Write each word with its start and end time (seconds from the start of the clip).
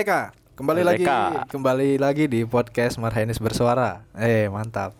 Merdeka. 0.00 0.32
Kembali 0.56 0.80
Merdeka. 0.80 1.12
lagi 1.12 1.52
kembali 1.52 1.90
lagi 2.00 2.24
di 2.24 2.40
podcast 2.48 2.96
Marhainis 2.96 3.36
bersuara. 3.36 4.00
Eh, 4.16 4.48
mantap. 4.48 4.96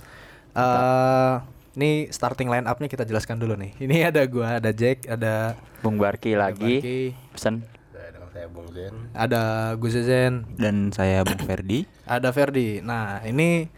Eh, 0.52 1.34
ini 1.73 2.12
starting 2.12 2.52
line 2.52 2.68
up-nya 2.68 2.84
kita 2.84 3.09
jelaskan 3.09 3.40
dulu 3.40 3.56
nih. 3.56 3.73
Ini 3.80 4.12
ada 4.12 4.20
gua, 4.28 4.60
ada 4.60 4.68
Jack, 4.76 5.09
ada 5.09 5.56
Bung 5.80 5.96
Barki 5.96 6.36
lagi 6.36 6.84
Barki, 6.84 7.00
pesan 7.32 7.64
dengan 7.96 8.28
saya 8.28 8.46
Bung 8.52 8.68
Zen. 8.76 8.92
ada 9.16 9.73
Guzezen, 9.80 10.45
dan 10.60 10.92
saya 10.92 11.24
Bung 11.24 11.48
Ferdi. 11.48 11.88
ada 12.04 12.28
Ferdi. 12.28 12.84
Nah, 12.84 13.24
ini 13.24 13.73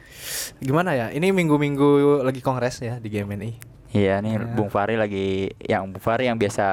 gimana 0.59 0.98
ya? 0.98 1.14
Ini 1.14 1.30
minggu-minggu 1.30 2.26
lagi 2.26 2.42
kongres 2.42 2.82
ya 2.82 2.98
di 2.98 3.06
GMNI. 3.14 3.70
Iya 3.95 4.18
nih 4.18 4.59
Bung 4.59 4.74
Fari 4.74 4.98
lagi 4.98 5.54
yang 5.62 5.86
Bung 5.86 6.02
Fari 6.02 6.26
yang 6.26 6.34
biasa 6.34 6.66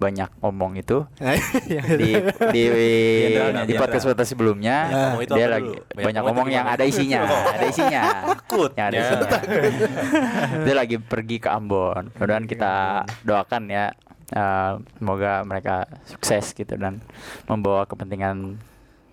banyak 0.00 0.32
omong 0.40 0.74
itu 0.74 1.04
Iya. 1.68 1.82
di 1.92 2.10
di 2.50 2.62
di 3.62 3.72
podcast 3.76 4.08
podcast 4.08 4.32
sebelumnya 4.32 4.76
Ya, 4.88 5.04
dia 5.28 5.46
lagi? 5.46 5.76
Banyak 5.92 6.24
banyak 6.24 6.40
itu 6.40 6.50
yang 6.50 6.66
ada 6.66 6.84
isinya 6.84 7.20
ada 7.54 7.66
isinya 7.66 8.02
Takut. 8.32 8.70
yang 8.74 8.86
ada 8.88 8.96
Ya. 8.96 9.02
isinya 9.04 9.40
dia 10.64 10.74
lagi 10.74 10.96
pergi 10.96 11.36
ke 11.38 11.48
Ambon 11.48 12.08
mudah-mudahan 12.10 12.44
kita 12.44 12.72
doakan 13.22 13.62
ya 13.68 13.92
eh, 14.30 14.72
semoga 14.96 15.44
mereka 15.44 15.74
sukses 16.04 16.50
gitu 16.50 16.74
dan 16.74 17.04
membawa 17.44 17.84
kepentingan 17.84 18.56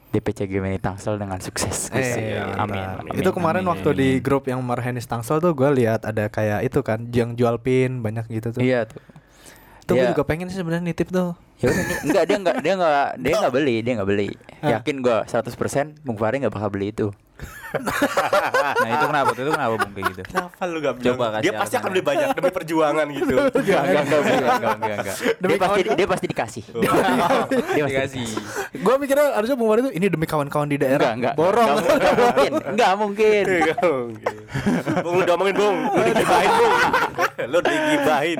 DPC 0.07 0.47
Gemini 0.47 0.79
Tangsel 0.79 1.19
dengan 1.19 1.35
sukses 1.37 1.91
Eh, 1.91 2.39
amin, 2.55 2.79
mantap. 2.79 3.03
amin. 3.03 3.11
itu 3.13 3.29
kemarin 3.29 3.59
amin, 3.59 3.71
waktu 3.73 3.89
di 3.91 4.09
amin. 4.13 4.23
grup 4.23 4.47
yang 4.47 4.63
Marhainis 4.63 5.03
Tangsel 5.03 5.37
tuh 5.37 5.51
gue 5.51 5.67
lihat 5.75 6.07
ada 6.07 6.25
kayak 6.27 6.63
itu 6.63 6.79
kan 6.79 7.03
yang 7.11 7.35
jual 7.35 7.59
pin 7.59 7.99
banyak 7.99 8.23
gitu 8.31 8.55
tuh. 8.55 8.63
iya 8.63 8.87
tuh 8.87 9.03
Tuh 9.87 9.95
gue 9.95 10.03
Iya. 10.03 10.11
juga 10.11 10.23
pengen 10.23 10.51
sih 10.51 10.59
sebenarnya 10.59 10.83
nitip 10.83 11.07
tuh. 11.07 11.31
Ya 11.57 11.71
udah 11.71 11.83
enggak 12.05 12.23
dia 12.27 12.37
enggak 12.37 12.55
dia 12.61 12.73
enggak 12.75 13.07
dia 13.17 13.33
enggak 13.33 13.53
beli, 13.55 13.75
dia 13.81 13.91
enggak 13.95 14.09
beli. 14.09 14.29
Yakin 14.61 14.95
gua 14.99 15.17
100% 15.25 16.03
Bung 16.03 16.19
Fahri 16.19 16.37
enggak 16.37 16.53
bakal 16.53 16.69
beli 16.69 16.91
itu. 16.91 17.09
Nah 18.77 18.89
itu 18.89 19.05
kenapa? 19.11 19.29
Itu 19.35 19.51
kenapa 19.51 19.73
Bung 19.77 19.93
kayak 19.93 20.05
gitu? 20.13 20.21
Kenapa 20.31 20.61
lu 20.65 20.77
gak 20.79 20.93
bilang? 20.97 21.07
Coba 21.13 21.25
kasih 21.37 21.43
Dia 21.43 21.51
pasti 21.53 21.75
akan 21.77 21.89
lebih 21.93 22.05
banyak 22.05 22.27
demi 22.33 22.51
perjuangan 22.51 23.05
gitu. 23.11 23.35
Enggak, 23.57 23.81
enggak, 23.83 24.03
enggak, 24.07 24.21
enggak, 24.57 24.75
enggak. 24.77 25.15
Dia 25.37 25.57
pasti 25.59 25.81
dia 25.83 26.07
pasti 26.07 26.25
dikasih. 26.31 26.63
Dia 26.71 26.89
pasti 27.83 27.85
Dikasih. 27.87 28.27
Gue 28.81 28.95
mikirnya 29.01 29.25
harusnya 29.35 29.55
Bung 29.59 29.69
Wari 29.69 29.81
itu 29.83 29.91
ini 29.99 30.05
demi 30.07 30.25
kawan-kawan 30.25 30.67
di 30.71 30.77
daerah. 30.79 31.13
Enggak, 31.13 31.33
enggak. 31.33 31.33
Borong. 31.37 31.77
Enggak, 32.71 32.91
mungkin. 32.97 33.43
Enggak 33.57 33.79
mungkin. 33.83 34.35
Bung 35.03 35.13
lu 35.19 35.23
diomongin 35.27 35.55
Bung, 35.57 35.77
lu 35.91 36.01
digibahin 36.07 36.51
Bung. 36.55 36.73
Lu 37.51 37.59
digibahin. 37.61 38.37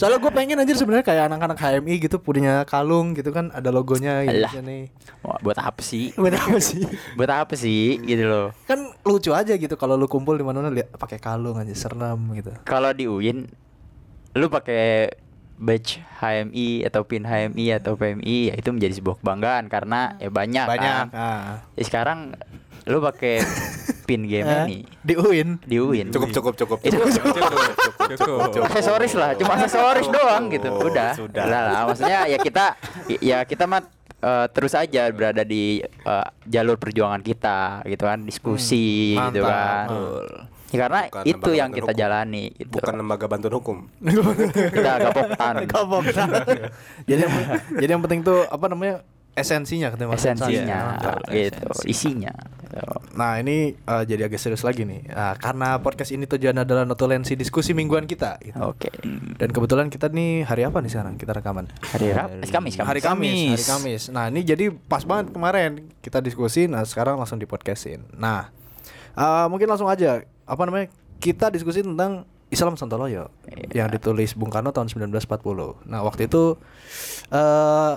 Soalnya 0.00 0.18
gue 0.18 0.32
pengen 0.32 0.58
aja 0.62 0.72
sebenarnya 0.74 1.04
kayak 1.06 1.22
anak-anak 1.30 1.58
HMI 1.60 1.94
gitu 2.00 2.16
punya 2.18 2.64
kalung 2.64 3.12
gitu 3.12 3.30
kan 3.30 3.52
ada 3.52 3.68
logonya 3.68 4.24
gitu 4.24 4.40
Alah. 4.40 4.52
nih. 4.64 4.82
Buat 5.44 5.58
apa 5.60 5.82
sih? 5.84 6.16
Buat 6.16 6.34
apa 6.40 6.58
sih? 6.58 6.82
Buat 7.14 7.30
apa 7.44 7.54
sih 7.54 8.00
gitu 8.02 8.24
loh. 8.24 8.39
Kan 8.64 8.78
lucu 9.02 9.30
aja 9.30 9.52
gitu 9.52 9.74
kalau 9.74 9.94
lu 9.94 10.06
kumpul 10.06 10.32
di 10.32 10.42
mana-mana 10.42 10.70
lihat 10.70 10.92
pakai 10.92 11.16
kalung 11.16 11.56
aja 11.56 11.72
serem 11.72 12.16
gitu. 12.32 12.50
Kalau 12.62 12.90
di 12.90 13.04
UIN 13.04 13.44
lu 14.32 14.46
pakai 14.46 15.10
badge 15.56 16.00
HMI 16.16 16.86
atau 16.86 17.02
pin 17.02 17.20
HMI 17.20 17.76
atau 17.76 17.92
PMI 17.92 18.36
ya 18.46 18.54
itu 18.54 18.70
menjadi 18.70 18.94
sebuah 18.94 19.16
kebanggaan 19.18 19.64
karena 19.66 20.16
ya 20.16 20.30
banyak, 20.30 20.66
Banyak. 20.66 21.04
kan. 21.04 21.06
Ah. 21.12 21.60
Ya, 21.74 21.82
sekarang 21.82 22.32
lu 22.84 22.96
pakai 22.98 23.44
pin 24.04 24.24
game 24.24 24.42
Eh, 24.42 24.64
ini 24.64 24.78
di 25.04 25.14
UIN. 25.14 25.60
di 25.60 25.76
UIN. 25.76 26.08
Cukup 26.08 26.32
cukup 26.32 26.54
cukup. 26.56 26.78
Itu 26.80 26.96
Cukup. 28.10 28.64
aksesoris 28.64 29.12
lah, 29.14 29.36
cuma 29.36 29.54
aksesoris 29.54 30.08
doang 30.08 30.48
gitu. 30.48 30.66
Oh, 30.68 30.88
Udah. 30.88 31.12
sudah. 31.12 31.44
Lah, 31.44 31.62
lah, 31.62 31.82
maksudnya 31.84 32.26
ya 32.26 32.38
kita 32.38 32.74
ya 33.20 33.44
kita 33.44 33.68
mah 33.68 33.84
eh, 34.20 34.46
terus 34.48 34.72
aja 34.72 35.08
berada 35.08 35.42
di 35.42 35.80
eh, 35.82 36.26
jalur 36.44 36.76
perjuangan 36.76 37.20
kita 37.20 37.84
gitu 37.84 38.04
kan, 38.04 38.20
diskusi 38.20 39.14
Hmm, 39.14 39.30
gitu 39.30 39.40
mantap. 39.40 39.50
kan. 39.50 39.86
Betul. 39.86 40.28
Ya, 40.70 40.78
karena 40.78 41.00
Bukan 41.04 41.24
itu 41.26 41.50
yang 41.52 41.70
kita 41.72 41.90
hukum. 41.90 41.98
jalani 41.98 42.44
gitu. 42.54 42.70
Bukan 42.72 42.94
lembaga 42.94 43.26
bantuan 43.26 43.54
hukum. 43.56 43.76
kita 44.70 44.90
gapoktan. 45.02 45.54
Kapok. 45.72 46.02
jadi 47.02 47.20
yang, 47.20 47.34
jadi 47.74 47.90
yang 47.90 48.02
penting 48.02 48.20
tuh 48.22 48.46
apa 48.46 48.66
namanya 48.66 49.02
esensinya 49.40 49.88
Mas. 50.06 50.20
Esensinya 50.20 50.78
Mantap. 50.94 51.18
gitu, 51.28 51.64
esensi. 51.66 51.86
isinya. 51.88 52.32
Nah 53.10 53.36
ini 53.36 53.74
eh, 53.74 54.02
jadi 54.06 54.30
agak 54.30 54.38
serius 54.38 54.62
lagi 54.62 54.86
nih 54.86 55.02
Nah, 55.10 55.34
Karena 55.34 55.74
podcast 55.76 56.14
ini 56.14 56.22
tujuan 56.24 56.54
adalah 56.54 56.86
notulensi 56.86 57.34
diskusi 57.34 57.74
mingguan 57.74 58.06
kita 58.06 58.38
gitu. 58.38 58.54
Oke. 58.62 58.94
Dan 59.36 59.50
kebetulan 59.50 59.90
kita 59.90 60.06
nih 60.06 60.46
hari 60.46 60.62
apa 60.62 60.78
nih 60.78 60.88
sekarang 60.88 61.14
kita 61.16 61.34
rekaman? 61.34 61.66
Hari 61.66 62.08
Rabu, 62.14 62.46
Kamis, 62.46 62.50
Kamis. 62.50 62.74
Hari 62.78 63.00
Kamis, 63.00 63.50
hari 63.58 63.64
Kamis. 63.66 64.02
Nah 64.08 64.30
ini 64.30 64.40
jadi 64.42 64.70
pas 64.70 65.02
banget 65.02 65.34
kemarin 65.34 65.70
kita 65.98 66.20
diskusi, 66.20 66.64
nah 66.64 66.86
sekarang 66.86 67.18
langsung 67.18 67.36
di 67.36 67.44
podcastin. 67.44 68.06
Nah 68.14 68.54
eh, 69.12 69.46
mungkin 69.50 69.66
langsung 69.66 69.90
aja 69.90 70.22
apa 70.46 70.62
namanya 70.62 70.86
kita 71.18 71.50
diskusi 71.50 71.82
tentang 71.82 72.22
Islam 72.48 72.74
Sontoloyo 72.74 73.30
Iya. 73.46 73.82
yang 73.82 73.88
ditulis 73.88 74.34
Bung 74.34 74.50
Karno 74.50 74.70
tahun 74.70 74.86
1940. 74.86 75.86
Nah 75.86 76.02
waktu 76.02 76.26
itu 76.26 76.54
eh 77.30 77.94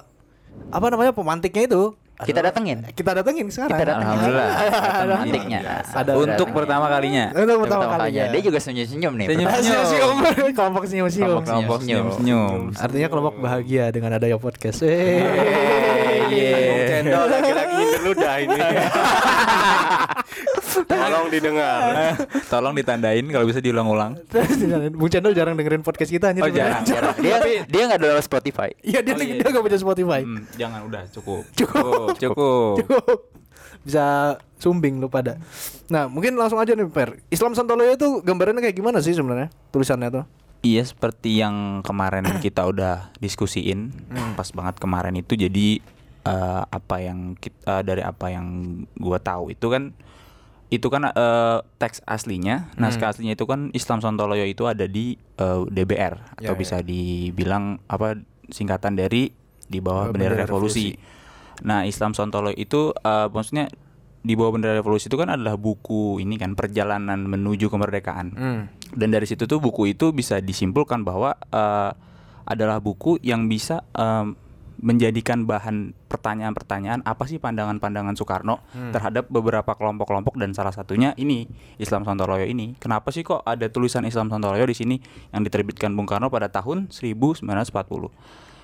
apa 0.69 0.86
namanya 0.90 1.12
pemantiknya 1.12 1.66
itu 1.66 1.84
Kita 2.14 2.40
datengin. 2.40 2.88
Kita 2.94 3.12
datengin 3.12 3.52
sekarang. 3.52 3.74
Kita 3.74 3.84
datengin. 3.84 4.16
Alhamdulillah. 4.16 4.47
Datang 4.64 5.09
mantiknya. 5.18 5.59
Ada 5.84 6.12
Untuk 6.16 6.47
pertama 6.56 6.86
kalinya. 6.88 7.25
Untuk 7.36 7.58
pertama 7.68 7.84
Pertama 7.84 8.00
kalinya. 8.00 8.24
Dia 8.31 8.41
juga 8.41 8.59
senyum-senyum 8.64 9.14
nih. 9.18 9.28
Senyum-senyum. 9.28 10.16
Kelompok 10.56 10.84
senyum-senyum. 10.88 11.28
Kelompok 11.28 11.50
Kelompok 11.52 11.78
Senyum. 11.84 12.06
senyum-senyum. 12.16 12.59
Artinya 12.80 13.08
kelompok 13.12 13.34
bahagia 13.41 13.86
dengan 13.91 14.16
adanya 14.16 14.38
podcast. 14.40 14.86
Iya. 14.86 15.25
Yeay. 16.31 16.64
Bung 16.64 16.84
Cendol 16.88 17.25
lagi-lagi 17.28 17.81
dulu 18.00 18.12
dah 18.16 18.35
ini. 18.40 18.59
Tolong 20.81 21.28
didengar. 21.29 21.81
Tolong 22.53 22.73
ditandain 22.73 23.25
kalau 23.29 23.45
bisa 23.45 23.61
diulang-ulang. 23.61 24.17
Bung 25.00 25.11
Cendol 25.11 25.38
jarang 25.38 25.53
dengerin 25.53 25.85
podcast 25.85 26.09
kita 26.09 26.34
anjir. 26.34 26.44
Oh, 26.44 26.50
jarang. 26.50 26.84
Jarang. 26.89 27.16
Dia 27.22 27.38
dia 27.69 27.84
nggak 27.88 28.00
download 28.01 28.25
Spotify. 28.25 28.69
Iya 28.81 29.00
dia 29.06 29.13
Oh, 29.13 29.22
iya. 29.22 29.38
dia 29.39 29.50
gak 29.53 29.63
punya 29.63 29.79
Spotify. 29.79 30.22
Hmm, 30.25 30.44
jangan 30.57 30.79
udah 30.89 31.03
cukup. 31.13 31.44
Cukup. 31.53 32.07
Cukup. 32.17 32.73
Cukup. 32.81 33.17
Bisa 33.84 34.06
sumbing 34.57 34.97
lu 34.97 35.11
pada. 35.11 35.38
Nah, 35.91 36.07
mungkin 36.07 36.34
langsung 36.39 36.57
aja 36.57 36.73
nih 36.73 36.88
Per. 36.88 37.19
Islam 37.29 37.53
Santoloyo 37.53 37.94
itu 37.94 38.23
gambarannya 38.23 38.63
kayak 38.63 38.78
gimana 38.79 39.03
sih 39.03 39.13
sebenarnya 39.13 39.51
tulisannya 39.69 40.09
tuh? 40.09 40.25
Iya 40.63 40.88
seperti 40.88 41.44
yang 41.44 41.84
kemarin 41.84 42.23
kita 42.45 42.63
udah 42.63 43.11
diskusiin 43.19 43.91
pas 44.40 44.47
banget 44.55 44.79
kemarin 44.79 45.19
itu 45.19 45.35
jadi 45.35 45.84
eh, 46.23 46.61
apa 46.63 46.95
yang 47.03 47.35
kita, 47.35 47.84
dari 47.84 48.00
apa 48.00 48.31
yang 48.31 48.47
gua 48.95 49.19
tahu 49.19 49.51
itu 49.51 49.67
kan 49.67 49.91
itu 50.73 50.88
kan 50.88 51.06
eh, 51.06 51.57
teks 51.78 52.01
aslinya 52.03 52.73
naskah 52.75 53.11
aslinya 53.11 53.34
itu 53.34 53.45
kan 53.45 53.69
Islam 53.72 54.00
Sontoloyo 54.00 54.41
itu 54.44 54.66
ada 54.66 54.84
di 54.84 55.13
eh, 55.16 55.61
DBR 55.67 56.13
Ya, 56.38 56.50
atau 56.50 56.53
ya. 56.53 56.59
bisa 56.59 56.78
dibilang 56.79 57.63
apa 57.85 58.17
singkatan 58.45 58.94
dari 58.94 59.29
di 59.64 59.79
bawah 59.79 60.09
bendera, 60.09 60.34
bendera 60.34 60.43
revolusi. 60.43 60.97
Nah 61.61 61.84
Islam 61.84 62.11
Sontoloyo 62.11 62.53
itu 62.53 62.90
eh, 62.91 63.28
maksudnya 63.28 63.70
di 64.20 64.34
bawah 64.34 64.52
bendera 64.52 64.73
revolusi 64.73 65.05
itu 65.05 65.16
kan 65.16 65.29
adalah 65.29 65.53
buku 65.53 66.17
ini 66.17 66.35
kan 66.35 66.53
perjalanan 66.53 67.22
menuju 67.22 67.67
kemerdekaan 67.67 68.28
Hmm. 68.31 68.61
dan 68.91 69.09
dari 69.09 69.23
situ 69.23 69.43
tuh 69.43 69.59
buku 69.59 69.91
itu 69.91 70.09
bisa 70.09 70.40
disimpulkan 70.40 71.02
bahwa 71.02 71.35
eh, 71.46 71.91
adalah 72.43 72.79
buku 72.79 73.19
yang 73.19 73.46
bisa 73.46 73.84
em, 73.91 74.35
menjadikan 74.84 75.47
bahan 75.47 75.96
pertanyaan-pertanyaan 76.12 77.08
apa 77.08 77.24
sih 77.24 77.40
pandangan-pandangan 77.40 78.20
Soekarno 78.20 78.59
terhadap 78.91 79.32
beberapa 79.32 79.72
kelompok-kelompok 79.80 80.35
dan 80.35 80.52
salah 80.52 80.76
satunya 80.76 81.16
ini 81.16 81.47
Islam 81.80 82.03
Sontoloyo 82.03 82.44
ini. 82.44 82.76
Kenapa 82.78 83.16
sih 83.16 83.24
kok 83.24 83.47
ada 83.47 83.72
tulisan 83.72 84.03
Islam 84.03 84.28
Sontoloyo 84.28 84.68
di 84.68 84.76
sini 84.76 85.00
yang 85.32 85.41
diterbitkan 85.47 85.96
Bung 85.96 86.06
Karno 86.06 86.28
pada 86.28 86.52
tahun 86.52 86.91
1940. 86.91 87.47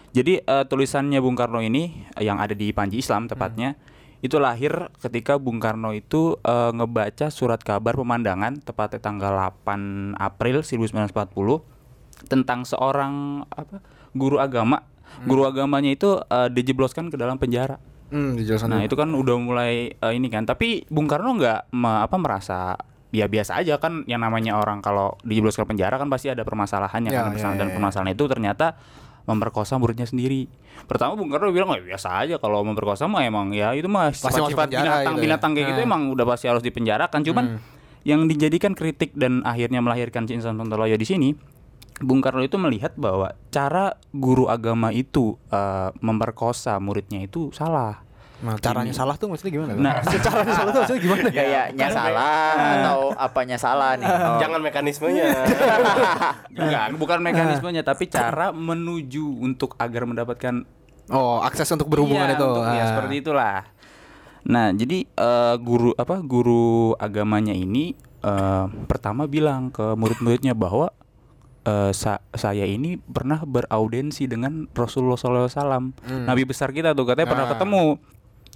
Jadi 0.10 0.42
eh, 0.42 0.64
tulisannya 0.66 1.20
Bung 1.22 1.38
Karno 1.38 1.62
ini 1.62 2.04
eh, 2.18 2.26
yang 2.26 2.42
ada 2.42 2.58
di 2.58 2.74
Panji 2.74 3.00
Islam 3.00 3.30
tepatnya 3.30 3.78
itu 4.20 4.36
lahir 4.36 4.92
ketika 5.00 5.40
Bung 5.40 5.62
Karno 5.62 5.94
itu 5.96 6.36
eh, 6.42 6.72
ngebaca 6.74 7.30
surat 7.30 7.62
kabar 7.62 7.96
pemandangan 7.96 8.60
tepatnya 8.60 9.00
tanggal 9.00 9.32
8 9.64 10.18
April 10.18 10.66
1940 10.66 11.80
tentang 12.28 12.66
seorang 12.66 13.46
apa 13.54 13.80
guru 14.18 14.42
agama. 14.42 14.89
Guru 15.22 15.44
agamanya 15.44 15.90
itu 15.90 16.18
eh, 16.20 16.48
dijebloskan 16.48 17.08
ke 17.08 17.16
dalam 17.16 17.36
penjara. 17.36 17.78
Hmm, 18.10 18.34
dijelasin. 18.34 18.68
Nah 18.68 18.82
itu 18.82 18.94
kan 18.94 19.10
udah 19.10 19.36
mulai 19.36 19.92
eh, 19.92 20.14
ini 20.14 20.28
kan. 20.28 20.44
Tapi 20.44 20.88
Bung 20.88 21.06
Karno 21.06 21.36
nggak 21.36 21.70
me- 21.72 22.02
apa 22.02 22.16
merasa 22.16 22.74
ya 23.10 23.26
biasa 23.26 23.58
aja 23.58 23.78
kan 23.78 24.06
yang 24.06 24.20
namanya 24.20 24.54
orang 24.56 24.80
kalau 24.80 25.18
dijebloskan 25.22 25.66
penjara 25.66 25.98
kan 25.98 26.08
pasti 26.08 26.30
ada 26.30 26.42
permasalahannya 26.42 27.10
Ya, 27.10 27.26
kan 27.26 27.34
ya, 27.34 27.50
dan 27.52 27.58
ya, 27.60 27.66
ya. 27.66 27.74
permasalahan 27.74 28.14
itu 28.14 28.26
ternyata 28.26 28.78
memperkosa 29.26 29.78
muridnya 29.78 30.06
sendiri. 30.06 30.50
Pertama 30.86 31.14
Bung 31.14 31.30
Karno 31.30 31.50
bilang 31.50 31.70
oh, 31.70 31.78
biasa 31.78 32.24
aja 32.24 32.38
kalau 32.38 32.62
memperkosa 32.64 33.06
mah 33.06 33.22
emang 33.22 33.52
ya 33.52 33.74
itu 33.74 33.86
mah 33.86 34.10
sifat-sifat 34.10 34.70
penjara 34.70 34.86
binatang 34.90 35.06
gitu 35.06 35.20
ya. 35.20 35.22
binatang 35.22 35.52
kayak 35.52 35.68
gitu 35.68 35.80
Nah. 35.80 35.88
emang 35.88 36.02
udah 36.10 36.26
pasti 36.26 36.46
harus 36.48 36.64
dipenjarakan. 36.64 37.20
Cuman 37.22 37.46
yang 38.02 38.26
dijadikan 38.26 38.74
kritik 38.74 39.12
dan 39.14 39.44
akhirnya 39.44 39.84
melahirkan 39.84 40.24
Cinsan 40.24 40.56
Sontoloyo 40.56 40.96
di 40.96 41.04
sini 41.04 41.30
Bung 42.00 42.20
Karno 42.20 42.40
itu 42.40 42.56
melihat 42.56 42.96
bahwa 42.96 43.32
cara 43.50 43.94
guru 44.10 44.48
agama 44.48 44.90
itu 44.90 45.36
eh, 45.48 45.90
memperkosa 46.00 46.80
muridnya 46.80 47.20
itu 47.20 47.52
salah. 47.52 48.08
Nah, 48.40 48.56
caranya 48.56 48.96
Ini- 48.96 48.96
salah 48.96 49.20
tuh 49.20 49.28
maksudnya 49.28 49.52
gimana? 49.52 49.72
Nah. 49.76 50.00
caranya 50.26 50.54
salah 50.54 50.72
tuh 50.72 50.80
maksudnya 50.80 51.04
gimana? 51.04 51.28
Gayanya 51.28 51.88
salah 51.92 52.40
atau 52.56 53.00
apanya 53.14 53.58
salah 53.60 53.92
nih? 53.96 54.08
Oh. 54.20 54.40
Jangan 54.40 54.60
mekanismenya. 54.64 55.28
Enggak, 56.50 56.86
bukan 57.02 57.20
mekanismenya 57.20 57.84
tapi 57.84 58.08
cara 58.08 58.52
menuju 58.52 59.44
untuk 59.44 59.76
agar 59.76 60.08
mendapatkan 60.08 60.64
Oh, 61.10 61.42
akses 61.42 61.66
untuk 61.68 61.90
berhubungan 61.90 62.30
Iya, 62.30 62.38
itu. 62.38 62.46
untuk- 62.46 62.70
ya, 62.70 62.84
seperti 62.88 63.14
itulah. 63.20 63.56
Nah, 64.46 64.72
jadi 64.72 65.04
eh, 65.04 65.56
guru 65.60 65.92
apa 65.94 66.22
guru 66.22 66.96
agamanya 66.96 67.52
ini 67.52 67.92
eh, 68.22 68.66
pertama 68.86 69.26
bilang 69.26 69.68
ke 69.68 69.98
murid-muridnya 69.98 70.54
bahwa 70.54 70.94
eh, 71.62 71.92
sa- 71.92 72.24
saya 72.32 72.64
ini 72.64 72.96
pernah 72.98 73.42
beraudensi 73.42 74.26
dengan 74.26 74.68
Rasulullah 74.70 75.16
SAW, 75.16 75.94
Nabi 76.24 76.44
besar 76.44 76.70
kita 76.70 76.92
tuh 76.92 77.04
katanya 77.04 77.28
pernah 77.28 77.46
Ah. 77.46 77.52
ketemu. 77.54 77.84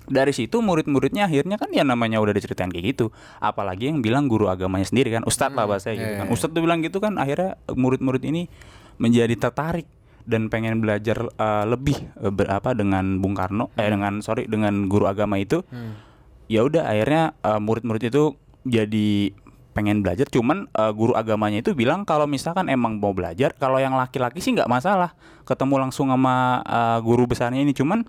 Dari 0.04 0.30
situ 0.30 0.60
murid-muridnya 0.60 1.26
akhirnya 1.26 1.56
kan 1.56 1.72
ya 1.72 1.82
namanya 1.82 2.20
udah 2.20 2.32
diceritain 2.32 2.68
kayak 2.68 2.92
gitu. 2.92 3.06
Apalagi 3.38 3.88
yang 3.88 4.00
bilang 4.00 4.28
guru 4.28 4.48
agamanya 4.48 4.84
sendiri 4.84 5.08
kan, 5.10 5.24
ustadz 5.24 5.54
lah 5.54 5.64
bahasanya 5.64 5.96
gitu 5.96 6.10
iya, 6.10 6.20
kan. 6.20 6.26
iya. 6.28 6.34
Ustadz 6.34 6.52
tuh 6.52 6.60
bilang 6.60 6.80
gitu 6.80 7.00
kan 7.00 7.16
akhirnya 7.16 7.56
murid-murid 7.70 8.20
ini 8.22 8.52
menjadi 8.94 9.32
tertarik 9.38 9.88
dan 10.24 10.48
pengen 10.48 10.80
belajar 10.80 11.24
uh, 11.34 11.64
lebih 11.66 12.12
uh, 12.18 12.28
ber- 12.30 12.48
apa 12.48 12.72
dengan 12.72 13.20
Bung 13.20 13.32
Karno 13.32 13.72
eh 13.74 13.88
dengan 13.88 14.20
sorry 14.20 14.44
dengan 14.46 14.88
guru 14.88 15.04
agama 15.04 15.36
itu 15.36 15.64
ya 16.46 16.62
udah 16.62 16.84
akhirnya 16.86 17.36
uh, 17.42 17.60
murid-murid 17.60 18.04
itu 18.06 18.36
jadi 18.64 19.36
pengen 19.74 20.06
belajar 20.06 20.30
cuman 20.30 20.70
uh, 20.78 20.94
guru 20.94 21.18
agamanya 21.18 21.66
itu 21.66 21.74
bilang 21.74 22.06
kalau 22.06 22.30
misalkan 22.30 22.70
emang 22.70 23.02
mau 23.02 23.12
belajar 23.12 23.58
kalau 23.58 23.82
yang 23.82 23.98
laki-laki 23.98 24.40
sih 24.40 24.54
nggak 24.54 24.70
masalah 24.70 25.18
ketemu 25.44 25.90
langsung 25.90 26.14
sama 26.14 26.62
uh, 26.64 27.00
guru 27.02 27.26
besarnya 27.26 27.60
ini 27.60 27.74
cuman 27.74 28.06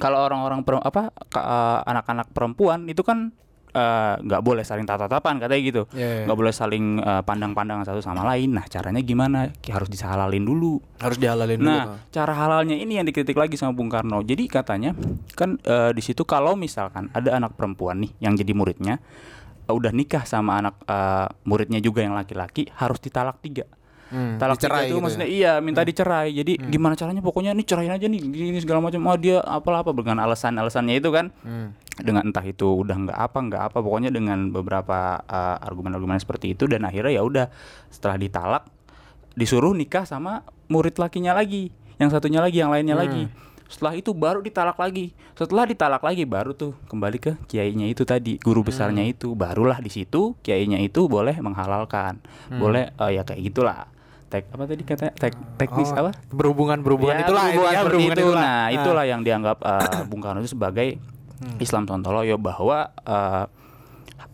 kalau 0.00 0.24
orang-orang 0.24 0.62
apa 0.62 1.12
uh, 1.36 1.80
anak-anak 1.84 2.30
perempuan 2.32 2.88
itu 2.88 3.02
kan 3.04 3.34
uh, 3.76 4.14
nggak 4.20 4.42
boleh 4.44 4.64
saling 4.64 4.86
tatap-tatapan 4.86 5.40
katanya 5.42 5.62
gitu 5.62 5.82
Iya, 5.92 6.08
iya. 6.22 6.24
nggak 6.28 6.38
boleh 6.38 6.54
saling 6.54 6.84
uh, 7.02 7.22
pandang-pandangan 7.24 7.84
satu 7.88 8.00
sama 8.04 8.22
lain 8.32 8.56
nah 8.56 8.64
caranya 8.68 9.00
gimana 9.02 9.50
harus 9.68 9.88
disalalin 9.88 10.44
dulu 10.44 10.80
Harus 11.02 11.18
dihalalin 11.18 11.58
dulu. 11.58 11.66
Nah, 11.66 11.98
cara 12.14 12.30
halalnya 12.30 12.78
ini 12.78 12.94
yang 12.94 13.06
dikritik 13.08 13.34
lagi 13.34 13.58
sama 13.58 13.74
Bung 13.74 13.90
Karno. 13.90 14.22
Jadi 14.22 14.46
katanya 14.46 14.94
kan 15.34 15.58
eh, 15.66 15.90
di 15.90 15.98
situ 15.98 16.22
kalau 16.22 16.54
misalkan 16.54 17.10
ada 17.10 17.34
anak 17.34 17.58
perempuan 17.58 18.06
nih 18.06 18.14
yang 18.22 18.38
jadi 18.38 18.54
muridnya 18.54 19.02
udah 19.70 19.92
nikah 19.94 20.26
sama 20.26 20.58
anak 20.58 20.74
eh, 20.86 21.26
muridnya 21.46 21.78
juga 21.78 22.02
yang 22.02 22.18
laki-laki 22.18 22.66
harus 22.74 22.98
ditalak 22.98 23.38
tiga. 23.38 23.66
Hmm, 24.12 24.36
Talak 24.36 24.60
tiga 24.60 24.84
itu 24.84 24.92
gitu 24.92 25.00
maksudnya 25.00 25.24
ya? 25.24 25.32
iya 25.32 25.52
minta 25.64 25.80
dicerai. 25.80 26.36
Jadi 26.36 26.60
gimana 26.68 26.92
caranya 26.92 27.24
pokoknya 27.24 27.56
nih 27.56 27.64
cerain 27.64 27.88
aja 27.88 28.04
nih 28.04 28.20
gini 28.20 28.60
segala 28.60 28.84
macam. 28.84 29.00
Oh 29.08 29.16
dia 29.16 29.40
apalah 29.40 29.80
apa 29.80 29.96
dengan 29.96 30.20
alasan-alasannya 30.20 31.00
itu 31.00 31.08
kan. 31.08 31.32
Hmm. 31.40 31.72
Dengan 31.96 32.28
entah 32.28 32.44
itu 32.44 32.68
udah 32.84 32.96
nggak 33.08 33.18
apa 33.18 33.38
nggak 33.40 33.62
apa 33.72 33.78
pokoknya 33.80 34.12
dengan 34.12 34.52
beberapa 34.52 35.16
eh, 35.24 35.56
argumen-argumen 35.64 36.20
seperti 36.20 36.52
itu 36.52 36.68
dan 36.68 36.84
akhirnya 36.84 37.16
ya 37.16 37.22
udah 37.24 37.46
setelah 37.88 38.20
ditalak 38.20 38.62
disuruh 39.32 39.72
nikah 39.72 40.04
sama 40.04 40.44
murid 40.68 41.00
lakinya 41.00 41.32
lagi, 41.32 41.72
yang 41.96 42.12
satunya 42.12 42.44
lagi, 42.44 42.60
yang 42.60 42.68
lainnya 42.68 42.96
lagi. 42.96 43.32
Setelah 43.72 43.94
itu 43.94 44.12
baru 44.12 44.38
ditalak 44.38 44.76
lagi. 44.76 45.16
Setelah 45.32 45.64
ditalak 45.64 46.00
lagi 46.00 46.22
baru 46.22 46.52
tuh 46.52 46.76
kembali 46.86 47.16
ke 47.16 47.32
kiainya 47.46 47.88
itu 47.88 48.04
tadi, 48.04 48.36
guru 48.36 48.60
besarnya 48.62 49.00
itu. 49.02 49.32
Barulah 49.32 49.80
di 49.80 49.88
situ 49.88 50.36
kiainya 50.38 50.76
itu 50.76 51.08
boleh 51.08 51.40
menghalalkan. 51.40 52.20
Boleh 52.52 52.92
eh, 52.92 53.10
ya 53.10 53.24
kayak 53.24 53.40
gitulah. 53.42 53.88
Tek 54.28 54.48
apa 54.48 54.64
tadi 54.64 54.80
kata 54.82 55.12
tek, 55.12 55.32
teknis 55.56 55.88
Oh, 55.90 55.98
apa? 55.98 56.10
Berhubungan 56.28 56.80
berhubungan 56.80 57.16
Ya, 57.16 57.24
itulah 57.24 57.42
berhubungan 57.46 57.72
seperti 57.72 57.84
berhubungan 57.88 58.12
itu. 58.14 58.22
itulah. 58.22 58.40
Nah, 58.42 58.60
Ah. 58.62 58.68
itulah 58.70 59.04
yang 59.04 59.20
dianggap 59.20 59.58
eh, 59.58 60.04
Bung 60.04 60.20
Karno 60.20 60.40
itu 60.40 60.52
sebagai 60.52 60.88
Islam 61.58 61.84
Sontoloyo 61.84 62.36
bahwa 62.36 62.78
eh, 62.98 63.44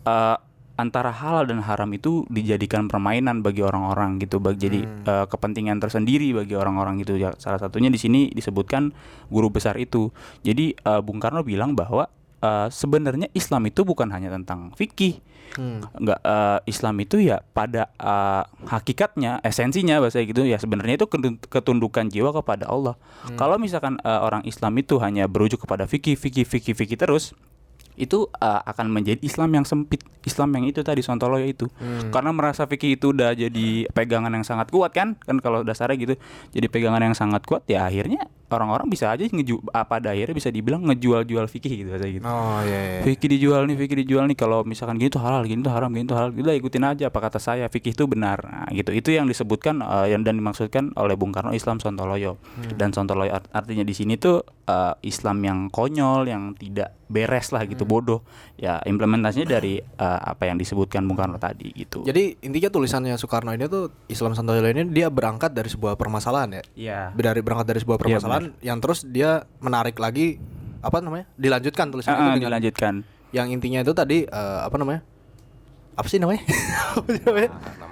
eh, 0.05 0.37
antara 0.79 1.11
halal 1.11 1.43
dan 1.43 1.59
haram 1.59 1.91
itu 1.91 2.23
dijadikan 2.31 2.87
permainan 2.87 3.43
bagi 3.43 3.59
orang-orang 3.59 4.15
gitu, 4.23 4.39
bagi 4.39 4.71
jadi 4.71 4.79
eh, 5.03 5.25
kepentingan 5.27 5.83
tersendiri 5.83 6.31
bagi 6.31 6.55
orang-orang 6.55 7.03
gitu. 7.03 7.19
Ya, 7.19 7.35
salah 7.35 7.59
satunya 7.59 7.91
di 7.91 7.99
sini 7.99 8.31
disebutkan 8.31 8.95
guru 9.27 9.51
besar 9.51 9.75
itu. 9.75 10.15
Jadi 10.47 10.71
eh, 10.79 11.01
Bung 11.03 11.19
Karno 11.19 11.43
bilang 11.43 11.75
bahwa 11.75 12.07
eh, 12.39 12.71
sebenarnya 12.71 13.27
Islam 13.35 13.67
itu 13.67 13.83
bukan 13.83 14.07
hanya 14.15 14.31
tentang 14.31 14.71
fikih, 14.79 15.19
Hmm. 15.49 15.81
nggak 15.81 16.21
eh, 16.21 16.59
Islam 16.69 16.93
itu 17.01 17.17
ya 17.17 17.41
pada 17.41 17.89
eh, 17.97 18.43
hakikatnya 18.69 19.41
esensinya 19.41 19.97
bahasa 19.97 20.21
gitu 20.21 20.45
ya 20.45 20.61
sebenarnya 20.61 21.01
itu 21.01 21.09
ketun- 21.09 21.41
ketundukan 21.41 22.05
jiwa 22.05 22.29
kepada 22.37 22.69
Allah. 22.69 22.93
Kalau 23.33 23.57
misalkan 23.57 23.97
eh, 23.97 24.21
orang 24.21 24.45
Islam 24.45 24.77
itu 24.77 25.01
hanya 25.01 25.25
berujuk 25.25 25.65
kepada 25.65 25.89
fikih 25.89 26.13
fikih 26.13 26.45
fikih 26.45 26.77
fikih 26.77 27.01
terus 27.01 27.33
itu 27.99 28.31
eh, 28.39 28.61
akan 28.63 28.87
menjadi 28.89 29.19
Islam 29.19 29.51
yang 29.51 29.65
sempit, 29.67 30.01
Islam 30.23 30.55
yang 30.55 30.65
itu 30.71 30.79
tadi 30.81 31.03
Sontoloyo 31.03 31.43
itu. 31.45 31.67
Karena 32.09 32.31
merasa 32.31 32.63
fikih 32.63 32.95
itu 32.95 33.11
udah 33.11 33.35
jadi 33.35 33.85
pegangan 33.91 34.31
yang 34.31 34.47
sangat 34.47 34.71
kuat 34.71 34.95
kan? 34.95 35.19
Kan 35.27 35.43
kalau 35.43 35.67
dasarnya 35.67 35.99
gitu. 35.99 36.15
Jadi 36.55 36.67
pegangan 36.71 37.03
yang 37.03 37.13
sangat 37.13 37.43
kuat 37.43 37.67
ya 37.67 37.83
akhirnya 37.85 38.25
orang-orang 38.57 38.89
bisa 38.89 39.13
aja 39.13 39.21
ngeju 39.21 39.61
apa 39.69 39.99
pada 39.99 40.15
akhirnya 40.15 40.31
bisa 40.31 40.47
dibilang 40.47 40.79
ngejual-jual 40.87 41.45
fikih 41.51 41.83
gitu 41.83 41.89
bahasa 41.91 42.07
gitu. 42.07 42.23
Oh 42.23 42.63
iya. 42.63 42.79
iya. 42.79 43.01
Fikih 43.03 43.27
dijual 43.35 43.67
nih, 43.67 43.75
fikih 43.75 43.97
dijual 44.05 44.31
nih. 44.31 44.37
Kalau 44.39 44.63
misalkan 44.63 44.95
gini 44.95 45.11
tuh 45.11 45.19
halal, 45.19 45.43
gini 45.43 45.59
tuh 45.59 45.75
haram, 45.75 45.91
gini 45.91 46.07
tuh 46.07 46.15
halal. 46.15 46.31
Udah 46.31 46.55
ikutin 46.55 46.87
aja 46.87 47.11
apa 47.11 47.19
kata 47.19 47.41
saya. 47.41 47.67
Fikih 47.67 47.91
itu 47.91 48.07
benar. 48.07 48.39
Nah, 48.47 48.71
gitu. 48.71 48.95
Itu 48.95 49.11
yang 49.11 49.27
disebutkan 49.27 49.83
eh, 49.83 50.15
yang 50.15 50.23
dan 50.23 50.39
dimaksudkan 50.39 50.95
oleh 50.95 51.19
Bung 51.19 51.35
Karno 51.35 51.51
Islam 51.51 51.83
Sontoloyo. 51.83 52.39
Dan 52.79 52.95
Sontoloyo 52.95 53.35
art- 53.35 53.51
artinya 53.51 53.83
di 53.83 53.91
sini 53.91 54.15
tuh 54.15 54.39
eh, 54.69 54.93
Islam 55.03 55.43
yang 55.43 55.59
konyol, 55.67 56.29
yang 56.31 56.55
tidak 56.55 56.95
beres 57.09 57.49
lah 57.49 57.65
gitu, 57.65 57.89
bodoh. 57.89 58.21
Ya 58.55 58.77
implementasinya 58.85 59.49
dari 59.59 59.81
eh, 59.81 60.19
apa 60.23 60.47
yang 60.47 60.55
disebutkan 60.55 61.03
Bung 61.03 61.19
Karno 61.19 61.41
tadi 61.41 61.73
gitu. 61.75 62.05
Jadi 62.07 62.39
intinya 62.45 62.69
tulisannya 62.69 63.17
Soekarno 63.17 63.51
ini 63.51 63.65
tuh 63.67 63.89
Islam 64.07 64.37
Santoso 64.37 64.61
ini 64.63 64.87
dia 64.93 65.09
berangkat 65.11 65.51
dari 65.51 65.67
sebuah 65.67 65.97
permasalahan 65.97 66.61
ya. 66.61 66.63
Iya. 66.77 66.99
Dari 67.17 67.41
berangkat 67.43 67.67
dari 67.67 67.81
sebuah 67.81 67.97
Iya, 67.99 68.21
yang 68.59 68.77
terus 68.77 69.03
dia 69.03 69.31
menarik 69.57 69.95
lagi 69.95 70.39
apa 70.79 70.99
namanya? 70.99 71.27
Dilanjutkan 71.35 71.87
tulisan 71.87 72.09
Ah, 72.09 72.15
ah, 72.15 72.23
itu 72.25 72.29
dengan 72.37 72.51
dilanjutkan. 72.53 72.93
yang 73.29 73.47
intinya 73.47 73.79
itu 73.79 73.91
tadi 73.91 74.23
eh, 74.23 74.59
apa 74.61 74.75
namanya? 74.75 75.01
Apa 75.93 76.07
sih 76.07 76.17
namanya? 76.17 76.41
apa 76.95 77.09
sih 77.09 77.21
namanya? 77.21 77.49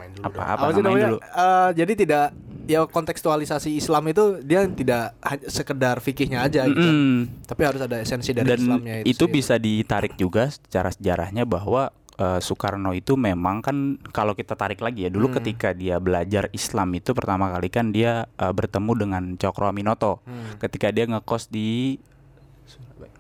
Dulu 0.10 0.24
Apa 0.24 0.34
dong. 0.34 0.48
apa 0.50 0.66
sih 0.70 0.82
namanya? 0.82 1.08
dulu? 1.10 1.20
Eh, 1.20 1.70
jadi 1.76 1.94
tidak 1.96 2.26
ya 2.66 2.84
kontekstualisasi 2.84 3.70
Islam 3.74 4.04
itu 4.08 4.24
dia 4.42 4.66
tidak 4.66 5.16
hanya 5.22 5.48
sekedar 5.48 5.96
fikihnya 5.98 6.40
aja 6.42 6.64
gitu. 6.66 6.80
Mm-mm. 6.80 7.44
Tapi 7.44 7.62
harus 7.64 7.80
ada 7.80 7.96
esensi 7.98 8.32
dari 8.32 8.44
dan 8.46 8.60
Islamnya 8.60 8.96
itu, 9.02 9.16
sendiri. 9.18 9.34
bisa 9.34 9.56
ditarik 9.56 10.14
juga 10.16 10.48
secara 10.48 10.90
sejarahnya 10.90 11.44
bahwa 11.44 11.92
eh, 12.18 12.40
Soekarno 12.42 12.92
itu 12.92 13.16
memang 13.16 13.62
kan 13.62 14.02
kalau 14.12 14.34
kita 14.34 14.58
tarik 14.58 14.82
lagi 14.82 15.06
ya 15.06 15.10
Hmm. 15.10 15.18
dulu 15.22 15.28
ketika 15.40 15.72
dia 15.72 16.02
belajar 16.02 16.50
Islam 16.52 16.92
itu 16.98 17.14
pertama 17.16 17.50
kali 17.54 17.70
kan 17.72 17.94
dia 17.94 18.28
eh, 18.36 18.54
bertemu 18.54 18.92
dengan 18.98 19.24
Cokro 19.38 19.70
Aminoto. 19.70 20.20
Hmm. 20.26 20.58
ketika 20.60 20.92
dia 20.92 21.06
ngekos 21.08 21.48
di 21.48 22.02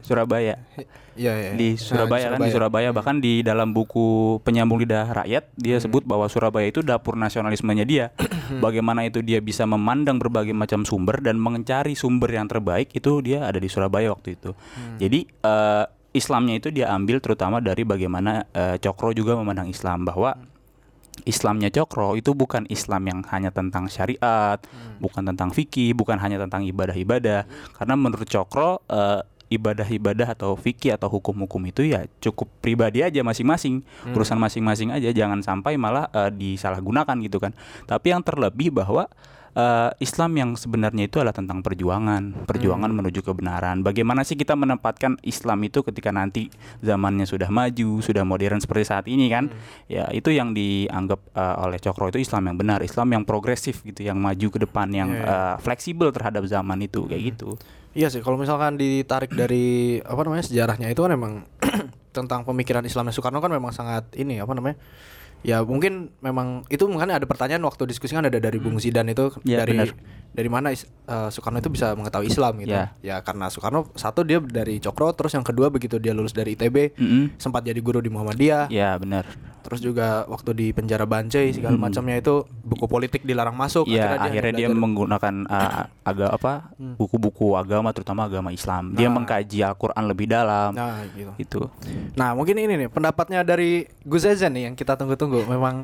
Surabaya. 0.07 0.55
Iya, 1.17 1.33
iya. 1.33 1.51
di 1.57 1.73
Nah, 1.73 1.81
Surabaya 1.81 2.25
kan 2.31 2.39
di 2.39 2.51
Surabaya. 2.53 2.89
Bahkan 2.93 3.15
di 3.19 3.41
dalam 3.43 3.73
buku 3.73 4.37
penyambung 4.45 4.79
lidah 4.79 5.09
rakyat 5.11 5.49
dia 5.57 5.81
sebut 5.81 6.05
bahwa 6.05 6.29
Surabaya 6.31 6.69
itu 6.69 6.85
dapur 6.85 7.17
nasionalismenya 7.19 7.83
dia. 7.83 8.05
Bagaimana 8.63 9.03
itu 9.03 9.19
dia 9.25 9.41
bisa 9.43 9.65
memandang 9.67 10.21
berbagai 10.21 10.55
macam 10.55 10.87
sumber 10.87 11.19
dan 11.19 11.41
mencari 11.41 11.97
sumber 11.97 12.31
yang 12.31 12.47
terbaik 12.47 12.93
itu 12.95 13.19
dia 13.19 13.43
ada 13.43 13.59
di 13.59 13.67
Surabaya 13.67 14.13
waktu 14.13 14.39
itu. 14.39 14.55
Jadi 15.01 15.27
eh, 15.27 15.85
Islamnya 16.17 16.57
itu 16.57 16.74
dia 16.74 16.89
ambil 16.89 17.21
terutama 17.21 17.62
dari 17.62 17.86
bagaimana 17.86 18.50
eh, 18.51 18.81
Cokro 18.81 19.13
juga 19.13 19.38
memandang 19.38 19.69
Islam 19.69 20.03
bahwa 20.03 20.33
Islamnya 21.25 21.74
Cokro 21.74 22.13
itu 22.13 22.38
bukan 22.38 22.69
Islam 22.69 23.09
yang 23.09 23.19
hanya 23.33 23.50
tentang 23.50 23.89
syariat, 23.89 24.62
bukan 25.01 25.25
tentang 25.33 25.50
fikih, 25.50 25.97
bukan 25.97 26.21
hanya 26.21 26.38
tentang 26.38 26.62
ibadah-ibadah. 26.65 27.50
Karena 27.74 27.95
menurut 27.97 28.29
Cokro 28.29 28.86
eh, 28.86 29.21
ibadah-ibadah 29.47 30.36
atau 30.36 30.59
fikih 30.59 31.00
atau 31.00 31.07
hukum-hukum 31.07 31.71
itu 31.71 31.88
ya 31.88 32.03
cukup 32.19 32.51
pribadi 32.59 33.00
aja 33.01 33.24
masing-masing, 33.24 33.81
urusan 34.12 34.36
masing-masing 34.38 34.91
aja, 34.91 35.09
jangan 35.15 35.39
sampai 35.41 35.79
malah 35.79 36.12
eh, 36.12 36.31
disalahgunakan 36.36 37.15
gitu 37.24 37.39
kan. 37.41 37.55
Tapi 37.88 38.13
yang 38.13 38.21
terlebih 38.21 38.75
bahwa 38.75 39.07
eh, 39.57 39.89
Islam 39.97 40.31
yang 40.37 40.49
sebenarnya 40.53 41.09
itu 41.09 41.17
adalah 41.17 41.33
tentang 41.33 41.65
perjuangan, 41.65 42.45
perjuangan 42.45 42.93
menuju 42.93 43.25
kebenaran. 43.25 43.81
Bagaimana 43.81 44.21
sih 44.21 44.37
kita 44.37 44.53
menempatkan 44.53 45.17
Islam 45.25 45.65
itu 45.65 45.81
ketika 45.81 46.13
nanti 46.13 46.53
zamannya 46.85 47.25
sudah 47.25 47.49
maju, 47.49 47.99
sudah 48.05 48.21
modern 48.21 48.61
seperti 48.61 48.85
saat 48.85 49.05
ini 49.09 49.27
kan? 49.33 49.49
Ya 49.89 50.05
itu 50.13 50.29
yang 50.29 50.53
dianggap 50.53 51.19
eh, 51.33 51.55
oleh 51.65 51.81
Cokro 51.81 52.13
itu 52.13 52.21
Islam 52.21 52.53
yang 52.53 52.57
benar, 52.61 52.79
Islam 52.85 53.09
yang 53.17 53.23
progresif 53.25 53.81
gitu, 53.81 54.05
yang 54.05 54.21
maju 54.21 54.47
ke 54.53 54.59
depan, 54.61 54.87
yang 54.93 55.09
Iya, 55.17 55.23
eh, 55.23 55.55
fleksibel 55.63 56.13
terhadap 56.13 56.43
zaman 56.45 56.77
itu 56.85 57.07
kayak 57.09 57.23
gitu. 57.33 57.57
Iya 57.97 58.13
sih, 58.13 58.21
kalau 58.21 58.37
misalkan 58.37 58.77
ditarik 58.77 59.33
dari 59.33 59.97
apa 60.05 60.21
namanya 60.21 60.45
sejarahnya 60.45 60.93
itu 60.93 61.01
kan 61.01 61.11
emang 61.17 61.33
tentang 62.17 62.45
pemikiran 62.45 62.85
Islamnya 62.85 63.09
Soekarno 63.09 63.41
kan 63.41 63.49
memang 63.49 63.73
sangat 63.73 64.13
ini 64.13 64.37
apa 64.37 64.53
namanya 64.53 64.77
Ya 65.41 65.62
mungkin 65.62 66.12
memang 66.20 66.65
itu 66.67 66.84
mungkin 66.86 67.08
ada 67.08 67.24
pertanyaan 67.24 67.62
waktu 67.63 67.86
diskusi 67.86 68.12
kan 68.12 68.25
ada 68.25 68.36
dari 68.36 68.58
Bung 68.58 68.77
Zidan 68.77 69.08
itu 69.08 69.32
Ya, 69.41 69.62
dari 69.62 69.77
benar. 69.77 69.89
dari 70.34 70.50
mana 70.50 70.67
eh, 70.70 70.79
Soekarno 71.29 71.58
itu 71.58 71.70
bisa 71.70 71.94
mengetahui 71.94 72.27
Islam 72.27 72.58
gitu. 72.60 72.74
Ya. 72.74 72.91
Ya 73.00 73.15
karena 73.22 73.48
Soekarno 73.48 73.88
satu 73.94 74.22
dia 74.22 74.38
dari 74.39 74.77
Cokro 74.77 75.13
terus 75.13 75.32
yang 75.32 75.46
kedua 75.46 75.70
begitu 75.70 75.98
dia 75.98 76.12
lulus 76.12 76.32
dari 76.32 76.53
ITB 76.53 76.98
Mm-mm. 76.98 77.24
sempat 77.38 77.63
jadi 77.63 77.77
guru 77.77 78.01
di 78.01 78.10
Muhammadiyah. 78.10 78.67
Ya 78.67 78.98
benar. 78.98 79.24
Terus 79.67 79.83
juga 79.83 80.24
waktu 80.25 80.55
di 80.55 80.67
penjara 80.71 81.03
Bancai 81.03 81.51
segala 81.51 81.75
Hmm. 81.75 81.83
macamnya 81.83 82.15
itu 82.15 82.39
buku 82.63 82.88
politik 82.88 83.21
dilarang 83.21 83.51
masuk. 83.51 83.83
Iya, 83.83 84.15
akhirnya 84.15 84.55
dia 84.55 84.63
belajar- 84.63 84.71
Hmm. 84.71 84.79
menggunakan 84.79 85.36
uh, 85.45 85.83
agak 86.01 86.31
apa 86.31 86.51
buku-buku 86.95 87.51
agama 87.53 87.91
terutama 87.91 88.24
agama 88.24 88.50
Islam. 88.50 88.95
Dia 88.95 89.12
Nah. 89.12 89.19
mengkaji 89.19 89.59
Al-Qur'an 89.62 90.07
lebih 90.07 90.25
dalam. 90.25 90.71
Nah, 90.71 91.03
gitu. 91.12 91.31
Itu. 91.36 91.62
Nah, 92.15 92.31
mungkin 92.31 92.55
ini 92.55 92.79
nih 92.79 92.88
pendapatnya 92.88 93.43
dari 93.43 93.83
Gus 94.01 94.24
Ezen 94.24 94.55
nih 94.55 94.71
yang 94.71 94.75
kita 94.75 94.95
tunggu-tunggu. 94.95 95.43
Memang 95.43 95.83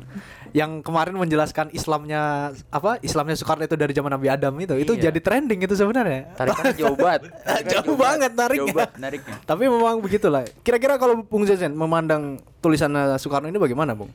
yang 0.54 0.80
kemarin 0.80 1.18
menjelaskan 1.18 1.66
Islamnya 1.70 2.54
apa? 2.70 3.02
Islamnya 3.02 3.34
Soekarno 3.34 3.66
itu 3.66 3.74
dari 3.74 3.90
zaman 3.90 4.06
Nabi 4.08 4.30
Adam 4.30 4.54
itu. 4.56 4.78
Itu 4.78 4.94
Iya. 4.94 5.10
jadi 5.10 5.18
trending 5.18 5.60
itu 5.60 5.74
sebenarnya. 5.74 6.30
Tarikannya 6.32 6.74
jauh 6.78 6.94
banget. 7.04 7.20
Tarikannya 7.42 7.74
Jauh 7.74 7.96
banget 7.98 8.30
nariknya. 8.32 8.62
Jauh 8.62 8.70
banget 8.72 8.94
nariknya. 8.96 9.34
Tapi 9.42 9.62
memang 9.66 9.98
begitulah. 9.98 10.46
Kira-kira 10.62 10.94
kalau 10.94 11.20
Bung 11.20 11.42
Zezen 11.42 11.74
memandang 11.74 12.38
tulisannya 12.62 13.18
Soekarno 13.18 13.50
ini 13.50 13.58
bagaimana, 13.58 13.92
Bung? 13.92 14.14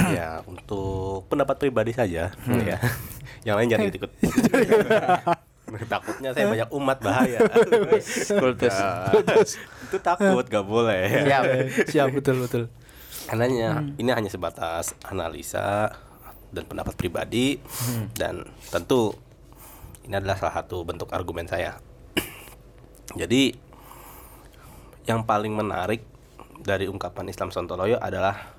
ya 0.00 0.40
untuk 0.42 1.28
pendapat 1.28 1.60
pribadi 1.60 1.92
saja 1.92 2.32
Hmm. 2.42 2.64
ya. 2.64 2.80
Yang 3.46 3.54
lain 3.54 3.68
jangan 3.70 3.86
ikut. 3.92 4.10
Takutnya 5.86 6.30
saya 6.34 6.46
banyak 6.50 6.68
umat 6.74 6.98
bahaya. 6.98 7.38
Kultus. 8.26 8.74
Ya, 8.74 9.14
itu 9.86 9.96
takut 10.02 10.42
gak 10.42 10.66
boleh. 10.66 11.06
Siap. 11.22 11.42
Siap, 11.86 12.08
betul 12.10 12.42
betul. 12.42 12.62
Karenanya 13.30 13.94
ini 13.94 14.10
hanya 14.10 14.26
sebatas 14.26 14.90
analisa 15.06 15.94
dan 16.50 16.66
pendapat 16.66 16.98
pribadi 16.98 17.62
dan 18.18 18.42
tentu 18.74 19.14
ini 20.02 20.18
adalah 20.18 20.34
salah 20.34 20.58
satu 20.58 20.82
bentuk 20.82 21.06
argumen 21.14 21.46
saya. 21.46 21.78
Jadi 23.22 23.54
yang 25.06 25.22
paling 25.22 25.54
menarik 25.54 26.02
dari 26.58 26.90
ungkapan 26.90 27.30
Islam 27.30 27.54
Sontoloyo 27.54 28.02
adalah 28.02 28.50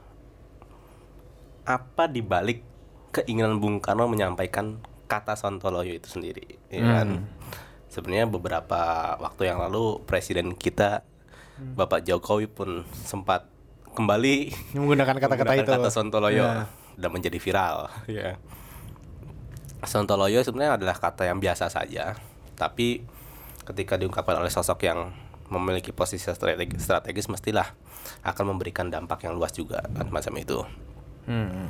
apa 1.68 2.08
dibalik 2.08 2.64
keinginan 3.12 3.60
Bung 3.60 3.84
Karno 3.84 4.08
menyampaikan 4.08 4.80
kata 5.12 5.36
Sontoloyo 5.36 5.92
itu 5.92 6.08
sendiri, 6.08 6.48
ya 6.72 6.80
kan? 6.80 7.28
Sebenarnya 7.92 8.24
beberapa 8.24 9.20
waktu 9.20 9.52
yang 9.52 9.60
lalu 9.60 10.00
presiden 10.08 10.56
kita 10.56 11.04
Bapak 11.60 12.08
Jokowi 12.08 12.48
pun 12.48 12.88
sempat 13.04 13.52
kembali 13.92 14.36
Menggunakan 14.74 15.16
kata-kata 15.18 15.54
itu. 15.54 15.68
kata 15.68 15.90
Sontoloyo 15.90 16.42
Ya. 16.42 16.66
dan 16.96 17.10
menjadi 17.10 17.38
viral 17.38 17.92
ya 18.08 18.40
Sontoloyo 19.82 20.40
sebenarnya 20.40 20.78
adalah 20.78 20.96
kata 20.96 21.26
yang 21.26 21.38
biasa 21.38 21.68
saja 21.68 22.14
tapi 22.54 23.02
ketika 23.64 23.96
diungkapkan 23.96 24.38
oleh 24.38 24.50
sosok 24.50 24.84
yang 24.84 25.10
memiliki 25.48 25.92
posisi 25.92 26.24
strategi- 26.24 26.78
strategis 26.78 27.28
mestilah 27.28 27.68
akan 28.22 28.56
memberikan 28.56 28.88
dampak 28.88 29.24
yang 29.24 29.34
luas 29.34 29.52
juga 29.52 29.82
kan 29.88 30.08
macam 30.08 30.34
itu 30.36 30.62
Hmm. 31.22 31.70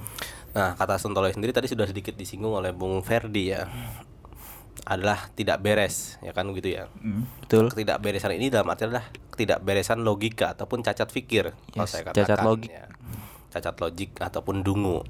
Nah, 0.51 0.73
kata 0.73 0.95
Sontoloyo 0.95 1.27
sendiri 1.29 1.51
tadi 1.51 1.67
sudah 1.67 1.83
sedikit 1.83 2.15
disinggung 2.15 2.51
oleh 2.53 2.71
Bung 2.71 2.99
Ferdi 2.99 3.51
ya. 3.51 3.67
Adalah 4.81 5.29
tidak 5.37 5.61
beres, 5.61 6.17
ya 6.19 6.33
kan 6.33 6.49
begitu 6.49 6.81
ya. 6.81 6.83
Mm, 6.97 7.23
Betul. 7.45 7.65
Ketidakberesan 7.69 8.33
ini 8.33 8.49
dalam 8.49 8.65
arti 8.67 8.89
adalah 8.89 9.05
ketidakberesan 9.29 10.01
logika 10.01 10.57
ataupun 10.57 10.81
cacat 10.81 11.07
pikir 11.07 11.53
kalau 11.71 11.85
Yes, 11.85 11.91
saya 11.93 12.03
cacat 12.09 12.25
katakan 12.25 12.45
logik. 12.47 12.71
ya. 12.71 12.85
Cacat 13.51 13.75
logik 13.77 14.11
ataupun 14.17 14.63
dungu. 14.63 15.05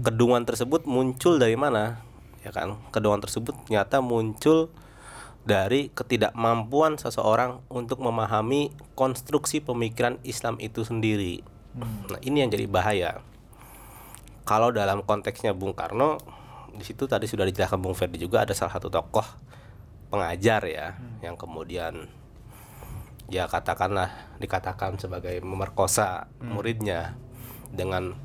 Kedunguan 0.00 0.44
tersebut 0.44 0.84
muncul 0.84 1.40
dari 1.40 1.56
mana? 1.56 2.04
Ya 2.44 2.52
kan? 2.52 2.76
Kedunguan 2.90 3.20
tersebut 3.20 3.56
ternyata 3.64 4.00
muncul 4.00 4.68
dari 5.40 5.88
ketidakmampuan 5.90 7.00
seseorang 7.00 7.64
untuk 7.72 8.04
memahami 8.04 8.68
konstruksi 8.92 9.64
pemikiran 9.64 10.20
Islam 10.20 10.60
itu 10.60 10.84
sendiri. 10.84 11.40
Nah, 11.72 12.20
ini 12.20 12.44
yang 12.44 12.50
jadi 12.52 12.66
bahaya. 12.68 13.24
Kalau 14.44 14.74
dalam 14.74 15.06
konteksnya 15.06 15.54
Bung 15.54 15.72
Karno, 15.72 16.18
di 16.74 16.84
situ 16.86 17.06
tadi 17.10 17.26
sudah 17.26 17.46
dijelaskan 17.46 17.80
Bung 17.80 17.96
Ferdi 17.96 18.20
juga 18.20 18.46
ada 18.46 18.54
salah 18.54 18.74
satu 18.74 18.92
tokoh 18.92 19.24
pengajar 20.10 20.66
ya, 20.66 20.98
yang 21.22 21.38
kemudian 21.38 22.10
ya 23.30 23.46
katakanlah 23.46 24.10
dikatakan 24.42 24.98
sebagai 24.98 25.38
memerkosa 25.38 26.26
muridnya 26.42 27.14
dengan 27.70 28.18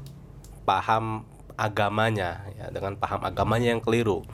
paham 0.65 1.29
agamanya 1.55 2.49
ya 2.57 2.73
dengan 2.73 2.97
paham 2.97 3.21
agamanya 3.21 3.69
yang 3.69 3.85
keliru 3.85 4.25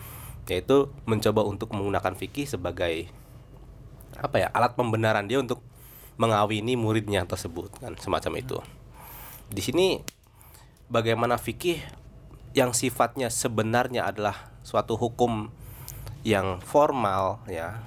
yaitu 0.47 0.91
mencoba 1.07 1.43
untuk 1.47 1.71
menggunakan 1.75 2.15
fikih 2.15 2.43
sebagai 2.47 3.07
apa 4.19 4.35
ya 4.39 4.47
alat 4.51 4.75
pembenaran 4.75 5.27
dia 5.27 5.39
untuk 5.39 5.63
mengawini 6.19 6.75
muridnya 6.75 7.23
tersebut 7.23 7.71
kan 7.79 7.95
semacam 7.95 8.31
itu. 8.39 8.57
Di 9.47 9.63
sini 9.63 10.03
bagaimana 10.91 11.39
fikih 11.39 11.79
yang 12.51 12.75
sifatnya 12.75 13.31
sebenarnya 13.31 14.07
adalah 14.07 14.51
suatu 14.61 14.99
hukum 14.99 15.49
yang 16.27 16.59
formal 16.61 17.41
ya. 17.47 17.81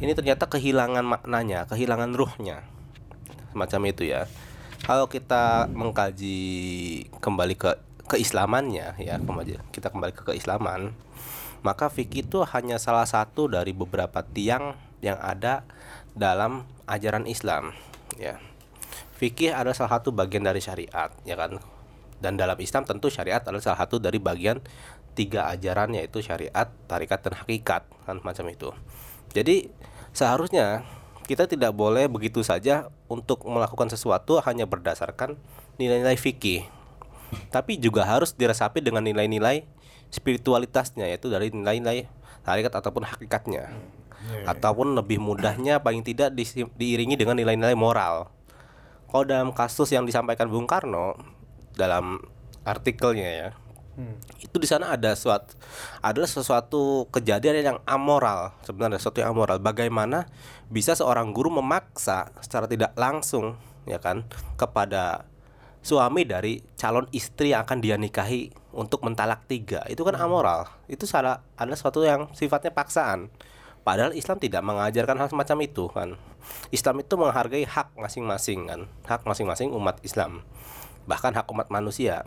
Ini 0.00 0.12
ternyata 0.16 0.48
kehilangan 0.48 1.04
maknanya 1.04 1.68
kehilangan 1.68 2.12
ruhnya. 2.16 2.64
Semacam 3.52 3.80
itu 3.88 4.08
ya. 4.08 4.28
Kalau 4.84 5.10
kita 5.10 5.66
mengkaji 5.72 6.38
kembali 7.18 7.54
ke 7.58 7.86
keislamannya 8.06 8.94
ya 9.02 9.18
kita 9.74 9.90
kembali 9.90 10.14
ke 10.14 10.22
keislaman 10.30 10.94
maka 11.66 11.90
fikih 11.90 12.22
itu 12.22 12.46
hanya 12.46 12.78
salah 12.78 13.02
satu 13.02 13.50
dari 13.50 13.74
beberapa 13.74 14.22
tiang 14.22 14.78
yang 15.02 15.18
ada 15.18 15.66
dalam 16.14 16.62
ajaran 16.86 17.26
Islam 17.26 17.74
ya. 18.14 18.38
Fikih 19.18 19.50
adalah 19.50 19.74
salah 19.74 19.98
satu 19.98 20.14
bagian 20.14 20.46
dari 20.46 20.62
syariat 20.62 21.10
ya 21.26 21.34
kan 21.34 21.58
dan 22.26 22.34
dalam 22.34 22.58
Islam 22.58 22.82
tentu 22.82 23.06
syariat 23.06 23.38
adalah 23.38 23.62
salah 23.62 23.86
satu 23.86 24.02
dari 24.02 24.18
bagian 24.18 24.58
tiga 25.14 25.46
ajaran 25.46 25.94
yaitu 25.94 26.18
syariat, 26.18 26.66
tarikat 26.90 27.22
dan 27.22 27.38
hakikat 27.38 27.86
kan 28.02 28.18
macam 28.26 28.50
itu. 28.50 28.74
Jadi 29.30 29.70
seharusnya 30.10 30.82
kita 31.30 31.46
tidak 31.46 31.70
boleh 31.78 32.10
begitu 32.10 32.42
saja 32.42 32.90
untuk 33.06 33.46
melakukan 33.46 33.86
sesuatu 33.94 34.42
hanya 34.42 34.66
berdasarkan 34.66 35.38
nilai-nilai 35.78 36.18
fikih. 36.18 36.66
Tapi 37.54 37.78
juga 37.78 38.02
harus 38.02 38.34
diresapi 38.34 38.82
dengan 38.82 39.06
nilai-nilai 39.06 39.62
spiritualitasnya 40.10 41.06
yaitu 41.06 41.30
dari 41.30 41.54
nilai-nilai 41.54 42.10
tarikat 42.42 42.74
ataupun 42.74 43.06
hakikatnya. 43.06 43.70
Ataupun 44.50 44.98
lebih 44.98 45.22
mudahnya 45.22 45.78
paling 45.78 46.02
tidak 46.02 46.34
diiringi 46.74 47.14
dengan 47.14 47.38
nilai-nilai 47.38 47.78
moral. 47.78 48.34
Kalau 49.06 49.22
dalam 49.22 49.54
kasus 49.54 49.94
yang 49.94 50.02
disampaikan 50.02 50.50
Bung 50.50 50.66
Karno 50.66 51.35
dalam 51.76 52.18
artikelnya 52.66 53.30
ya, 53.30 53.48
itu 54.44 54.56
di 54.60 54.68
sana 54.68 54.92
ada 54.92 55.16
suatu 55.16 55.56
adalah 56.04 56.28
sesuatu 56.28 57.08
kejadian 57.08 57.64
yang 57.64 57.78
amoral 57.88 58.52
sebenarnya 58.60 59.00
sesuatu 59.00 59.24
yang 59.24 59.32
amoral. 59.32 59.56
Bagaimana 59.56 60.28
bisa 60.68 60.92
seorang 60.92 61.32
guru 61.32 61.48
memaksa 61.48 62.28
secara 62.44 62.68
tidak 62.68 62.92
langsung 63.00 63.56
ya 63.88 63.96
kan 63.96 64.28
kepada 64.60 65.24
suami 65.80 66.28
dari 66.28 66.60
calon 66.76 67.08
istri 67.16 67.56
yang 67.56 67.64
akan 67.64 67.78
dia 67.80 67.96
nikahi 67.96 68.52
untuk 68.76 69.00
mentalak 69.00 69.48
tiga. 69.48 69.80
Itu 69.88 70.04
kan 70.04 70.20
amoral. 70.20 70.68
Itu 70.92 71.08
salah 71.08 71.40
adalah 71.56 71.80
sesuatu 71.80 72.04
yang 72.04 72.28
sifatnya 72.36 72.76
paksaan. 72.76 73.32
Padahal 73.80 74.12
Islam 74.12 74.36
tidak 74.42 74.66
mengajarkan 74.66 75.16
hal 75.24 75.28
semacam 75.32 75.58
itu 75.62 75.84
kan. 75.88 76.08
Islam 76.74 77.00
itu 77.00 77.14
menghargai 77.16 77.64
hak 77.64 77.96
masing-masing 77.96 78.66
kan. 78.66 78.80
Hak 79.08 79.24
masing-masing 79.24 79.72
umat 79.72 80.02
Islam 80.04 80.44
bahkan 81.06 81.32
hak 81.32 81.46
umat 81.50 81.70
manusia. 81.70 82.26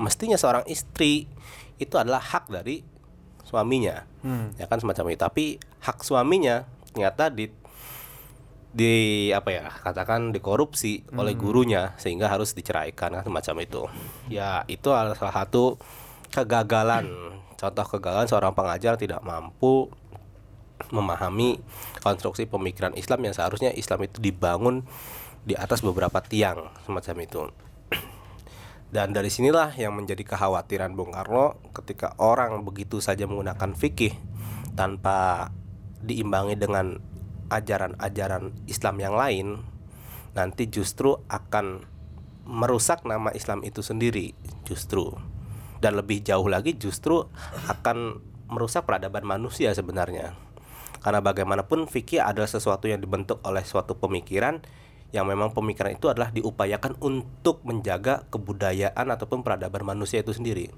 Mestinya 0.00 0.34
seorang 0.40 0.64
istri 0.66 1.28
itu 1.78 1.94
adalah 1.94 2.20
hak 2.20 2.50
dari 2.50 2.82
suaminya. 3.46 4.04
Ya 4.58 4.66
kan 4.66 4.82
semacam 4.82 5.14
itu. 5.14 5.20
Tapi 5.20 5.44
hak 5.84 6.02
suaminya 6.02 6.66
ternyata 6.90 7.30
di 7.30 7.52
di 8.68 9.28
apa 9.32 9.48
ya 9.48 9.64
katakan 9.72 10.28
dikorupsi 10.30 11.00
oleh 11.16 11.32
gurunya 11.32 11.96
sehingga 11.96 12.28
harus 12.28 12.52
diceraikan 12.52 13.16
kan 13.16 13.24
semacam 13.24 13.56
itu. 13.64 13.82
Ya 14.28 14.62
itu 14.68 14.92
adalah 14.92 15.16
salah 15.16 15.44
satu 15.44 15.80
kegagalan. 16.32 17.08
Contoh 17.58 17.86
kegagalan 17.88 18.28
seorang 18.28 18.52
pengajar 18.54 18.94
tidak 19.00 19.24
mampu 19.24 19.90
memahami 20.94 21.58
konstruksi 21.98 22.46
pemikiran 22.46 22.94
Islam 22.94 23.26
yang 23.26 23.34
seharusnya 23.34 23.74
Islam 23.74 24.06
itu 24.06 24.22
dibangun 24.22 24.86
di 25.42 25.58
atas 25.58 25.82
beberapa 25.82 26.22
tiang 26.22 26.70
semacam 26.86 27.16
itu 27.24 27.42
dan 28.88 29.12
dari 29.12 29.28
sinilah 29.28 29.76
yang 29.76 29.92
menjadi 29.92 30.24
kekhawatiran 30.24 30.96
Bung 30.96 31.12
Karno 31.12 31.60
ketika 31.76 32.16
orang 32.16 32.64
begitu 32.64 33.04
saja 33.04 33.28
menggunakan 33.28 33.76
fikih 33.76 34.16
tanpa 34.72 35.52
diimbangi 36.00 36.56
dengan 36.56 36.96
ajaran-ajaran 37.52 38.52
Islam 38.64 38.96
yang 38.96 39.14
lain 39.16 39.46
nanti 40.32 40.72
justru 40.72 41.20
akan 41.28 41.84
merusak 42.48 43.04
nama 43.04 43.28
Islam 43.36 43.60
itu 43.60 43.84
sendiri 43.84 44.32
justru. 44.64 45.12
Dan 45.78 45.94
lebih 45.94 46.24
jauh 46.24 46.48
lagi 46.50 46.74
justru 46.74 47.28
akan 47.70 48.18
merusak 48.50 48.88
peradaban 48.88 49.22
manusia 49.22 49.70
sebenarnya. 49.76 50.34
Karena 50.98 51.22
bagaimanapun 51.22 51.86
fikih 51.86 52.24
adalah 52.24 52.50
sesuatu 52.50 52.90
yang 52.90 52.98
dibentuk 52.98 53.38
oleh 53.46 53.62
suatu 53.62 53.94
pemikiran 53.94 54.64
yang 55.14 55.24
memang 55.24 55.56
pemikiran 55.56 55.96
itu 55.96 56.12
adalah 56.12 56.28
diupayakan 56.28 57.00
untuk 57.00 57.64
menjaga 57.64 58.28
kebudayaan 58.28 59.06
ataupun 59.08 59.40
peradaban 59.40 59.84
manusia 59.84 60.20
itu 60.20 60.32
sendiri 60.36 60.68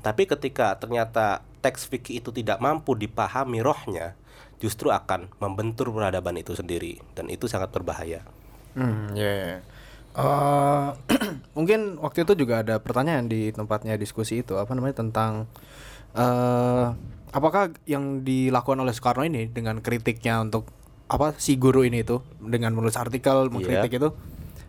tapi 0.00 0.24
ketika 0.24 0.78
ternyata 0.80 1.44
teks 1.60 1.90
fikih 1.90 2.24
itu 2.24 2.30
tidak 2.32 2.62
mampu 2.62 2.96
dipahami 2.96 3.60
rohnya 3.60 4.16
justru 4.60 4.92
akan 4.92 5.32
membentur 5.40 5.92
peradaban 5.92 6.36
itu 6.38 6.56
sendiri 6.56 7.00
dan 7.16 7.28
itu 7.28 7.48
sangat 7.50 7.72
berbahaya 7.74 8.22
Hmm, 8.70 9.10
ya. 9.18 9.26
ya. 9.26 9.58
Eh, 10.10 10.88
mungkin 11.56 11.98
waktu 12.02 12.26
itu 12.26 12.34
juga 12.34 12.62
ada 12.66 12.82
pertanyaan 12.82 13.30
di 13.30 13.54
tempatnya 13.54 13.94
diskusi 13.94 14.42
itu 14.42 14.58
apa 14.58 14.74
namanya 14.74 15.02
tentang 15.06 15.46
eh 16.14 16.86
apakah 17.30 17.70
yang 17.86 18.26
dilakukan 18.26 18.82
oleh 18.82 18.90
Soekarno 18.90 19.22
ini 19.22 19.46
dengan 19.46 19.78
kritiknya 19.78 20.42
untuk 20.42 20.66
apa 21.10 21.34
si 21.36 21.58
guru 21.58 21.82
ini 21.82 22.06
itu 22.06 22.22
dengan 22.38 22.70
menulis 22.70 22.94
artikel 22.94 23.50
mengkritik 23.50 23.98
itu 23.98 24.08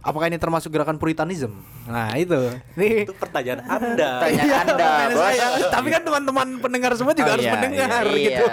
apakah 0.01 0.25
ini 0.25 0.41
termasuk 0.41 0.73
gerakan 0.73 0.97
puritanism? 0.97 1.61
Nah, 1.85 2.17
itu. 2.17 2.33
Nih 2.73 3.05
itu 3.05 3.13
pertanyaan 3.13 3.61
anda 3.61 4.17
Tanya 4.17 4.41
Iya, 4.41 4.55
Anda, 4.65 4.73
pertanyaan 4.73 5.11
saya. 5.13 5.45
Tapi 5.69 5.87
kan 5.93 6.01
teman-teman 6.01 6.47
pendengar 6.57 6.91
semua 6.97 7.13
juga 7.13 7.29
Oh, 7.29 7.33
harus 7.37 7.45
iya, 7.45 7.53
mendengar 7.53 8.03
iya. 8.09 8.17
gitu. 8.17 8.45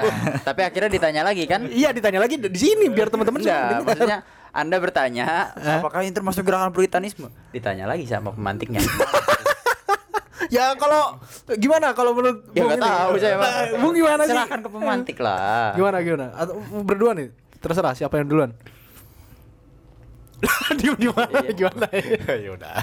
Tapi 0.45 0.61
akhirnya 0.61 0.91
ditanya 0.93 1.23
lagi 1.25 1.45
kan? 1.49 1.61
Iya, 1.65 1.89
ditanya 1.97 2.21
lagi 2.21 2.37
di 2.37 2.59
sini 2.61 2.93
biar 2.93 3.09
teman-teman 3.09 3.41
mendengar. 3.41 3.81
maksudnya 3.81 4.19
Anda 4.49 4.77
bertanya, 4.81 5.57
apakah 5.57 6.05
ini 6.05 6.13
termasuk 6.13 6.45
gerakan 6.45 6.73
puritanisme? 6.73 7.33
Ditanya 7.53 7.89
lagi 7.89 8.05
sama 8.05 8.33
pemantiknya. 8.33 8.85
Ya 10.49 10.73
kalau 10.81 11.21
gimana 11.61 11.93
kalau 11.93 12.17
menurut 12.17 12.41
Ya 12.57 12.65
Bung 12.65 12.73
ini? 12.73 12.81
tahu 12.81 13.13
saya. 13.21 13.37
Nah, 13.37 13.69
Bung 13.85 13.93
gimana 13.93 14.23
sih? 14.25 14.33
Serahkan 14.33 14.59
ke 14.65 14.69
pemantik 14.73 15.17
lah. 15.21 15.77
Gimana 15.77 15.97
gimana? 16.01 16.27
Atau 16.33 16.65
berdua 16.81 17.13
nih? 17.13 17.29
Terserah 17.59 17.93
siapa 17.93 18.17
yang 18.17 18.29
duluan. 18.29 18.53
Diem 20.79 20.95
gimana? 20.97 21.35
Iya. 21.41 21.51
Gimana? 21.53 21.87
ya 22.45 22.51
udah 22.53 22.75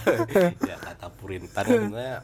ya 0.59 0.75
kata 0.75 1.07
puritan 1.13 1.63
sebenarnya 1.63 2.17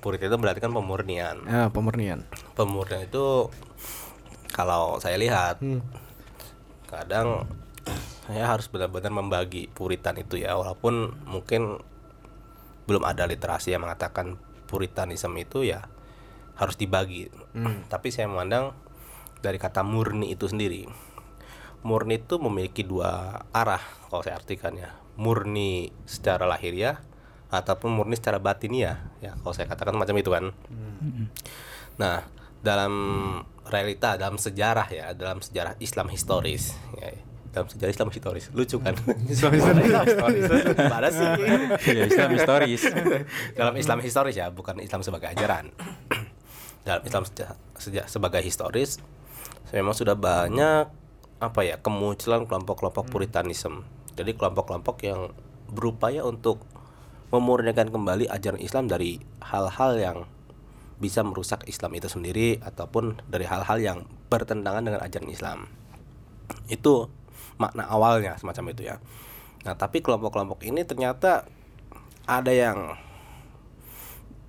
puritan 0.00 0.26
itu 0.26 0.38
berarti 0.38 0.60
kan 0.60 0.72
pemurnian 0.72 1.36
Ya, 1.44 1.68
pemurnian. 1.68 2.24
pemurnian 2.54 3.04
itu 3.04 3.52
kalau 4.50 4.96
saya 4.96 5.20
lihat 5.20 5.60
Hmm. 5.60 5.84
kadang 6.86 7.44
saya 8.24 8.48
harus 8.48 8.66
benar-benar 8.66 9.12
membagi 9.12 9.68
puritan 9.68 10.16
itu 10.16 10.40
ya 10.40 10.56
walaupun 10.56 11.12
mungkin 11.24 11.76
belum 12.86 13.02
ada 13.02 13.26
literasi 13.26 13.70
yang 13.70 13.84
mengatakan 13.84 14.38
puritanisme 14.64 15.36
itu 15.36 15.60
ya 15.62 15.84
harus 16.56 16.74
dibagi 16.74 17.28
tapi 17.86 18.08
saya 18.08 18.26
memandang 18.26 18.72
dari 19.38 19.60
kata 19.60 19.84
murni 19.84 20.32
itu 20.32 20.48
sendiri 20.48 20.88
murni 21.86 22.18
itu 22.18 22.36
memiliki 22.36 22.82
dua 22.82 23.10
arah 23.50 23.78
kalau 24.06 24.20
saya 24.20 24.34
artikan 24.34 24.74
ya 24.74 24.90
murni 25.14 25.70
secara 26.04 26.44
lahiriah 26.44 26.98
ataupun 27.48 27.88
murni 27.88 28.14
secara 28.14 28.36
batiniah 28.36 28.98
ya 29.18 29.38
kalau 29.38 29.54
saya 29.54 29.64
katakan 29.64 29.94
macam 29.94 30.12
itu 30.14 30.28
kan 30.28 30.50
Nah, 31.96 32.20
dalam 32.60 32.92
realita, 33.64 34.16
dalam 34.16 34.36
sejarah 34.36 34.84
ya, 34.90 35.06
dalam 35.12 35.40
sejarah 35.40 35.76
Islam 35.78 36.08
historis, 36.08 36.76
ya, 36.94 37.08
dalam 37.48 37.66
sejarah 37.66 37.88
Islam 37.88 38.08
historis, 38.10 38.44
lucu 38.52 38.76
kan? 38.78 38.92
Islam 39.32 39.52
historis, 39.54 39.88
Gimana 40.76 41.08
sih? 41.08 41.26
Iya, 41.88 42.04
Islam 42.04 42.30
historis. 42.32 42.80
dalam 43.58 43.74
Islam 43.74 43.98
historis 44.00 44.36
ya, 44.36 44.50
bukan 44.50 44.76
Islam 44.78 45.00
sebagai 45.00 45.30
ajaran. 45.30 45.72
dalam 46.82 47.00
Islam 47.02 47.22
seja- 47.24 47.56
seja- 47.74 48.06
sebagai 48.06 48.38
historis, 48.40 49.00
memang 49.70 49.92
sudah 49.92 50.14
banyak 50.14 50.86
apa 51.36 51.60
ya 51.64 51.76
kemunculan 51.80 52.48
kelompok-kelompok 52.48 53.12
puritanisme. 53.12 53.84
Jadi 54.16 54.32
kelompok-kelompok 54.32 54.96
yang 55.04 55.36
berupaya 55.68 56.24
untuk 56.24 56.64
memurnikan 57.28 57.92
kembali 57.92 58.30
ajaran 58.30 58.62
Islam 58.62 58.88
dari 58.88 59.20
hal-hal 59.42 59.92
yang 59.98 60.18
bisa 60.96 61.20
merusak 61.20 61.68
Islam 61.68 61.92
itu 61.92 62.08
sendiri 62.08 62.56
ataupun 62.64 63.20
dari 63.28 63.44
hal-hal 63.44 63.76
yang 63.82 63.98
bertentangan 64.32 64.80
dengan 64.80 65.00
ajaran 65.04 65.28
Islam. 65.28 65.58
Itu 66.72 67.12
makna 67.60 67.84
awalnya 67.84 68.40
semacam 68.40 68.72
itu 68.72 68.88
ya. 68.88 68.96
Nah, 69.68 69.74
tapi 69.76 70.00
kelompok-kelompok 70.00 70.64
ini 70.64 70.86
ternyata 70.88 71.44
ada 72.24 72.52
yang 72.54 72.96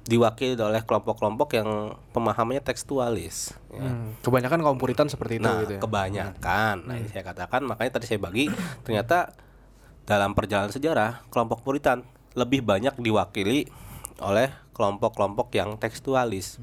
diwakili 0.07 0.55
oleh 0.55 0.81
kelompok-kelompok 0.81 1.49
yang 1.53 1.67
pemahamannya 2.11 2.63
tekstualis. 2.63 3.51
ya. 3.69 3.83
Hmm, 3.83 4.15
Kebanyakan 4.23 4.63
kaum 4.63 4.79
puritan 4.79 5.11
seperti 5.11 5.37
itu 5.37 5.45
Nah, 5.45 5.61
gitu 5.61 5.75
ya. 5.75 5.81
kebanyakan. 5.83 6.75
Nah, 6.87 6.95
ini 6.95 7.11
saya 7.11 7.27
katakan 7.27 7.67
makanya 7.67 7.99
tadi 7.99 8.07
saya 8.07 8.17
bagi 8.17 8.47
ternyata 8.81 9.35
dalam 10.07 10.31
perjalanan 10.31 10.71
sejarah 10.71 11.27
kelompok 11.27 11.61
puritan 11.61 12.07
lebih 12.33 12.63
banyak 12.63 12.95
diwakili 12.95 13.67
oleh 14.23 14.47
kelompok-kelompok 14.71 15.51
yang 15.51 15.75
tekstualis. 15.75 16.57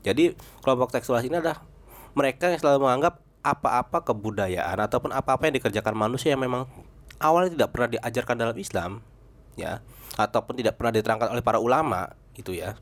Jadi 0.00 0.32
kelompok 0.62 0.94
tekstualis 0.94 1.26
ini 1.26 1.42
adalah 1.42 1.66
mereka 2.14 2.46
yang 2.48 2.62
selalu 2.62 2.86
menganggap 2.86 3.18
apa-apa 3.42 4.02
kebudayaan 4.02 4.78
ataupun 4.78 5.10
apa-apa 5.10 5.50
yang 5.50 5.58
dikerjakan 5.58 5.94
manusia 5.94 6.34
yang 6.34 6.42
memang 6.42 6.66
awalnya 7.18 7.50
tidak 7.54 7.68
pernah 7.74 7.88
diajarkan 7.90 8.36
dalam 8.36 8.56
Islam, 8.56 8.90
ya, 9.54 9.80
ataupun 10.14 10.58
tidak 10.58 10.76
pernah 10.76 10.92
diterangkan 10.94 11.28
oleh 11.30 11.42
para 11.42 11.58
ulama, 11.58 12.10
itu 12.36 12.52
ya, 12.56 12.76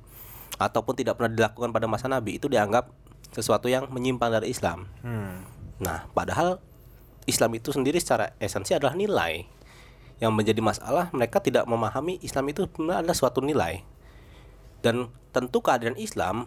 ataupun 0.58 0.94
tidak 0.98 1.18
pernah 1.18 1.32
dilakukan 1.32 1.70
pada 1.70 1.86
masa 1.86 2.06
Nabi 2.10 2.38
itu 2.38 2.46
dianggap 2.50 2.90
sesuatu 3.34 3.66
yang 3.66 3.90
menyimpang 3.90 4.30
dari 4.30 4.54
Islam. 4.54 4.86
Hmm. 5.02 5.42
Nah, 5.82 6.06
padahal 6.14 6.62
Islam 7.26 7.56
itu 7.58 7.74
sendiri 7.74 7.98
secara 7.98 8.36
esensi 8.38 8.76
adalah 8.76 8.94
nilai. 8.94 9.46
Yang 10.22 10.32
menjadi 10.32 10.60
masalah 10.62 11.10
mereka 11.10 11.42
tidak 11.42 11.66
memahami 11.66 12.22
Islam 12.22 12.46
itu 12.46 12.70
sebenarnya 12.70 13.02
adalah 13.02 13.16
suatu 13.18 13.42
nilai. 13.42 13.82
Dan 14.78 15.10
tentu 15.34 15.58
keadaan 15.58 15.98
Islam 15.98 16.46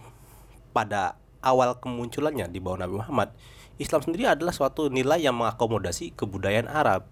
pada 0.72 1.20
awal 1.44 1.76
kemunculannya 1.82 2.48
di 2.48 2.64
bawah 2.64 2.80
Nabi 2.86 2.94
Muhammad, 3.04 3.36
Islam 3.78 4.02
sendiri 4.02 4.30
adalah 4.30 4.56
suatu 4.56 4.88
nilai 4.88 5.22
yang 5.22 5.36
mengakomodasi 5.36 6.16
kebudayaan 6.16 6.70
Arab. 6.72 7.10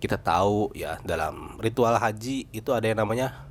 Kita 0.00 0.16
tahu 0.16 0.72
ya 0.72 0.96
dalam 1.04 1.60
ritual 1.60 2.00
haji 2.00 2.48
itu 2.50 2.70
ada 2.72 2.88
yang 2.88 3.04
namanya 3.04 3.49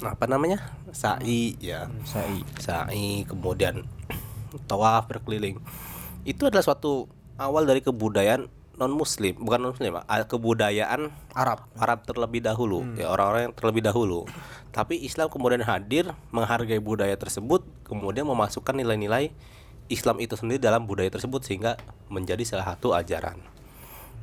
apa 0.00 0.24
namanya? 0.30 0.62
sa'i 0.94 1.58
ya. 1.58 1.90
Sai. 2.06 2.42
sa'i 2.58 3.26
kemudian 3.26 3.86
tawaf 4.66 5.06
berkeliling 5.06 5.58
itu 6.26 6.46
adalah 6.46 6.64
suatu 6.64 7.06
awal 7.38 7.64
dari 7.64 7.80
kebudayaan 7.80 8.50
non 8.80 8.92
muslim 8.96 9.36
bukan 9.36 9.60
non 9.60 9.72
muslim 9.76 10.00
kebudayaan 10.08 11.12
Arab. 11.36 11.68
Arab 11.76 12.02
terlebih 12.08 12.40
dahulu 12.40 12.82
ya 12.96 13.12
orang-orang 13.12 13.50
yang 13.50 13.54
terlebih 13.54 13.82
dahulu 13.84 14.24
tapi 14.72 14.96
Islam 15.04 15.28
kemudian 15.28 15.60
hadir 15.60 16.08
menghargai 16.32 16.80
budaya 16.80 17.12
tersebut 17.14 17.60
kemudian 17.84 18.24
memasukkan 18.24 18.72
nilai-nilai 18.72 19.36
Islam 19.92 20.22
itu 20.22 20.38
sendiri 20.38 20.62
dalam 20.62 20.88
budaya 20.88 21.12
tersebut 21.12 21.44
sehingga 21.44 21.76
menjadi 22.08 22.40
salah 22.46 22.72
satu 22.72 22.96
ajaran 22.96 23.36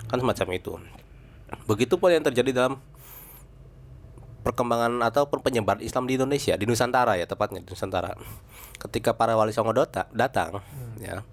kan 0.09 0.17
semacam 0.17 0.47
itu 0.57 0.73
begitu 1.69 1.95
pun 2.01 2.09
yang 2.09 2.25
terjadi 2.25 2.49
dalam 2.55 2.81
perkembangan 4.47 5.03
atau 5.03 5.27
penyebaran 5.27 5.83
Islam 5.83 6.07
di 6.07 6.15
Indonesia 6.15 6.55
di 6.55 6.63
Nusantara 6.63 7.19
ya 7.19 7.27
tepatnya 7.27 7.59
di 7.59 7.67
Nusantara. 7.67 8.15
Ketika 8.79 9.19
para 9.19 9.35
wali 9.35 9.51
songo 9.51 9.75
dota- 9.75 10.07
datang 10.15 10.63
ya. 11.03 11.27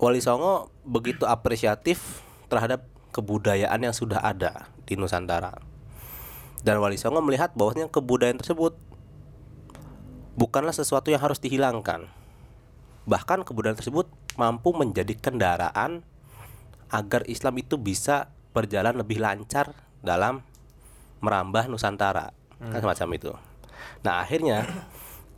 Wali 0.00 0.24
songo 0.24 0.72
begitu 0.88 1.28
apresiatif 1.28 2.24
terhadap 2.48 2.88
kebudayaan 3.12 3.84
yang 3.84 3.92
sudah 3.92 4.24
ada 4.24 4.72
di 4.88 4.96
Nusantara. 4.96 5.60
Dan 6.64 6.80
wali 6.80 6.96
songo 6.96 7.20
melihat 7.20 7.52
bahwasanya 7.52 7.92
kebudayaan 7.92 8.40
tersebut 8.40 8.72
bukanlah 10.40 10.72
sesuatu 10.72 11.12
yang 11.12 11.20
harus 11.20 11.36
dihilangkan. 11.36 12.08
Bahkan 13.04 13.44
kebudayaan 13.44 13.76
tersebut 13.76 14.08
mampu 14.40 14.72
menjadi 14.72 15.12
kendaraan 15.20 16.00
agar 16.88 17.28
Islam 17.28 17.60
itu 17.60 17.76
bisa 17.76 18.32
berjalan 18.56 18.96
lebih 18.96 19.20
lancar 19.20 19.76
dalam 20.00 20.47
merambah 21.18 21.66
Nusantara 21.70 22.34
kan 22.58 22.80
semacam 22.82 23.08
itu. 23.14 23.32
Nah 24.02 24.22
akhirnya 24.22 24.66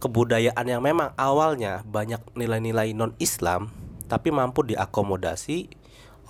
kebudayaan 0.01 0.65
yang 0.65 0.81
memang 0.81 1.13
awalnya 1.21 1.85
banyak 1.85 2.21
nilai-nilai 2.33 2.97
non 2.97 3.13
Islam 3.21 3.69
tapi 4.09 4.33
mampu 4.33 4.65
diakomodasi 4.65 5.69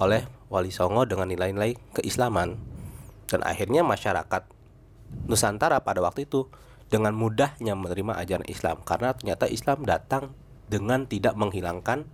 oleh 0.02 0.26
Wali 0.50 0.74
Songo 0.74 1.06
dengan 1.06 1.30
nilai-nilai 1.30 1.78
keislaman 1.94 2.58
dan 3.30 3.40
akhirnya 3.46 3.86
masyarakat 3.86 4.42
Nusantara 5.30 5.78
pada 5.86 6.02
waktu 6.02 6.26
itu 6.26 6.50
dengan 6.90 7.14
mudahnya 7.14 7.78
menerima 7.78 8.18
ajaran 8.18 8.46
Islam 8.50 8.82
karena 8.82 9.14
ternyata 9.14 9.46
Islam 9.46 9.86
datang 9.86 10.34
dengan 10.66 11.06
tidak 11.06 11.38
menghilangkan 11.38 12.06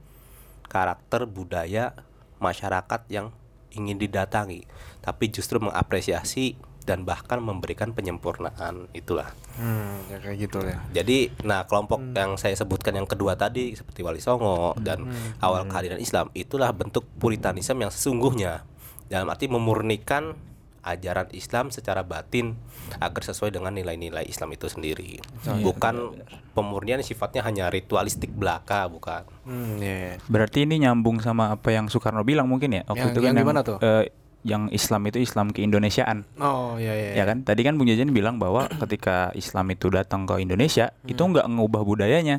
karakter 0.68 1.24
budaya 1.24 1.96
masyarakat 2.36 3.08
yang 3.08 3.32
ingin 3.72 3.96
didatangi 3.96 4.68
tapi 5.00 5.32
justru 5.32 5.56
mengapresiasi 5.60 6.60
dan 6.86 7.02
bahkan 7.02 7.42
memberikan 7.42 7.90
penyempurnaan 7.90 8.86
itulah. 8.94 9.34
Hmm, 9.58 10.06
ya 10.06 10.22
kayak 10.22 10.36
gitu 10.38 10.62
ya. 10.62 10.78
Jadi, 10.94 11.34
nah 11.42 11.66
kelompok 11.66 11.98
yang 12.14 12.38
saya 12.38 12.54
sebutkan 12.54 12.94
yang 12.94 13.10
kedua 13.10 13.34
tadi 13.34 13.74
seperti 13.74 14.06
Wali 14.06 14.22
Songo 14.22 14.78
dan 14.78 15.10
awal 15.42 15.66
kehadiran 15.66 15.98
Islam 15.98 16.30
itulah 16.32 16.70
bentuk 16.70 17.02
puritanisme 17.18 17.76
yang 17.76 17.90
sesungguhnya 17.90 18.62
dalam 19.10 19.26
arti 19.26 19.50
memurnikan 19.50 20.38
ajaran 20.86 21.26
Islam 21.34 21.74
secara 21.74 22.06
batin 22.06 22.54
agar 23.02 23.18
sesuai 23.18 23.50
dengan 23.50 23.74
nilai-nilai 23.74 24.22
Islam 24.22 24.54
itu 24.54 24.70
sendiri. 24.70 25.18
bukan 25.58 26.22
pemurnian 26.54 27.02
sifatnya 27.02 27.42
hanya 27.42 27.66
ritualistik 27.66 28.30
belaka, 28.30 28.86
bukan. 28.86 29.26
Hmm, 29.42 29.82
ya. 29.82 30.14
ya. 30.14 30.22
Berarti 30.30 30.62
ini 30.62 30.86
nyambung 30.86 31.18
sama 31.18 31.58
apa 31.58 31.74
yang 31.74 31.90
Soekarno 31.90 32.22
bilang 32.22 32.46
mungkin 32.46 32.70
ya 32.70 32.82
waktu 32.86 33.02
Yang- 33.02 33.10
itu 33.10 33.20
kan 33.20 33.26
yang 33.34 33.36
gimana 33.42 33.60
tuh? 33.66 33.78
eh, 33.82 34.14
yang 34.46 34.70
Islam 34.70 35.02
itu 35.04 35.18
Islam 35.18 35.50
keindonesiaan. 35.50 36.22
Oh, 36.38 36.78
ya 36.78 36.94
ya. 36.94 37.18
Ya 37.18 37.24
kan? 37.24 37.42
Tadi 37.42 37.60
kan 37.60 37.74
Bung 37.74 37.84
Jajan 37.84 38.10
bilang 38.10 38.38
bahwa 38.38 38.70
ketika 38.70 39.34
Islam 39.34 39.66
itu 39.68 39.90
datang 39.90 40.22
ke 40.22 40.38
Indonesia, 40.38 40.94
itu 41.04 41.18
Hmm. 41.18 41.34
nggak 41.34 41.46
ngubah 41.50 41.82
budayanya, 41.82 42.38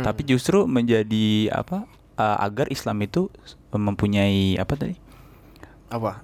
tapi 0.00 0.22
justru 0.22 0.64
menjadi 0.64 1.26
apa? 1.50 1.90
eh, 2.12 2.38
agar 2.38 2.68
Islam 2.68 3.00
itu 3.00 3.32
mempunyai 3.70 4.54
apa 4.54 4.76
tadi? 4.76 4.92
Apa? 5.88 6.20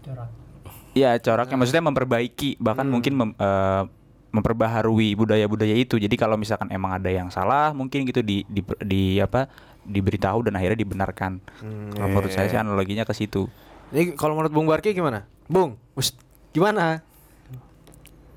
Ya 0.92 1.16
coraknya 1.16 1.56
maksudnya 1.56 1.80
memperbaiki 1.82 2.56
bahkan 2.56 2.84
mungkin 2.84 3.12
mem- 3.12 3.32
eh, 3.34 3.82
memperbaharui 4.28 5.12
budaya-budaya 5.14 5.72
itu. 5.72 5.96
Jadi 5.96 6.12
kalau 6.14 6.36
misalkan 6.36 6.68
emang 6.68 6.92
ada 6.94 7.08
yang 7.08 7.28
salah 7.28 7.72
mungkin 7.72 8.04
gitu 8.04 8.20
di 8.20 8.44
di, 8.44 8.60
di 8.82 9.02
apa 9.16 9.48
diberitahu 9.82 10.44
dan 10.44 10.54
akhirnya 10.54 10.76
dibenarkan. 10.78 11.40
Kalau 11.90 12.06
menurut 12.06 12.28
saya 12.30 12.46
sih 12.46 12.58
analoginya 12.58 13.04
ke 13.04 13.14
situ. 13.14 13.48
Ini 13.94 14.18
kalau 14.18 14.34
menurut 14.34 14.52
Bung 14.52 14.66
Barki 14.66 14.90
gimana? 14.90 15.26
Bung, 15.46 15.78
gimana? 16.50 17.04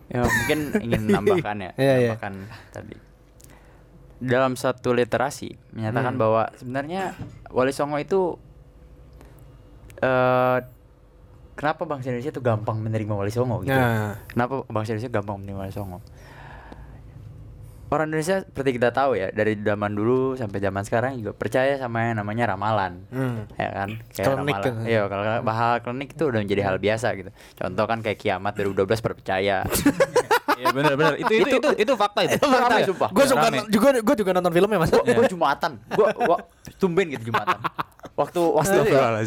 Ya 0.09 0.25
mungkin 0.25 0.59
ingin 0.81 1.01
nambahkan 1.15 1.57
ya, 1.61 1.71
Iya, 1.77 1.93
iya. 1.97 2.09
nambahkan 2.13 2.33
tadi. 2.73 2.95
Dalam 4.19 4.53
satu 4.59 4.91
literasi 4.91 5.55
menyatakan 5.71 6.19
bahwa 6.19 6.51
sebenarnya 6.57 7.15
Wali 7.53 7.71
Songo 7.71 7.97
itu 8.01 8.35
eh 9.99 10.59
kenapa 11.55 11.83
bangsa 11.83 12.11
Indonesia 12.11 12.31
itu 12.31 12.43
gampang 12.43 12.79
menerima 12.79 13.13
Wali 13.15 13.31
Songo 13.31 13.63
gitu. 13.63 13.75
Nah. 13.75 14.19
Kenapa 14.27 14.63
bangsa 14.67 14.95
Indonesia 14.95 15.11
gampang 15.11 15.37
menerima 15.39 15.59
Wali 15.67 15.73
Songo? 15.73 15.99
Orang 17.89 18.13
Indonesia 18.13 18.45
seperti 18.45 18.77
kita 18.77 18.93
tahu 18.93 19.17
ya 19.17 19.33
dari 19.33 19.57
zaman 19.57 19.97
dulu 19.97 20.37
sampai 20.37 20.61
zaman 20.61 20.85
sekarang 20.85 21.17
juga 21.17 21.33
percaya 21.33 21.73
sama 21.81 22.05
yang 22.05 22.21
namanya 22.21 22.53
ramalan. 22.53 23.01
Hmm. 23.09 23.49
Ya 23.57 23.69
kan? 23.73 23.89
Klinik 24.13 24.55
ramalan. 24.61 24.85
Iya, 24.85 25.01
kalau 25.09 25.23
hal 25.49 25.73
klinik 25.81 26.09
itu 26.13 26.23
udah 26.29 26.39
menjadi 26.45 26.61
hal 26.69 26.77
biasa 26.77 27.07
gitu. 27.17 27.29
Contoh 27.57 27.85
kan 27.89 28.05
kayak 28.05 28.21
kiamat 28.21 28.53
2012 28.53 29.01
percaya. 29.01 29.65
Iya 30.59 30.75
benar 30.75 30.93
benar. 30.99 31.13
Itu 31.15 31.33
itu 31.33 31.55
itu 31.55 31.69
itu 31.87 31.93
fakta 31.95 32.19
itu. 32.27 32.35
Rame, 32.43 32.83
sumpah. 32.83 33.09
Gue 33.15 33.25
suka 33.25 33.47
juga 33.71 33.89
gue 33.95 34.15
juga 34.21 34.31
nonton 34.37 34.51
filmnya 34.53 34.77
Mas. 34.77 34.91
gua, 34.91 35.03
gua 35.07 35.25
jumatan 35.31 35.71
gua, 35.95 36.07
gua 36.13 36.37
tumben 36.79 37.05
gitu 37.11 37.31
jumatan 37.31 37.57
waktu 38.19 38.41
waktu 38.51 38.77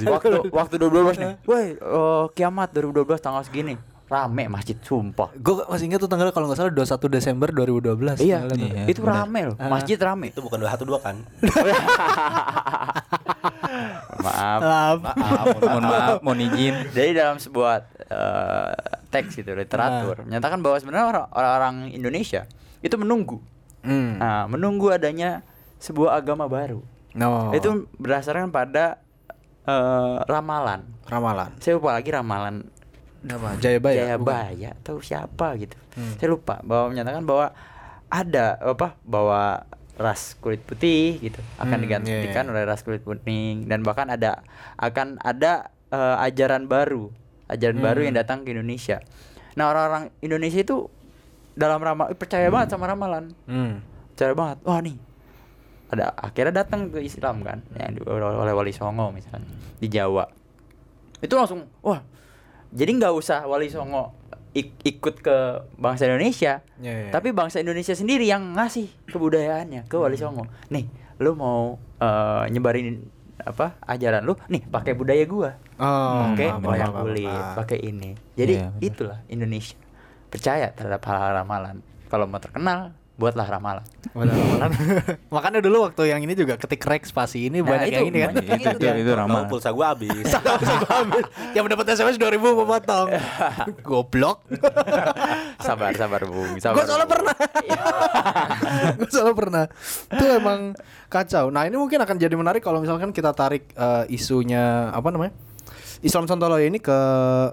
waktu 0.05 0.29
waktu 0.53 0.75
2012 0.77 1.21
nih 1.21 1.33
woi 1.49 1.65
eh, 1.77 2.25
kiamat 2.37 2.69
2012 2.77 3.25
tanggal 3.25 3.43
segini 3.45 3.75
rame 4.13 4.45
masjid 4.47 4.77
sumpah 4.77 5.33
Gue 5.35 5.65
masih 5.65 5.89
ingat 5.89 5.99
tuh 5.99 6.07
tanggal 6.07 6.29
kalau 6.29 6.45
nggak 6.47 6.59
salah 6.59 6.69
21 6.71 6.85
Desember 7.09 7.49
2012. 7.49 8.21
iya. 8.21 8.45
Iya, 8.45 8.85
itu 8.85 9.01
rame 9.01 9.41
loh 9.47 9.57
masjid 9.65 9.97
rame 9.97 10.29
Itu 10.29 10.41
bukan 10.41 10.61
212 10.61 11.01
kan? 11.01 11.17
maaf 14.19 14.61
Maaf. 14.61 14.97
Maaf, 15.03 15.47
Mohon 15.63 15.83
maaf, 15.85 16.19
mohon 16.21 16.41
izin. 16.43 16.75
jadi 16.91 17.11
dalam 17.17 17.37
sebuah 17.39 17.75
eh, 18.05 18.71
teks 19.09 19.33
gitu 19.35 19.53
literatur 19.53 20.23
menyatakan 20.23 20.61
bahwa 20.61 20.77
sebenarnya 20.77 21.07
orang- 21.09 21.31
orang-orang 21.33 21.75
Indonesia 21.91 22.45
itu 22.81 22.95
menunggu 22.95 23.41
Hmm. 23.83 24.15
nah, 24.15 24.47
menunggu 24.47 24.89
adanya 24.89 25.43
sebuah 25.79 26.15
agama 26.17 26.47
baru 26.47 26.87
No. 27.13 27.51
itu 27.51 27.67
berdasarkan 27.97 28.49
pada 28.49 29.03
eh, 29.65 30.17
ramalan 30.23 30.87
ramalan. 31.05 31.51
saya 31.59 31.77
lupa 31.77 31.93
lagi 31.93 32.09
ramalan 32.09 32.63
Apa? 33.25 33.55
Jayabaya. 33.59 33.97
Jayabaya 34.09 34.71
atau 34.77 34.99
siapa 34.99 35.55
gitu. 35.57 35.77
Hmm. 35.95 36.15
Saya 36.17 36.29
lupa 36.29 36.59
bahwa 36.61 36.91
menyatakan 36.91 37.23
bahwa 37.23 37.55
ada 38.09 38.59
apa 38.59 38.99
bahwa 39.03 39.63
ras 39.95 40.35
kulit 40.37 40.61
putih 40.61 41.17
gitu 41.19 41.39
akan 41.57 41.73
Hmm, 41.73 41.85
digantikan 41.85 42.19
iya, 42.43 42.43
iya. 42.43 42.53
oleh 42.53 42.63
ras 42.65 42.81
kulit 42.81 43.01
kuning 43.01 43.65
dan 43.65 43.81
bahkan 43.81 44.09
ada 44.09 44.43
akan 44.77 45.17
ada 45.19 45.71
eh, 45.89 46.17
ajaran 46.25 46.65
baru, 46.65 47.13
ajaran 47.47 47.79
baru 47.79 48.01
Hmm. 48.01 48.07
yang 48.09 48.17
datang 48.17 48.39
ke 48.43 48.51
Indonesia. 48.51 48.99
Nah, 49.53 49.69
orang-orang 49.69 50.09
Indonesia 50.19 50.59
itu 50.59 50.89
dalam 51.53 51.79
ramal 51.79 52.09
percaya 52.13 52.49
banget 52.49 52.73
sama 52.73 52.89
ramalan. 52.89 53.37
Hmm. 53.45 53.85
Percaya 54.13 54.33
banget. 54.33 54.59
Wah, 54.65 54.81
nih 54.81 54.97
ada 55.89 56.09
akhirnya 56.17 56.65
datang 56.65 56.89
ke 56.89 56.99
Islam 56.99 57.45
kan 57.45 57.61
yang 57.77 57.93
oleh 58.09 58.51
Wali 58.51 58.73
Songo 58.73 59.13
misalnya 59.13 59.45
di 59.77 59.93
Jawa 59.93 60.25
itu 61.21 61.37
langsung 61.37 61.69
wah 61.85 62.01
jadi 62.73 62.91
nggak 62.91 63.13
usah 63.13 63.45
Wali 63.45 63.69
Songo 63.69 64.17
ik- 64.51 64.81
ikut 64.83 65.21
ke 65.21 65.37
bangsa 65.75 66.05
Indonesia. 66.05 66.61
Iya, 66.77 66.93
iya. 66.99 67.11
tapi 67.11 67.31
bangsa 67.31 67.59
Indonesia 67.59 67.93
sendiri 67.93 68.25
yang 68.25 68.53
ngasih 68.53 68.89
kebudayaannya 69.07 69.87
ke 69.87 69.97
Wali 69.97 70.17
Songo. 70.17 70.45
Nih 70.69 70.89
lu 71.17 71.33
mau 71.33 71.77
eh, 71.97 72.45
nyebarin 72.49 73.01
apa 73.39 73.75
ajaran 73.83 74.23
lu? 74.23 74.37
Nih 74.49 74.63
pakai 74.63 74.93
budaya 74.93 75.25
gua. 75.25 75.57
Oh, 75.77 76.31
pakai 76.31 76.49
wayang 76.59 76.95
kulit 76.95 77.45
pakai 77.55 77.79
ini. 77.83 78.13
Jadi 78.33 78.55
Iya, 78.55 78.69
benar. 78.71 78.85
itulah 78.85 79.19
Indonesia. 79.27 79.79
Percaya 80.29 80.71
terhadap 80.71 81.01
hal-hal 81.03 81.33
ramalan. 81.39 81.77
Kalau 82.07 82.25
mau 82.25 82.39
terkenal 82.39 82.93
buatlah 83.23 83.47
ramalan 83.47 83.87
Benar, 84.13 84.35
ramalan. 84.35 84.71
Makanya 85.35 85.61
dulu 85.61 85.87
waktu 85.87 86.03
yang 86.05 86.21
ini 86.21 86.35
juga 86.35 86.55
ketik 86.57 86.83
rek 86.83 87.03
spasi 87.03 87.47
ini 87.47 87.63
Nah, 87.63 87.71
banyak 87.71 87.87
itu, 87.87 87.95
yang 87.95 88.07
ini 88.07 88.19
kan. 88.19 88.29
banyak 88.29 88.45
yang 88.45 88.59
Itu 88.59 88.69
itu 88.69 88.83
Iya. 88.83 88.93
itu 88.99 89.09
Tahu 89.09 89.21
ramalan. 89.23 89.47
pulsa 89.53 89.71
gua 89.71 89.87
habis. 89.91 90.27
yang 91.53 91.63
mendapat 91.63 91.87
SMS 91.89 92.17
2000 92.17 92.37
mau 92.43 92.67
potong. 92.67 93.09
Goblok. 93.87 94.39
sabar 95.59 95.95
sabar 95.95 96.21
bung 96.25 96.51
Gue 96.51 96.61
sabar 96.61 96.83
soalnya 96.83 97.07
Bung. 97.07 97.15
pernah. 97.15 97.35
Gue 98.97 99.09
soalnya 99.09 99.35
pernah. 99.35 99.65
Itu 100.09 100.25
emang 100.29 100.61
kacau. 101.07 101.49
Nah 101.49 101.63
ini 101.63 101.77
mungkin 101.77 101.99
akan 101.99 102.17
jadi 102.17 102.35
menarik 102.35 102.61
kalau 102.61 102.79
misalkan 102.79 103.11
kita 103.11 103.33
tarik 103.33 103.71
eh, 103.73 104.05
isunya 104.09 104.91
apa 104.91 105.09
namanya 105.09 105.33
Islam 106.01 106.27
Sontoloyo 106.27 106.61
ini 106.61 106.79
ke 106.79 106.99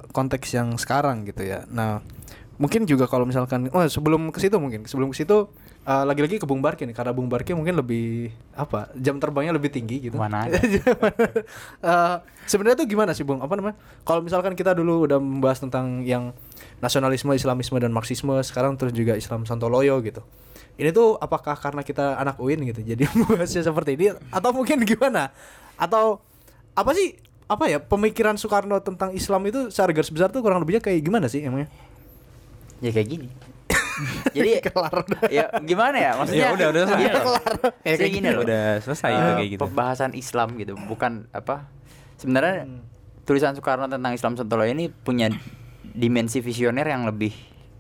konteks 0.09 0.49
yang 0.51 0.73
sekarang 0.75 1.23
gitu 1.23 1.45
ya. 1.45 1.63
Nah 1.67 2.01
mungkin 2.59 2.83
juga 2.83 3.07
kalau 3.07 3.23
misalkan, 3.23 3.71
oh 3.71 3.87
sebelum 3.87 4.35
ke 4.35 4.43
situ 4.43 4.59
mungkin 4.59 4.83
sebelum 4.83 5.15
ke 5.15 5.23
situ 5.23 5.47
eh, 5.87 6.03
lagi-lagi 6.03 6.43
ke 6.43 6.45
Bung 6.45 6.59
Barki 6.59 6.83
nih 6.83 6.91
karena 6.91 7.15
Bung 7.15 7.31
Barki 7.31 7.55
mungkin 7.55 7.79
lebih 7.79 8.35
apa 8.51 8.91
jam 8.99 9.15
terbangnya 9.15 9.55
lebih 9.55 9.71
tinggi 9.71 10.11
gitu. 10.11 10.19
Mana. 10.21 10.45
Eh, 11.79 12.15
sebenarnya 12.43 12.83
tuh 12.83 12.87
gimana 12.91 13.15
sih 13.15 13.23
Bung? 13.23 13.39
Apa 13.39 13.55
namanya? 13.55 13.79
Kalau 14.03 14.19
misalkan 14.19 14.53
kita 14.59 14.75
dulu 14.75 15.07
udah 15.07 15.17
membahas 15.17 15.63
tentang 15.63 16.03
yang 16.03 16.35
nasionalisme, 16.83 17.31
Islamisme 17.31 17.79
dan 17.79 17.95
Marxisme, 17.95 18.35
sekarang 18.43 18.75
terus 18.75 18.91
juga 18.91 19.15
Islam 19.15 19.47
Santoloyo 19.47 20.03
gitu. 20.03 20.19
Ini 20.75 20.91
tuh 20.91 21.15
apakah 21.19 21.55
karena 21.55 21.83
kita 21.83 22.19
anak 22.19 22.39
UIN 22.39 22.63
gitu, 22.67 22.83
jadi 22.83 23.07
membahasnya 23.15 23.63
seperti 23.63 23.95
ini, 23.95 24.15
atau 24.31 24.51
mungkin 24.51 24.83
gimana? 24.83 25.31
Atau 25.79 26.19
apa 26.75 26.91
sih? 26.91 27.15
Apa 27.49 27.65
ya 27.65 27.81
pemikiran 27.81 28.37
Soekarno 28.37 28.77
tentang 28.77 29.09
Islam 29.09 29.41
itu 29.49 29.73
secara 29.73 29.89
garis 29.89 30.13
besar 30.13 30.29
tuh 30.29 30.45
kurang 30.45 30.61
lebihnya 30.61 30.85
kayak 30.85 31.01
gimana 31.01 31.25
sih 31.25 31.41
emangnya? 31.41 31.65
Ya 32.79 32.89
kayak 32.89 33.07
gini 33.09 33.27
jadi 34.35 34.63
Kelar 34.63 34.93
udah. 34.97 35.21
ya 35.27 35.45
gimana 35.59 35.97
ya 35.97 36.11
maksudnya 36.15 36.39
Ya 36.41 36.49
udah, 36.51 36.67
udah 36.69 36.83
selesai. 36.85 37.03
Loh. 37.05 37.21
Kelar. 37.21 37.53
Ya, 37.53 37.69
Saya 37.85 37.95
kayak 37.97 38.13
gini 38.13 38.27
loh 38.29 38.41
Udah 38.41 38.65
selesai 38.79 39.09
itu 39.09 39.19
Eh, 39.21 39.35
kayak 39.35 39.49
gitu. 39.49 39.61
pembahasan 39.61 40.11
Islam 40.13 40.47
gitu 40.55 40.73
bukan 40.81 41.11
apa 41.29 41.55
sebenarnya 42.15 42.63
tulisan 43.21 43.53
Soekarno 43.53 43.85
tentang 43.85 44.11
Islam 44.11 44.33
Sontoloyo 44.33 44.69
ini 44.69 44.87
punya 44.89 45.27
dimensi 45.85 46.39
visioner 46.39 46.85
yang 46.85 47.03
lebih 47.05 47.33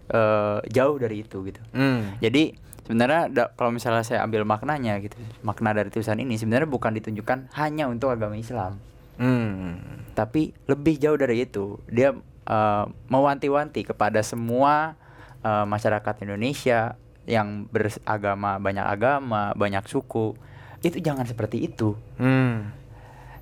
eh, 0.07 0.59
jauh 0.65 0.95
dari 0.95 1.21
itu 1.21 1.39
gitu 1.41 1.61
Hmm. 1.71 2.17
jadi 2.17 2.51
sebenarnya 2.81 3.21
da- 3.29 3.51
kalau 3.51 3.69
misalnya 3.69 4.01
saya 4.01 4.19
ambil 4.19 4.43
maknanya 4.43 4.97
gitu 4.97 5.13
makna 5.39 5.71
dari 5.71 5.87
tulisan 5.87 6.17
ini 6.17 6.35
sebenarnya 6.35 6.65
bukan 6.65 6.91
ditunjukkan 6.91 7.53
hanya 7.55 7.85
untuk 7.85 8.09
agama 8.09 8.35
Islam 8.35 8.75
Hmm. 9.15 9.77
tapi 10.13 10.51
lebih 10.65 10.95
jauh 10.97 11.15
dari 11.15 11.43
itu 11.43 11.77
dia 11.85 12.11
eh, 12.49 12.83
mewanti-wanti 13.07 13.85
kepada 13.85 14.19
semua 14.19 14.97
eh, 15.39 15.65
masyarakat 15.65 16.15
Indonesia 16.21 16.97
yang 17.23 17.63
beragama 17.65 18.57
banyak 18.57 18.83
agama 18.83 19.53
banyak 19.53 19.85
suku 19.85 20.33
itu 20.81 20.97
jangan 20.97 21.23
seperti 21.23 21.61
itu 21.63 21.93
Hmm. 22.17 22.73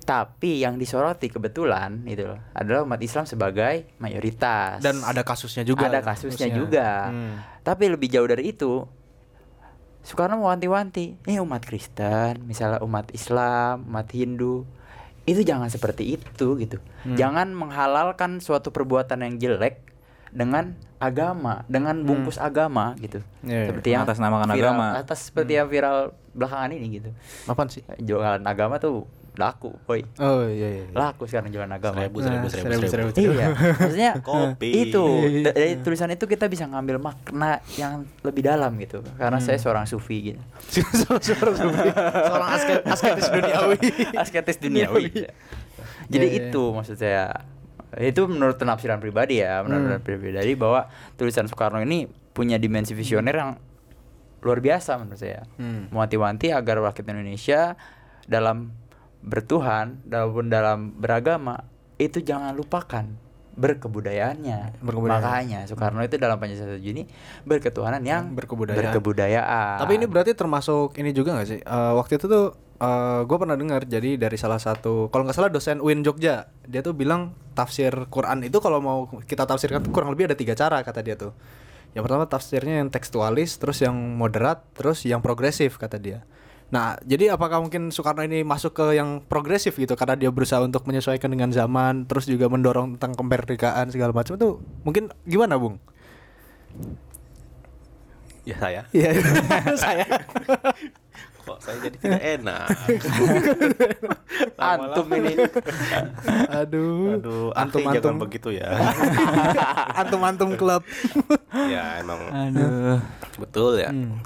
tapi 0.00 0.58
yang 0.58 0.76
disoroti 0.76 1.26
kebetulan 1.26 2.04
itu 2.04 2.24
adalah 2.52 2.82
umat 2.82 2.98
Islam 2.98 3.24
sebagai 3.24 3.88
mayoritas 3.96 4.78
Dan 4.78 5.00
ada 5.00 5.20
kasusnya 5.20 5.62
juga. 5.62 5.86
ada 5.86 6.00
kasusnya 6.00 6.46
kasusnya. 6.46 6.54
juga 6.54 6.88
Hmm. 7.08 7.34
tapi 7.62 7.88
lebih 7.88 8.08
jauh 8.08 8.26
dari 8.26 8.50
itu 8.50 8.84
Soekarno 10.00 10.36
mewanti-wanti 10.38 11.20
ini 11.22 11.36
umat 11.38 11.62
Kristen 11.62 12.40
misalnya 12.42 12.80
umat 12.80 13.08
Islam 13.10 13.84
umat 13.84 14.08
Hindu 14.10 14.64
itu 15.28 15.44
jangan 15.44 15.68
seperti 15.68 16.16
itu 16.16 16.56
gitu 16.56 16.80
Hmm. 17.04 17.14
jangan 17.14 17.52
menghalalkan 17.52 18.40
suatu 18.40 18.72
perbuatan 18.72 19.20
yang 19.20 19.34
jelek 19.36 19.84
dengan 20.28 20.76
agama, 20.98 21.64
dengan 21.70 22.04
bungkus 22.04 22.36
agama 22.36 22.92
gitu. 23.00 23.24
Iya, 23.40 23.48
iya. 23.48 23.66
Seperti 23.70 23.88
yang 23.96 24.02
Mengatasnamakan 24.04 24.46
viral, 24.52 24.60
agama. 24.60 24.86
Atas 24.98 25.18
seperti 25.24 25.52
yang 25.56 25.68
viral 25.70 26.12
belakangan 26.36 26.70
ini 26.74 26.86
gitu. 27.00 27.10
Apaan 27.48 27.72
sih? 27.72 27.80
Jualan 27.96 28.44
agama 28.44 28.76
tuh 28.76 29.08
laku, 29.38 29.70
boy. 29.80 30.02
Oh 30.18 30.42
iya 30.44 30.66
iya. 30.68 30.82
iya. 30.84 30.92
Laku 30.92 31.24
sekarang 31.24 31.48
jualan 31.48 31.70
agama. 31.70 32.02
Seribu, 32.02 32.18
seribu, 32.18 32.42
Nah, 32.42 32.50
seribu, 32.50 32.66
seribu, 32.66 32.84
seribu. 32.84 33.10
seribu. 33.12 33.32
Iya, 33.32 33.46
maksudnya 33.72 34.12
Kopi. 34.26 34.68
itu 34.84 35.04
da- 35.40 35.54
dari 35.54 35.72
tulisan 35.78 36.10
itu 36.10 36.24
kita 36.24 36.44
bisa 36.44 36.66
ngambil 36.66 36.98
makna 36.98 37.50
yang 37.74 38.02
lebih 38.20 38.42
dalam 38.42 38.74
gitu. 38.76 38.98
Karena 39.14 39.38
saya 39.38 39.56
seorang 39.56 39.86
sufi 39.86 40.34
gitu. 40.34 40.40
Seorang 40.98 41.54
sufi, 41.54 41.88
seorang 41.94 42.50
asket, 42.50 42.78
asketis 42.84 43.26
duniawi. 43.28 43.78
Asketis 44.22 44.56
duniawi. 44.58 45.04
Jadi 46.04 46.26
Iya, 46.26 46.34
iya. 46.34 46.48
itu 46.48 46.62
maksud 46.68 46.96
saya. 46.96 47.30
Itu 47.94 48.26
menurut 48.26 48.56
penafsiran 48.56 48.98
pribadi 48.98 49.38
ya, 49.38 49.62
menurut 49.62 49.96
Hmm. 49.96 50.04
pribadi 50.04 50.52
bahwa 50.52 50.90
tulisan 51.14 51.46
Soekarno 51.46 51.78
ini 51.78 52.04
punya 52.28 52.56
dimensi 52.56 52.90
visioner 52.90 53.32
yang 53.32 53.50
luar 54.38 54.58
biasa 54.58 54.98
menurut 54.98 55.16
saya. 55.16 55.46
Hmm. 55.56 55.88
Mewanti-wanti 55.88 56.50
agar 56.50 56.82
rakyat 56.82 57.06
Indonesia 57.08 57.78
dalam 58.24 58.74
bertuhan, 59.20 59.98
dalam 60.06 60.46
dalam 60.48 60.78
beragama 60.94 61.66
itu 61.98 62.22
jangan 62.22 62.54
lupakan 62.54 63.04
berkebudayaannya. 63.58 64.78
Berkebudayaan. 64.78 65.22
Makanya 65.22 65.60
Soekarno 65.66 66.00
itu 66.06 66.14
dalam 66.14 66.38
Pancasila 66.38 66.78
ini 66.78 67.02
berketuhanan 67.42 68.02
yang 68.06 68.30
Berkebudayaan. 68.32 68.94
berkebudayaan. 68.94 69.76
Tapi 69.82 69.92
ini 69.98 70.06
berarti 70.06 70.32
termasuk 70.38 70.94
ini 70.94 71.10
juga 71.10 71.34
gak 71.34 71.48
sih? 71.50 71.58
Eh, 71.58 71.92
waktu 71.98 72.22
itu 72.22 72.30
tuh 72.30 72.46
gue 73.26 73.36
pernah 73.42 73.58
dengar 73.58 73.82
jadi 73.90 74.14
dari 74.14 74.38
salah 74.38 74.62
satu 74.62 75.10
kalau 75.10 75.26
nggak 75.26 75.34
salah 75.34 75.50
dosen 75.50 75.82
UIN 75.82 76.06
Jogja 76.06 76.46
dia 76.62 76.78
tuh 76.78 76.94
bilang 76.94 77.34
tafsir 77.58 77.90
Quran 78.06 78.46
itu 78.46 78.62
kalau 78.62 78.78
mau 78.78 79.10
kita 79.26 79.50
tafsirkan 79.50 79.82
tuh 79.82 79.90
kurang 79.90 80.14
lebih 80.14 80.30
ada 80.30 80.38
tiga 80.38 80.54
cara 80.54 80.78
kata 80.86 81.02
dia 81.02 81.18
tuh. 81.18 81.34
Yang 81.98 82.06
pertama 82.06 82.24
tafsirnya 82.30 82.78
yang 82.78 82.92
tekstualis, 82.94 83.58
terus 83.58 83.82
yang 83.82 83.96
moderat, 83.96 84.62
terus 84.78 85.02
yang 85.02 85.18
progresif 85.18 85.74
kata 85.74 85.98
dia. 85.98 86.22
Nah, 86.68 87.00
jadi 87.00 87.32
apakah 87.32 87.64
mungkin 87.64 87.88
Soekarno 87.88 88.20
ini 88.20 88.44
masuk 88.44 88.76
ke 88.76 89.00
yang 89.00 89.24
progresif 89.24 89.72
gitu 89.80 89.96
karena 89.96 90.20
dia 90.20 90.28
berusaha 90.28 90.60
untuk 90.60 90.84
menyesuaikan 90.84 91.32
dengan 91.32 91.48
zaman, 91.48 92.04
terus 92.04 92.28
juga 92.28 92.44
mendorong 92.52 93.00
tentang 93.00 93.16
kemerdekaan 93.16 93.88
segala 93.88 94.12
macam 94.12 94.36
itu 94.36 94.60
mungkin 94.84 95.08
gimana, 95.24 95.56
Bung? 95.56 95.80
Ya 98.44 98.56
saya. 98.60 98.82
Iya, 98.96 99.10
saya. 99.80 100.04
Kok 101.48 101.58
saya 101.64 101.76
jadi 101.80 101.96
tidak 101.96 102.22
enak. 102.36 102.66
antum 104.60 105.08
ini 105.16 105.32
Aduh, 106.52 107.16
Aduh, 107.16 107.48
antum 107.56 107.80
akhi 107.80 107.96
jangan 107.96 108.04
antum 108.04 108.16
begitu 108.20 108.48
ya. 108.52 108.68
antum 109.96 110.20
antum 110.20 110.50
klub. 110.60 110.84
ya 111.56 112.04
emang 112.04 112.20
aduh 112.28 113.00
betul 113.40 113.80
ya. 113.80 113.88
Hmm. 113.88 114.20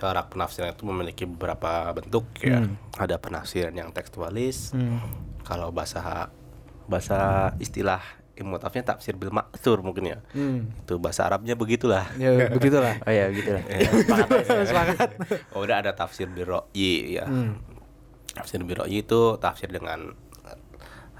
Cara 0.00 0.24
penafsiran 0.24 0.72
itu 0.72 0.88
memiliki 0.88 1.28
beberapa 1.28 1.92
bentuk 1.92 2.24
ya. 2.40 2.64
Hmm. 2.64 2.80
Ada 2.96 3.20
penafsiran 3.20 3.76
yang 3.76 3.92
tekstualis. 3.92 4.72
Hmm. 4.72 4.96
Kalau 5.44 5.68
bahasa 5.70 6.32
bahasa 6.88 7.52
istilah 7.60 8.00
ilmu 8.40 8.56
tafsirnya 8.56 8.96
tafsir 8.96 9.14
bil 9.20 9.28
maksur 9.28 9.84
mungkin 9.84 10.16
ya. 10.16 10.18
Hmm. 10.32 10.72
Itu 10.80 10.96
bahasa 10.96 11.28
Arabnya 11.28 11.52
begitulah. 11.52 12.08
Ya 12.16 12.48
begitulah. 12.48 12.96
oh 13.06 13.12
ya 13.12 13.28
gitu 13.28 13.52
lah 13.52 13.62
Ya, 13.70 14.64
Sepakat. 14.64 15.10
Oh, 15.54 15.60
udah 15.62 15.84
ada 15.84 15.92
tafsir 15.92 16.26
bil 16.32 16.48
ya. 16.72 17.28
Hmm. 17.28 17.60
Tafsir 18.32 18.64
bil 18.64 18.80
itu 18.88 19.36
tafsir 19.36 19.68
dengan 19.68 20.16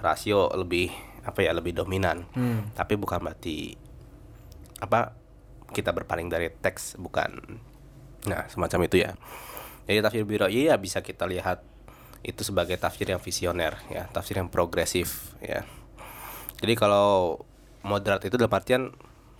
rasio 0.00 0.48
lebih 0.56 0.88
apa 1.20 1.44
ya 1.44 1.52
lebih 1.52 1.76
dominan. 1.76 2.24
Hmm. 2.32 2.72
Tapi 2.72 2.96
bukan 2.96 3.20
berarti 3.20 3.76
apa 4.80 5.12
kita 5.76 5.92
berpaling 5.92 6.32
dari 6.32 6.48
teks 6.48 6.96
bukan. 6.96 7.60
Nah, 8.28 8.44
semacam 8.52 8.84
itu 8.84 9.00
ya. 9.00 9.16
Jadi 9.88 9.98
tafsir 10.04 10.22
bil 10.28 10.44
ra'yi 10.44 10.68
ya 10.68 10.76
bisa 10.76 11.00
kita 11.00 11.24
lihat 11.24 11.64
itu 12.20 12.44
sebagai 12.44 12.76
tafsir 12.76 13.08
yang 13.08 13.22
visioner 13.22 13.80
ya, 13.88 14.04
tafsir 14.12 14.36
yang 14.36 14.52
progresif 14.52 15.32
ya. 15.40 15.64
Jadi 16.60 16.76
kalau 16.76 17.40
moderat 17.80 18.20
itu 18.28 18.36
dalam 18.36 18.52
artian 18.52 18.92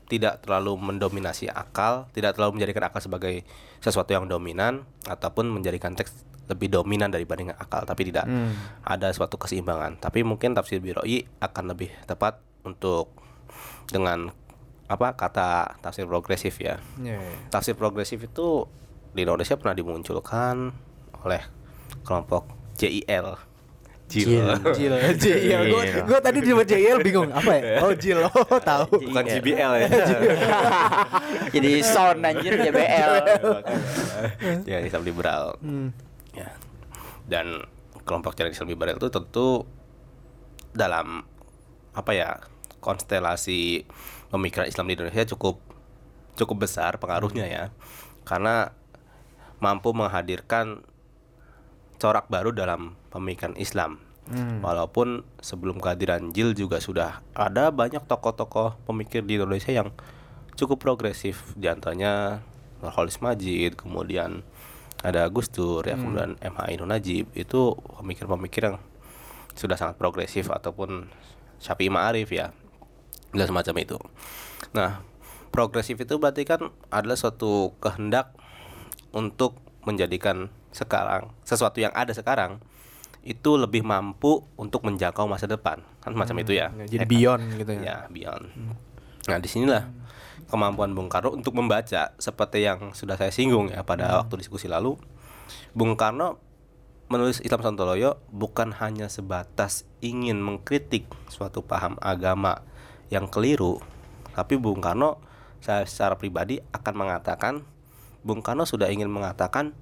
tidak 0.09 0.43
terlalu 0.43 0.75
mendominasi 0.81 1.47
akal, 1.53 2.09
tidak 2.17 2.35
terlalu 2.35 2.59
menjadikan 2.59 2.89
akal 2.89 2.99
sebagai 3.05 3.45
sesuatu 3.79 4.11
yang 4.11 4.27
dominan 4.27 4.89
ataupun 5.07 5.47
menjadikan 5.53 5.95
teks 5.95 6.27
lebih 6.51 6.67
dominan 6.67 7.15
dibanding 7.15 7.55
akal, 7.55 7.87
tapi 7.87 8.11
tidak 8.11 8.27
Hmm. 8.27 8.51
ada 8.83 9.15
suatu 9.15 9.39
keseimbangan. 9.39 10.03
Tapi 10.03 10.27
mungkin 10.27 10.51
tafsir 10.51 10.83
biroi 10.83 11.23
akan 11.39 11.65
lebih 11.71 11.95
tepat 12.11 12.43
untuk 12.67 13.15
dengan 13.87 14.35
apa 14.91 15.15
kata 15.15 15.79
tafsir 15.79 16.03
progresif 16.03 16.59
ya. 16.59 16.83
Ya, 16.99 17.23
ya. 17.23 17.35
Tafsir 17.47 17.79
progresif 17.79 18.27
itu 18.27 18.67
di 19.15 19.23
Indonesia 19.23 19.55
pernah 19.55 19.79
dimunculkan 19.79 20.75
oleh 21.23 21.43
kelompok 22.03 22.51
JIL. 22.75 23.39
Jil. 24.11 24.43
Jil, 24.75 24.95
JIL. 25.23 25.63
Gue 25.71 25.85
gue 26.03 26.19
tadi 26.19 26.43
disebut 26.43 26.67
JIL 26.67 26.99
bingung 27.07 27.31
apa 27.31 27.53
ya? 27.55 27.87
Oh 27.87 27.95
Jil, 27.95 28.19
oh 28.19 28.59
tahu. 28.75 29.07
Bukan 29.07 29.25
JBL 29.31 29.73
ya. 29.87 29.89
jadi 31.55 31.71
sound 31.87 32.27
anjir 32.27 32.59
JBL 32.59 33.13
ya 34.67 34.83
Islam 34.83 35.07
liberal. 35.07 35.55
Hmm. 35.63 35.95
Ya. 36.35 36.51
Dan 37.31 37.63
kelompok 38.03 38.35
jalan 38.35 38.51
Islam 38.51 38.75
liberal 38.75 38.99
itu 38.99 39.07
tentu 39.07 39.63
dalam 40.75 41.23
apa 41.95 42.11
ya 42.11 42.43
konstelasi 42.83 43.87
pemikiran 44.31 44.67
Islam 44.71 44.87
di 44.89 44.95
Indonesia 44.97 45.27
cukup 45.35 45.59
cukup 46.39 46.65
besar 46.65 46.97
pengaruhnya 46.97 47.47
ya. 47.47 47.65
Karena 48.25 48.73
mampu 49.61 49.93
menghadirkan 49.93 50.87
corak 52.01 52.33
baru 52.33 52.55
dalam 52.55 52.97
pemikiran 53.13 53.59
Islam. 53.61 54.01
Hmm. 54.31 54.63
walaupun 54.63 55.27
sebelum 55.43 55.83
kehadiran 55.83 56.31
Jil 56.31 56.55
juga 56.55 56.79
sudah 56.79 57.19
ada 57.35 57.75
banyak 57.75 58.07
tokoh-tokoh 58.07 58.79
pemikir 58.87 59.27
di 59.27 59.35
Indonesia 59.35 59.75
yang 59.75 59.91
cukup 60.55 60.79
progresif. 60.79 61.51
Di 61.59 61.67
antaranya 61.67 62.39
Nurholis 62.79 63.19
Majid 63.19 63.75
kemudian 63.75 64.47
ada 65.03 65.27
Gus 65.33 65.51
Dur 65.51 65.83
ya 65.83 65.99
kemudian 65.99 66.39
MH 66.39 66.61
Ainun 66.63 66.95
Najib. 66.95 67.27
Itu 67.35 67.75
pemikir-pemikir 67.99 68.71
yang 68.71 68.79
sudah 69.59 69.75
sangat 69.75 69.99
progresif 69.99 70.47
ataupun 70.47 71.11
Syafi'i 71.59 71.91
Ma'arif 71.91 72.31
ya 72.31 72.55
dan 73.35 73.47
semacam 73.47 73.75
itu. 73.83 73.99
Nah 74.75 75.03
progresif 75.51 75.99
itu 75.99 76.15
berarti 76.19 76.47
kan 76.47 76.71
adalah 76.95 77.19
suatu 77.19 77.75
kehendak 77.83 78.35
untuk 79.11 79.59
menjadikan 79.83 80.51
sekarang 80.71 81.35
sesuatu 81.43 81.83
yang 81.83 81.91
ada 81.99 82.15
sekarang 82.15 82.63
itu 83.21 83.59
lebih 83.61 83.85
mampu 83.85 84.41
untuk 84.57 84.87
menjangkau 84.87 85.29
masa 85.29 85.45
depan. 85.45 85.83
Kan 86.01 86.17
macam 86.17 86.37
itu 86.41 86.57
ya. 86.57 86.73
Ya, 86.73 86.87
Jadi 86.89 86.97
Ya 86.97 87.05
kan? 87.05 87.11
beyond 87.11 87.45
gitu 87.59 87.71
ya. 87.77 87.81
ya 87.83 87.97
beyond. 88.09 88.45
Nah 89.29 89.39
di 89.39 89.49
sinilah 89.51 89.83
kemampuan 90.49 90.97
Bung 90.97 91.13
Karno 91.13 91.37
untuk 91.37 91.53
membaca 91.55 92.17
seperti 92.17 92.65
yang 92.65 92.97
sudah 92.97 93.15
saya 93.21 93.31
singgung 93.31 93.69
ya 93.71 93.85
pada 93.85 94.25
waktu 94.25 94.41
diskusi 94.41 94.67
lalu. 94.67 94.97
Bung 95.77 95.95
Karno 96.01 96.41
menulis 97.11 97.43
Islam 97.43 97.61
Sontoloyo 97.61 98.23
bukan 98.31 98.71
hanya 98.79 99.11
sebatas 99.11 99.83
ingin 99.99 100.39
mengkritik 100.39 101.11
suatu 101.27 101.61
paham 101.61 101.99
agama 101.99 102.63
yang 103.11 103.27
keliru 103.29 103.83
tapi 104.33 104.57
Bung 104.57 104.81
Karno 104.81 105.19
saya 105.61 105.85
secara 105.85 106.17
pribadi 106.17 106.63
akan 106.73 106.95
mengatakan 106.97 107.55
Bung 108.25 108.41
Karno 108.41 108.65
sudah 108.65 108.89
ingin 108.89 109.09
mengatakan 109.09 109.77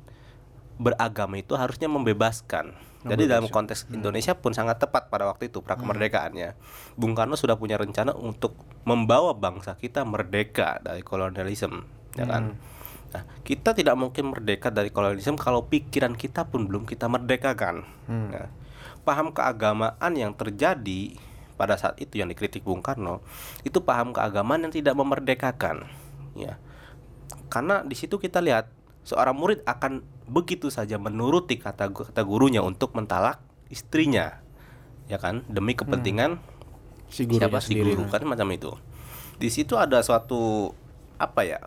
beragama 0.78 1.42
itu 1.42 1.58
harusnya 1.58 1.90
membebaskan. 1.90 2.74
Jadi 3.06 3.30
dalam 3.30 3.46
konteks 3.46 3.86
Indonesia 3.94 4.34
pun 4.34 4.50
sangat 4.50 4.82
tepat 4.82 5.06
pada 5.06 5.26
waktu 5.30 5.50
itu 5.50 5.62
pra 5.62 5.78
kemerdekaannya. 5.78 6.58
Bung 6.98 7.14
Karno 7.14 7.38
sudah 7.38 7.54
punya 7.54 7.78
rencana 7.78 8.14
untuk 8.14 8.58
membawa 8.82 9.34
bangsa 9.38 9.78
kita 9.78 10.02
merdeka 10.02 10.82
dari 10.82 11.06
kolonialisme, 11.06 11.86
ya 12.18 12.26
kan? 12.26 12.58
Nah, 13.08 13.22
kita 13.46 13.72
tidak 13.72 13.94
mungkin 13.94 14.34
merdeka 14.34 14.74
dari 14.74 14.90
kolonialisme 14.90 15.38
kalau 15.38 15.66
pikiran 15.70 16.18
kita 16.18 16.50
pun 16.50 16.66
belum 16.66 16.84
kita 16.90 17.06
merdekakan. 17.06 17.86
Nah, 18.10 18.50
paham 19.06 19.30
keagamaan 19.30 20.12
yang 20.18 20.34
terjadi 20.34 21.16
pada 21.58 21.74
saat 21.74 21.98
itu 21.98 22.22
yang 22.22 22.30
dikritik 22.30 22.62
Bung 22.62 22.80
Karno 22.80 23.20
itu 23.66 23.82
paham 23.82 24.14
keagamaan 24.14 24.62
yang 24.62 24.72
tidak 24.72 24.94
memerdekakan, 24.94 25.90
ya. 26.38 26.56
Karena 27.50 27.82
di 27.82 27.98
situ 27.98 28.16
kita 28.22 28.38
lihat 28.38 28.70
seorang 29.02 29.34
murid 29.34 29.66
akan 29.66 30.04
begitu 30.28 30.70
saja 30.70 31.00
menuruti 31.00 31.56
kata 31.56 31.90
kata 31.90 32.22
gurunya 32.22 32.60
untuk 32.60 32.92
mentalak 32.94 33.40
istrinya 33.72 34.44
ya 35.08 35.16
kan? 35.16 35.42
Demi 35.48 35.72
kepentingan 35.72 36.38
Si 37.08 37.24
gurunya 37.24 37.48
siapa? 37.48 37.64
Si 37.64 37.72
guru 37.72 38.04
kan 38.12 38.20
macam 38.28 38.52
itu. 38.52 38.76
Di 39.40 39.48
situ 39.48 39.80
ada 39.80 40.04
suatu 40.04 40.72
apa 41.16 41.40
ya 41.42 41.60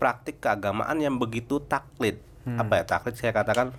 praktik 0.00 0.40
keagamaan 0.40 0.96
yang 0.98 1.20
begitu 1.20 1.60
taklid. 1.60 2.16
Apa 2.48 2.80
ya 2.80 2.84
taklid 2.88 3.14
saya 3.20 3.36
katakan 3.36 3.76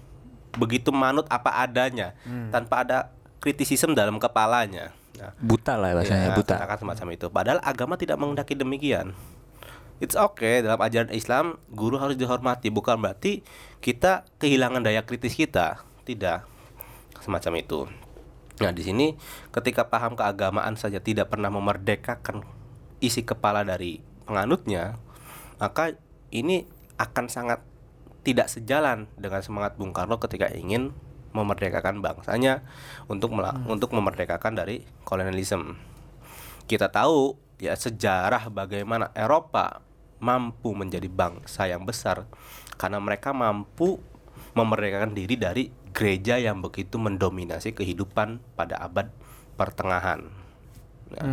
begitu 0.62 0.94
manut 0.94 1.26
apa 1.32 1.64
adanya 1.64 2.14
tanpa 2.54 2.86
ada 2.86 2.98
kritisisme 3.42 3.98
dalam 3.98 4.22
kepalanya 4.22 4.94
Nah, 5.22 5.32
Buta 5.38 5.78
lah 5.78 5.94
bahasanya 5.94 6.34
Ya, 6.34 6.38
buta. 6.38 6.58
katakan 6.58 6.78
semacam 6.82 7.08
itu. 7.14 7.26
Padahal 7.30 7.60
agama 7.62 7.94
tidak 7.94 8.18
menghendaki 8.18 8.58
demikian. 8.58 9.14
It's 10.02 10.18
okay 10.18 10.66
dalam 10.66 10.82
ajaran 10.82 11.14
Islam 11.14 11.62
guru 11.70 12.02
harus 12.02 12.18
dihormati 12.18 12.74
bukan 12.74 12.98
berarti 12.98 13.46
kita 13.86 14.26
kehilangan 14.42 14.82
daya 14.82 15.06
kritis 15.06 15.38
kita. 15.38 15.86
Tidak. 16.10 16.42
Semacam 17.22 17.54
itu. 17.62 17.86
Nah, 18.66 18.74
di 18.74 18.82
sini 18.82 19.14
ketika 19.54 19.94
paham 19.94 20.18
keagamaan 20.18 20.74
saja 20.74 20.98
tidak 20.98 21.30
pernah 21.30 21.54
memerdekakan 21.54 22.42
isi 22.98 23.22
kepala 23.22 23.62
dari 23.62 24.02
penganutnya, 24.26 24.98
maka 25.62 25.94
ini 26.34 26.66
akan 26.98 27.30
sangat 27.30 27.62
tidak 28.22 28.50
sejalan 28.50 29.06
dengan 29.18 29.42
semangat 29.46 29.78
Bung 29.78 29.94
Karno 29.94 30.18
ketika 30.18 30.50
ingin 30.50 30.94
memerdekakan 31.32 32.04
bangsanya 32.04 32.64
untuk 33.08 33.32
mela- 33.36 33.58
untuk 33.68 33.92
memerdekakan 33.96 34.56
dari 34.56 34.84
kolonialisme. 35.08 35.76
Kita 36.68 36.92
tahu 36.92 37.36
ya 37.60 37.76
sejarah 37.76 38.50
bagaimana 38.52 39.12
Eropa 39.14 39.84
mampu 40.22 40.78
menjadi 40.78 41.10
bangsa 41.10 41.66
yang 41.66 41.84
besar 41.84 42.30
karena 42.78 43.02
mereka 43.02 43.34
mampu 43.34 43.98
memerdekakan 44.54 45.18
diri 45.18 45.36
dari 45.36 45.64
gereja 45.92 46.40
yang 46.40 46.64
begitu 46.64 46.96
mendominasi 47.02 47.76
kehidupan 47.76 48.40
pada 48.56 48.80
abad 48.80 49.12
pertengahan. 49.60 50.28
Nah, 51.12 51.28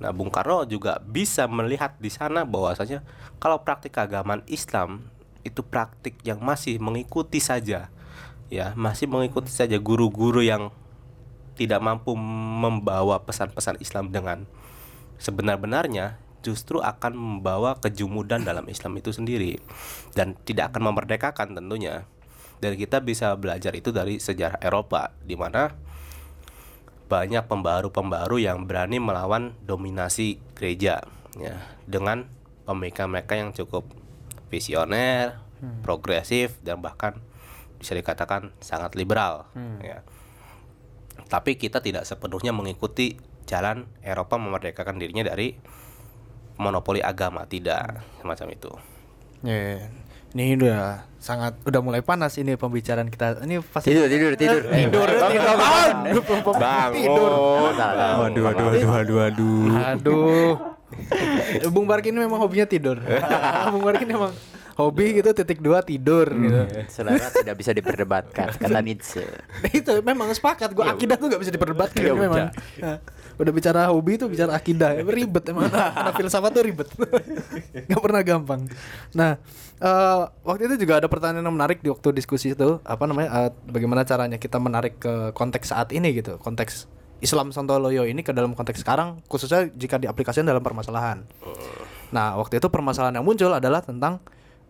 nah, 0.00 0.10
Bung 0.16 0.32
Karno 0.32 0.64
juga 0.64 0.96
bisa 1.04 1.44
melihat 1.44 1.96
di 2.00 2.08
sana 2.08 2.48
bahwasanya 2.48 3.04
kalau 3.36 3.60
praktik 3.60 3.92
keagamaan 3.92 4.40
Islam 4.48 5.04
itu 5.44 5.60
praktik 5.64 6.20
yang 6.24 6.40
masih 6.40 6.80
mengikuti 6.80 7.40
saja 7.40 7.92
ya 8.50 8.74
masih 8.74 9.06
mengikuti 9.06 9.48
saja 9.48 9.78
guru-guru 9.78 10.42
yang 10.42 10.74
tidak 11.54 11.80
mampu 11.80 12.18
membawa 12.18 13.22
pesan-pesan 13.22 13.78
Islam 13.78 14.10
dengan 14.10 14.44
sebenar-benarnya 15.22 16.18
justru 16.40 16.80
akan 16.80 17.12
membawa 17.12 17.76
kejumudan 17.78 18.42
dalam 18.42 18.64
Islam 18.66 18.96
itu 18.96 19.12
sendiri 19.12 19.60
dan 20.16 20.34
tidak 20.42 20.74
akan 20.74 20.92
memerdekakan 20.92 21.56
tentunya. 21.56 22.08
Dan 22.60 22.76
kita 22.76 23.00
bisa 23.00 23.32
belajar 23.40 23.72
itu 23.72 23.88
dari 23.88 24.20
sejarah 24.20 24.60
Eropa 24.60 25.16
di 25.24 25.32
mana 25.32 25.72
banyak 27.08 27.48
pembaru-pembaru 27.48 28.36
yang 28.36 28.68
berani 28.68 29.00
melawan 29.00 29.56
dominasi 29.64 30.38
gereja 30.52 31.00
ya 31.40 31.56
dengan 31.88 32.28
pemikiran-mereka 32.68 33.34
yang 33.34 33.50
cukup 33.56 33.88
visioner, 34.52 35.40
progresif 35.80 36.56
dan 36.60 36.84
bahkan 36.84 37.16
bisa 37.80 37.96
dikatakan 37.96 38.52
sangat 38.60 38.92
liberal 38.94 39.48
ya. 39.80 40.04
Tapi 41.26 41.56
kita 41.56 41.80
tidak 41.80 42.04
sepenuhnya 42.04 42.52
mengikuti 42.52 43.16
jalan 43.48 43.88
Eropa 44.04 44.36
memerdekakan 44.36 45.00
dirinya 45.00 45.26
dari 45.26 45.54
monopoli 46.60 47.00
agama, 47.00 47.48
tidak 47.48 48.04
semacam 48.20 48.46
itu. 48.52 48.70
Ya, 49.40 49.88
ini 50.36 50.54
udah 50.60 51.08
sangat 51.16 51.56
udah 51.64 51.80
mulai 51.80 52.04
panas 52.04 52.36
ini 52.36 52.54
pembicaraan 52.54 53.08
kita. 53.08 53.40
Ini 53.42 53.64
pasti 53.64 53.90
Tidur, 53.90 54.06
tidur, 54.06 54.32
tidur. 54.36 54.62
Eh, 54.68 54.86
tidur, 54.86 55.08
tidur. 55.08 55.56
Aduh, 55.56 56.22
Bang, 56.60 56.90
tidur. 56.92 57.30
waduh, 58.20 58.42
waduh, 58.44 58.66
waduh, 58.90 59.16
waduh. 59.24 59.66
Aduh. 59.96 60.52
Bung 61.70 61.86
Barkin 61.88 62.12
memang 62.12 62.38
hobinya 62.42 62.66
tidur. 62.66 63.00
Bung 63.72 63.82
Barkin 63.86 64.10
memang 64.10 64.30
hobi 64.78 65.18
gitu 65.18 65.30
titik 65.34 65.58
dua 65.58 65.82
tidur 65.82 66.26
gitu. 66.30 66.60
Saudara 66.92 67.26
tidak 67.30 67.56
bisa 67.58 67.70
diperdebatkan 67.74 68.54
kata 68.54 68.80
Nietzsche. 68.84 69.24
itu 69.78 69.92
memang 70.04 70.30
sepakat 70.30 70.70
gua 70.76 70.94
akidah 70.94 71.16
tuh 71.18 71.32
gak 71.32 71.40
bisa 71.42 71.52
diperdebatkan 71.52 72.02
Ya 72.02 72.14
memang. 72.14 72.50
Nah, 72.78 72.96
udah 73.40 73.52
bicara 73.54 73.88
hobi 73.90 74.20
itu 74.20 74.26
bicara 74.28 74.54
akidah 74.54 75.00
ribet 75.02 75.44
emang 75.50 75.70
karena 75.70 76.12
filsafat 76.14 76.50
tuh 76.52 76.62
ribet. 76.64 76.88
gak 77.90 78.00
pernah 78.02 78.20
gampang. 78.22 78.60
Nah, 79.16 79.40
eh, 79.80 80.22
waktu 80.44 80.62
itu 80.70 80.86
juga 80.86 81.00
ada 81.02 81.08
pertanyaan 81.10 81.46
yang 81.46 81.56
menarik 81.56 81.82
di 81.82 81.88
waktu 81.88 82.14
diskusi 82.14 82.52
itu 82.52 82.78
apa 82.84 83.04
namanya 83.08 83.48
eh, 83.48 83.50
bagaimana 83.68 84.06
caranya 84.06 84.38
kita 84.38 84.60
menarik 84.60 85.00
ke 85.00 85.32
konteks 85.32 85.72
saat 85.72 85.90
ini 85.96 86.14
gitu, 86.14 86.36
konteks 86.38 87.00
Islam 87.20 87.52
Sontoloyo 87.52 88.08
ini 88.08 88.24
ke 88.24 88.32
dalam 88.32 88.56
konteks 88.56 88.80
sekarang 88.80 89.20
khususnya 89.28 89.68
jika 89.76 90.00
diaplikasikan 90.00 90.48
dalam 90.48 90.64
permasalahan. 90.64 91.28
Nah, 92.10 92.34
waktu 92.40 92.58
itu 92.58 92.66
permasalahan 92.72 93.20
yang 93.20 93.26
muncul 93.28 93.52
adalah 93.52 93.84
tentang 93.84 94.18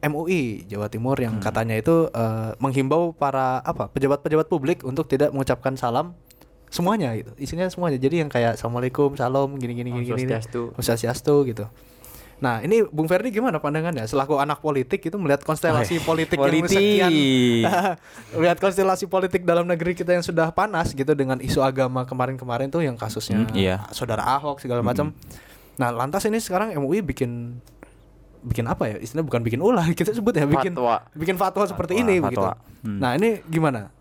MUI 0.00 0.64
Jawa 0.64 0.88
Timur 0.88 1.16
yang 1.20 1.38
katanya 1.44 1.76
itu 1.76 2.08
eh, 2.08 2.50
menghimbau 2.56 3.12
para 3.12 3.60
apa 3.60 3.92
pejabat-pejabat 3.92 4.48
publik 4.48 4.80
untuk 4.84 5.04
tidak 5.06 5.30
mengucapkan 5.36 5.76
salam 5.76 6.16
semuanya 6.70 7.12
gitu. 7.18 7.34
Isinya 7.36 7.66
semuanya. 7.68 7.98
Jadi 7.98 8.22
yang 8.24 8.30
kayak 8.30 8.56
assalamualaikum, 8.56 9.12
salam, 9.18 9.58
gini 9.58 9.74
gini 9.76 9.90
gini 9.90 10.06
gini. 10.06 10.24
Swastiastu. 10.24 10.62
Om 10.72 10.80
Swastiastu 10.80 11.34
gitu. 11.50 11.64
Nah, 12.40 12.64
ini 12.64 12.80
Bung 12.88 13.04
Ferdi 13.04 13.28
gimana 13.28 13.60
pandangannya 13.60 14.08
selaku 14.08 14.40
anak 14.40 14.64
politik 14.64 15.04
itu 15.04 15.12
melihat 15.20 15.44
konstelasi 15.44 16.00
politik, 16.00 16.40
yang 16.40 16.48
politik. 16.48 16.72
sekian 16.72 17.12
melihat 18.40 18.56
konstelasi 18.56 19.04
politik 19.12 19.44
dalam 19.44 19.68
negeri 19.68 19.92
kita 19.92 20.16
yang 20.16 20.24
sudah 20.24 20.48
panas 20.48 20.96
gitu 20.96 21.12
dengan 21.12 21.36
isu 21.36 21.60
agama 21.60 22.08
kemarin-kemarin 22.08 22.72
tuh 22.72 22.80
yang 22.80 22.96
kasusnya 22.96 23.44
Hmm, 23.44 23.52
iya. 23.52 23.84
saudara 23.92 24.24
Ahok 24.24 24.56
segala 24.56 24.80
macam. 24.80 25.12
Nah, 25.76 25.92
lantas 25.92 26.24
ini 26.24 26.40
sekarang 26.40 26.72
MUI 26.80 27.04
bikin 27.04 27.60
bikin 28.42 28.64
apa 28.64 28.88
ya? 28.88 28.96
Istilahnya 28.96 29.28
bukan 29.28 29.42
bikin 29.42 29.60
ulah, 29.60 29.86
kita 29.98 30.10
sebut 30.10 30.32
ya 30.32 30.44
bikin 30.44 30.72
Fatwa. 30.72 30.96
bikin 31.12 31.36
fatwa, 31.36 31.64
seperti 31.64 31.92
Fatwa, 31.94 32.02
ini 32.04 32.14
fatwa. 32.18 32.28
begitu. 32.28 32.48
Hmm. 32.84 32.98
Nah, 32.98 33.10
ini 33.14 33.30
gimana? 33.46 33.92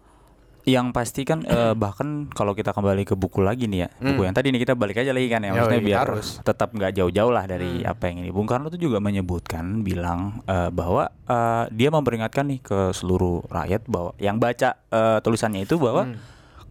Yang 0.63 0.88
pasti 0.93 1.21
kan 1.23 1.41
eh, 1.43 1.73
bahkan 1.82 2.30
kalau 2.30 2.54
kita 2.54 2.71
kembali 2.71 3.02
ke 3.04 3.15
buku 3.15 3.41
lagi 3.41 3.65
nih 3.65 3.80
ya, 3.84 3.89
buku 3.95 4.21
yang 4.21 4.36
tadi 4.36 4.54
nih 4.54 4.62
kita 4.62 4.78
balik 4.78 5.02
aja 5.02 5.10
lagi 5.12 5.25
kan 5.25 5.41
ya, 5.41 5.49
Yoi, 5.49 5.56
maksudnya 5.58 5.82
biar 5.82 5.99
harus. 6.06 6.28
tetap 6.39 6.69
nggak 6.75 6.91
jauh-jauh 6.93 7.32
lah 7.34 7.45
dari 7.49 7.82
apa 7.82 8.12
yang 8.12 8.21
ini. 8.21 8.30
Bung 8.30 8.45
Karno 8.45 8.69
tuh 8.69 8.78
juga 8.78 9.02
menyebutkan 9.02 9.82
bilang 9.82 10.43
eh, 10.45 10.69
bahwa 10.69 11.10
eh, 11.25 11.65
dia 11.73 11.89
memperingatkan 11.89 12.45
nih 12.45 12.60
ke 12.62 12.80
seluruh 12.93 13.47
rakyat 13.49 13.88
bahwa 13.89 14.12
yang 14.21 14.38
baca 14.38 14.78
eh, 14.78 15.17
tulisannya 15.23 15.65
itu 15.65 15.80
bahwa 15.82 16.12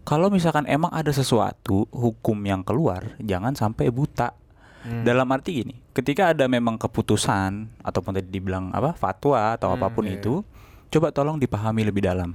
kalau 0.05 0.33
misalkan 0.33 0.65
emang 0.65 0.89
ada 0.89 1.13
sesuatu 1.13 1.85
hukum 1.93 2.41
yang 2.41 2.65
keluar, 2.65 3.13
jangan 3.21 3.53
sampai 3.53 3.93
buta. 3.93 4.33
Dalam 4.89 5.29
arti 5.31 5.63
gini, 5.65 5.75
ketika 5.93 6.33
ada 6.33 6.49
memang 6.49 6.81
keputusan 6.81 7.81
ataupun 7.85 8.17
tadi 8.17 8.29
dibilang 8.29 8.73
apa 8.73 8.97
fatwa 8.97 9.55
atau 9.57 9.73
apa 9.73 9.93
pun 9.93 10.09
itu, 10.09 10.41
coba 10.89 11.13
tolong 11.13 11.37
dipahami 11.37 11.85
lebih 11.85 12.09
dalam. 12.09 12.33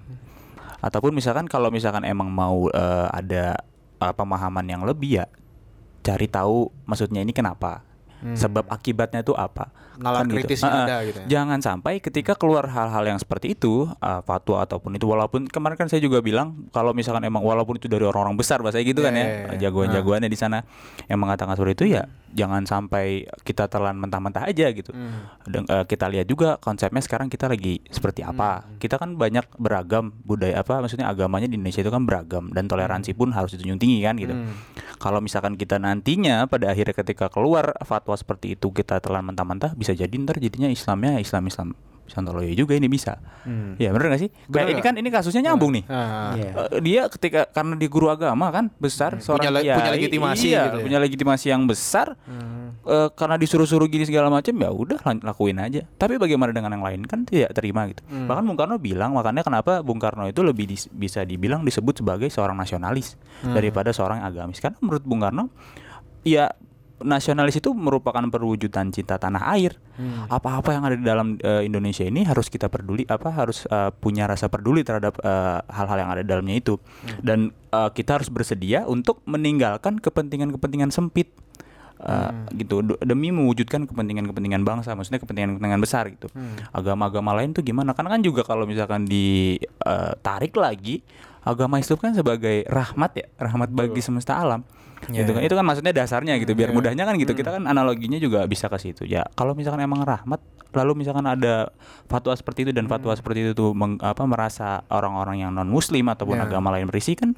Ataupun 0.84 1.16
misalkan 1.16 1.48
kalau 1.48 1.72
misalkan 1.72 2.04
emang 2.04 2.30
mau 2.30 2.68
eh, 2.70 3.08
ada 3.10 3.58
eh, 4.02 4.14
pemahaman 4.14 4.66
yang 4.68 4.84
lebih 4.84 5.24
ya 5.24 5.26
cari 6.04 6.28
tahu 6.28 6.70
maksudnya 6.86 7.24
ini 7.24 7.32
kenapa. 7.32 7.82
Sebab 8.32 8.72
akibatnya 8.72 9.20
itu 9.20 9.36
apa? 9.36 9.68
Nalar 10.00 10.26
Kan 10.26 10.32
gitu. 10.32 10.36
kritis 10.42 10.64
Heeh. 10.64 10.86
ada 10.88 10.96
gitu 11.04 11.20
ya. 11.22 11.28
Jangan 11.40 11.60
sampai 11.60 12.00
ketika 12.00 12.34
keluar 12.40 12.66
hal-hal 12.72 13.04
yang 13.04 13.20
seperti 13.20 13.54
itu, 13.54 13.86
uh, 14.00 14.22
fatwa 14.24 14.64
ataupun 14.64 14.96
itu 14.96 15.06
walaupun 15.06 15.46
kemarin 15.52 15.76
kan 15.76 15.92
saya 15.92 16.00
juga 16.00 16.24
bilang 16.24 16.66
kalau 16.72 16.96
misalkan 16.96 17.22
emang 17.28 17.44
walaupun 17.44 17.78
itu 17.78 17.92
dari 17.92 18.08
orang-orang 18.08 18.40
besar 18.40 18.64
bahasa 18.64 18.82
gitu 18.82 19.04
kan 19.04 19.14
Iya, 19.14 19.22
ya, 19.22 19.28
iya, 19.28 19.38
iya. 19.54 19.60
jagoan-jagoannya 19.68 20.30
di 20.32 20.40
sana 20.40 20.66
yang 21.12 21.20
mengatakan 21.22 21.54
seperti 21.54 21.84
itu 21.84 21.86
ya 22.00 22.04
jangan 22.34 22.66
sampai 22.66 23.30
kita 23.46 23.70
telan 23.70 24.02
mentah-mentah 24.02 24.50
aja 24.50 24.74
gitu. 24.74 24.90
Hmm. 24.90 25.30
Dan, 25.46 25.64
uh, 25.70 25.86
kita 25.86 26.10
lihat 26.10 26.26
juga 26.26 26.58
konsepnya 26.58 27.00
sekarang 27.06 27.30
kita 27.30 27.46
lagi 27.46 27.80
seperti 27.94 28.26
apa. 28.26 28.66
Hmm. 28.66 28.82
Kita 28.82 28.98
kan 28.98 29.14
banyak 29.16 29.46
beragam 29.62 30.18
budaya 30.26 30.66
apa 30.66 30.82
maksudnya 30.82 31.08
agamanya 31.08 31.46
di 31.46 31.62
Indonesia 31.62 31.86
itu 31.86 31.94
kan 31.94 32.04
beragam 32.10 32.50
dan 32.50 32.66
toleransi 32.66 33.14
pun 33.14 33.30
harus 33.32 33.54
dijunjung 33.54 33.78
tinggi 33.78 34.02
kan 34.02 34.18
gitu. 34.18 34.34
Hmm. 34.34 34.58
Kalau 34.98 35.22
misalkan 35.22 35.54
kita 35.54 35.78
nantinya 35.78 36.50
pada 36.50 36.74
akhirnya 36.74 36.98
ketika 36.98 37.30
keluar 37.30 37.78
fatwa 37.86 38.13
seperti 38.16 38.54
itu 38.54 38.70
kita 38.70 38.98
telan 38.98 39.24
mentah-mentah 39.24 39.74
bisa 39.74 39.92
jadi 39.92 40.12
ntar 40.20 40.38
jadinya 40.38 40.68
Islamnya 40.68 41.18
Islam 41.18 41.46
Islam 41.46 41.70
Santoloyo 42.04 42.52
juga 42.52 42.76
ini 42.76 42.86
bisa. 42.86 43.16
Hmm. 43.42 43.80
Ya 43.80 43.90
bener 43.90 44.12
gak 44.12 44.20
sih? 44.20 44.30
Bener 44.46 44.52
Kayak 44.52 44.68
ini 44.68 44.74
nggak? 44.76 44.86
kan 44.86 44.94
ini 45.00 45.10
kasusnya 45.10 45.42
nyambung 45.42 45.72
nih. 45.72 45.84
Iya. 45.88 46.50
Eh, 46.70 46.82
dia 46.84 47.02
ketika 47.08 47.48
karena 47.48 47.74
dia 47.74 47.88
guru 47.88 48.12
agama 48.12 48.52
kan 48.52 48.68
besar 48.76 49.18
seorang 49.18 49.40
Hmm. 49.40 49.50
Punya 49.50 49.50
le- 49.50 49.64
kiai, 49.64 49.78
punya 49.80 49.92
legitimasi 49.96 50.46
iya, 50.46 50.62
gitu 50.62 50.78
ya. 50.78 50.84
punya 50.84 51.00
legitimasi 51.00 51.46
yang 51.48 51.64
besar 51.64 52.20
Hmm. 52.20 52.76
eh, 52.84 53.10
karena 53.10 53.40
disuruh-suruh 53.40 53.88
gini 53.88 54.04
segala 54.04 54.28
macam 54.28 54.52
ya 54.52 54.70
udah 54.70 55.00
lakuin 55.24 55.56
aja 55.58 55.88
tapi 55.94 56.20
bagaimana 56.20 56.52
dengan 56.52 56.76
yang 56.76 56.84
lain 56.84 57.02
kan 57.04 57.24
tidak 57.24 57.50
terima 57.52 57.88
gitu 57.88 58.04
Hmm. 58.04 58.28
bahkan 58.28 58.44
Bung 58.44 58.60
Karno 58.60 58.76
bilang 58.78 59.16
makanya 59.16 59.42
kenapa 59.42 59.80
Bung 59.80 59.98
Karno 59.98 60.28
itu 60.28 60.44
lebih 60.44 60.68
dis- 60.68 60.92
bisa 60.92 61.24
dibilang 61.24 61.64
disebut 61.64 61.98
sebagai 61.98 62.28
seorang 62.28 62.60
nasionalis 62.60 63.16
Hmm. 63.42 63.56
daripada 63.56 63.90
seorang 63.90 64.20
agamis 64.22 64.60
karena 64.60 64.76
menurut 64.78 65.02
Bung 65.02 65.24
Karno 65.24 65.48
ya 66.22 66.52
nasionalis 67.02 67.58
itu 67.58 67.74
merupakan 67.74 68.22
perwujudan 68.30 68.94
cinta 68.94 69.18
tanah 69.18 69.50
air. 69.58 69.74
Hmm. 69.94 70.26
apa-apa 70.26 70.74
yang 70.74 70.84
ada 70.90 70.98
di 70.98 71.06
dalam 71.06 71.38
eh, 71.38 71.70
Indonesia 71.70 72.02
ini 72.02 72.26
harus 72.26 72.50
kita 72.50 72.66
peduli 72.66 73.06
apa 73.06 73.30
harus 73.30 73.70
eh, 73.70 73.94
punya 73.94 74.26
rasa 74.26 74.50
peduli 74.50 74.82
terhadap 74.82 75.22
eh, 75.22 75.60
hal-hal 75.70 75.98
yang 76.02 76.10
ada 76.14 76.22
di 76.26 76.30
dalamnya 76.34 76.58
itu. 76.58 76.82
Dan 77.22 77.50
eh, 77.50 77.90
kita 77.94 78.18
harus 78.18 78.30
bersedia 78.34 78.90
untuk 78.90 79.22
meninggalkan 79.30 80.02
kepentingan-kepentingan 80.02 80.90
sempit. 80.90 81.30
Eh, 82.04 82.32
gitu 82.58 82.84
d- 82.84 83.00
demi 83.06 83.32
mewujudkan 83.32 83.88
kepentingan-kepentingan 83.88 84.66
bangsa 84.68 84.92
maksudnya 84.92 85.22
kepentingan-kepentingan 85.24 85.80
besar 85.80 86.10
gitu. 86.12 86.28
Agama-agama 86.74 87.38
lain 87.38 87.54
tuh 87.54 87.62
gimana? 87.64 87.94
Karena 87.96 88.18
kan 88.18 88.22
juga 88.26 88.42
kalau 88.44 88.66
misalkan 88.68 89.06
ditarik 89.06 90.52
lagi 90.58 91.00
agama 91.44 91.78
Islam 91.78 92.00
kan 92.00 92.12
sebagai 92.12 92.64
rahmat 92.66 93.12
ya, 93.14 93.28
rahmat 93.38 93.70
bagi 93.70 94.00
semesta 94.00 94.36
alam. 94.36 94.64
Iya, 95.04 95.22
Gitu 95.22 95.32
kan. 95.32 95.40
iya. 95.40 95.48
Itu 95.48 95.56
kan 95.56 95.66
maksudnya 95.66 95.92
dasarnya 95.92 96.34
gitu. 96.38 96.52
Biar 96.54 96.72
Iya. 96.72 96.76
mudahnya 96.76 97.04
kan 97.04 97.16
gitu. 97.16 97.34
Kita 97.34 97.52
kan 97.52 97.64
analoginya 97.66 98.16
juga 98.16 98.44
bisa 98.46 98.66
ke 98.66 98.78
situ. 98.78 99.04
Ya, 99.04 99.28
kalau 99.34 99.52
misalkan 99.52 99.80
emang 99.80 100.02
rahmat 100.02 100.40
lalu 100.74 100.98
misalkan 100.98 101.22
ada 101.24 101.70
fatwa 102.08 102.34
seperti 102.34 102.64
itu 102.64 102.72
dan 102.72 102.88
fatwa 102.88 103.14
seperti 103.14 103.44
itu 103.44 103.52
tuh 103.54 103.72
meng- 103.72 104.00
apa 104.00 104.24
merasa 104.24 104.82
orang-orang 104.88 105.38
yang 105.40 105.52
non 105.52 105.68
muslim 105.68 106.08
ataupun 106.08 106.34
Iya. 106.36 106.50
agama 106.50 106.74
lain 106.74 106.88
berisi 106.88 107.14
kan 107.14 107.38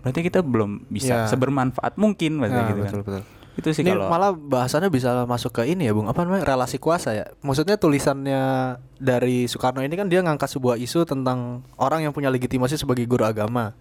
berarti 0.00 0.22
kita 0.22 0.38
belum 0.38 0.86
bisa 0.86 1.26
Iya. 1.26 1.26
sebermanfaat 1.26 1.96
mungkin 1.96 2.38
maksudnya 2.38 2.62
Nah, 2.62 2.70
gitu 2.70 2.80
betul 2.80 3.00
kan. 3.00 3.02
betul. 3.02 3.22
Itu 3.56 3.72
sih 3.72 3.80
Ini 3.80 3.96
kalau 3.96 4.12
malah 4.12 4.30
bahasannya 4.36 4.92
bisa 4.92 5.24
masuk 5.24 5.56
ke 5.56 5.62
ini 5.64 5.88
ya, 5.88 5.96
Bung. 5.96 6.06
Apa 6.06 6.28
namanya? 6.28 6.44
Relasi 6.44 6.76
kuasa 6.76 7.16
ya. 7.16 7.24
Maksudnya 7.40 7.80
tulisannya 7.80 8.76
dari 9.00 9.48
Soekarno 9.48 9.80
ini 9.80 9.96
kan 9.96 10.12
dia 10.12 10.20
ngangkat 10.20 10.52
sebuah 10.52 10.76
isu 10.76 11.08
tentang 11.08 11.64
orang 11.80 12.04
yang 12.04 12.12
punya 12.12 12.28
legitimasi 12.28 12.76
sebagai 12.76 13.08
guru 13.08 13.24
agama. 13.24 13.72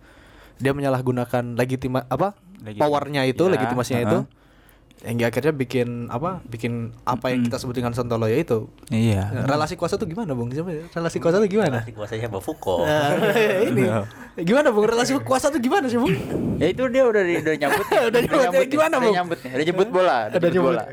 Dia 0.64 0.72
menyalahgunakan 0.72 1.60
legitima 1.60 2.08
apa? 2.08 2.40
Legiti- 2.64 2.80
powernya 2.80 3.28
itu, 3.28 3.44
Ya, 3.46 3.60
legitimasinya 3.60 4.00
heeh. 4.00 4.10
itu. 4.10 4.20
Hingga 4.96 5.28
akhirnya 5.28 5.52
bikin 5.52 6.08
apa? 6.08 6.40
Bikin 6.42 6.96
apa 7.04 7.28
yang 7.28 7.44
kita 7.44 7.58
sebut 7.58 7.74
dengan 7.74 7.92
sontoloyo 7.92 8.32
itu. 8.32 8.72
iya. 8.88 9.28
Nah, 9.30 9.44
relasi 9.46 9.76
kuasa 9.76 9.96
itu 9.96 10.08
gimana, 10.08 10.32
Bung? 10.32 10.50
Ya, 10.50 10.64
Relasi 10.64 11.20
kuasa 11.20 11.38
itu 11.38 11.52
gimana? 11.52 11.84
Relasi 11.84 11.92
kuasanya 11.92 12.28
Mbak 12.28 12.42
Foucault. 12.42 12.86
Nah, 12.88 13.12
ini. 13.62 13.84
Gimana, 14.40 14.70
Bung? 14.70 14.86
Relasi 14.86 15.20
kuasa 15.20 15.50
itu 15.50 15.60
gimana 15.62 15.86
sih, 15.86 15.96
Bung? 15.96 16.16
Ya 16.56 16.68
itu 16.68 16.88
dia 16.88 17.04
udah 17.04 17.22
di- 17.22 17.38
udah 17.38 17.54
nyambut. 17.56 17.86
nih. 17.86 18.00
Udah 18.10 18.22
nyambut, 18.22 18.56
nih, 18.56 18.68
gimana, 18.68 18.94
udah 18.94 19.04
Bung? 19.04 19.16
nyambut 19.16 19.40
nih. 19.40 19.52
Udah 19.52 19.66
jemput 19.66 19.90
bola, 19.90 20.18
udah 20.24 20.38
Udah 20.38 20.50
jemput 20.50 20.54
nyambut. 20.54 20.74
bola. 20.74 20.84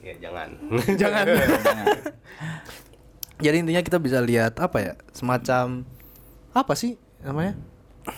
ya 0.00 0.14
jangan. 0.24 0.48
Jangan. 0.96 1.24
Jadi 3.38 3.56
intinya 3.56 3.82
kita 3.84 3.98
bisa 3.98 4.18
lihat 4.18 4.58
apa 4.58 4.78
ya? 4.80 4.92
Semacam 5.12 5.86
apa 6.50 6.72
sih 6.74 6.96
namanya? 7.20 7.54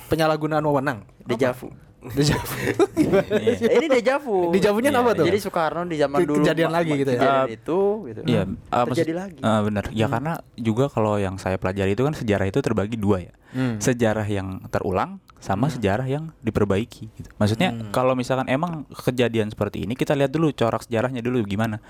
Penyalahgunaan 0.09 0.63
wewenang. 0.63 1.05
Dejavu. 1.27 1.69
Dejavu. 2.01 2.55
Gimana 2.97 3.29
Iya. 3.37 3.53
sih? 3.55 3.67
Eh, 3.67 3.77
ini 3.77 3.87
dejavu. 3.91 4.39
Dejavunya 4.51 4.89
Iya, 4.89 5.01
apa 5.01 5.11
tuh? 5.13 5.25
Jadi 5.25 5.39
Soekarno 5.39 5.83
di 5.85 5.97
zaman 5.97 6.19
Ke- 6.19 6.27
dulu 6.27 6.39
kejadian 6.41 6.71
lagi 6.71 6.93
gitu 6.95 7.11
ya? 7.11 7.19
Kejadian 7.19 7.45
Eh, 7.45 7.57
itu 7.57 7.81
gitu. 8.09 8.21
Iya, 8.25 8.43
uh, 8.43 8.85
terjadi 8.89 9.13
maksud- 9.13 9.21
lagi. 9.21 9.39
uh, 9.41 9.61
benar. 9.63 9.85
Ya 9.91 10.07
karena 10.07 10.33
juga 10.55 10.85
kalau 10.87 11.15
yang 11.17 11.37
saya 11.37 11.57
pelajari 11.57 11.93
itu 11.93 12.01
kan 12.01 12.15
sejarah 12.15 12.47
itu 12.47 12.59
terbagi 12.59 12.97
dua 12.97 13.19
ya. 13.23 13.33
Hmm. 13.51 13.77
Sejarah 13.77 14.25
yang 14.25 14.65
terulang 14.69 15.21
sama 15.37 15.69
sejarah 15.69 16.05
yang 16.05 16.33
diperbaiki 16.39 17.05
gitu. 17.11 17.29
Maksudnya 17.37 17.73
kalau 17.91 18.13
misalkan 18.13 18.45
emang 18.47 18.85
kejadian 18.91 19.49
seperti 19.49 19.83
ini 19.83 19.93
kita 19.93 20.13
lihat 20.13 20.29
dulu 20.29 20.53
corak 20.53 20.85
sejarahnya 20.85 21.21
dulu 21.21 21.41
gimana. 21.43 21.81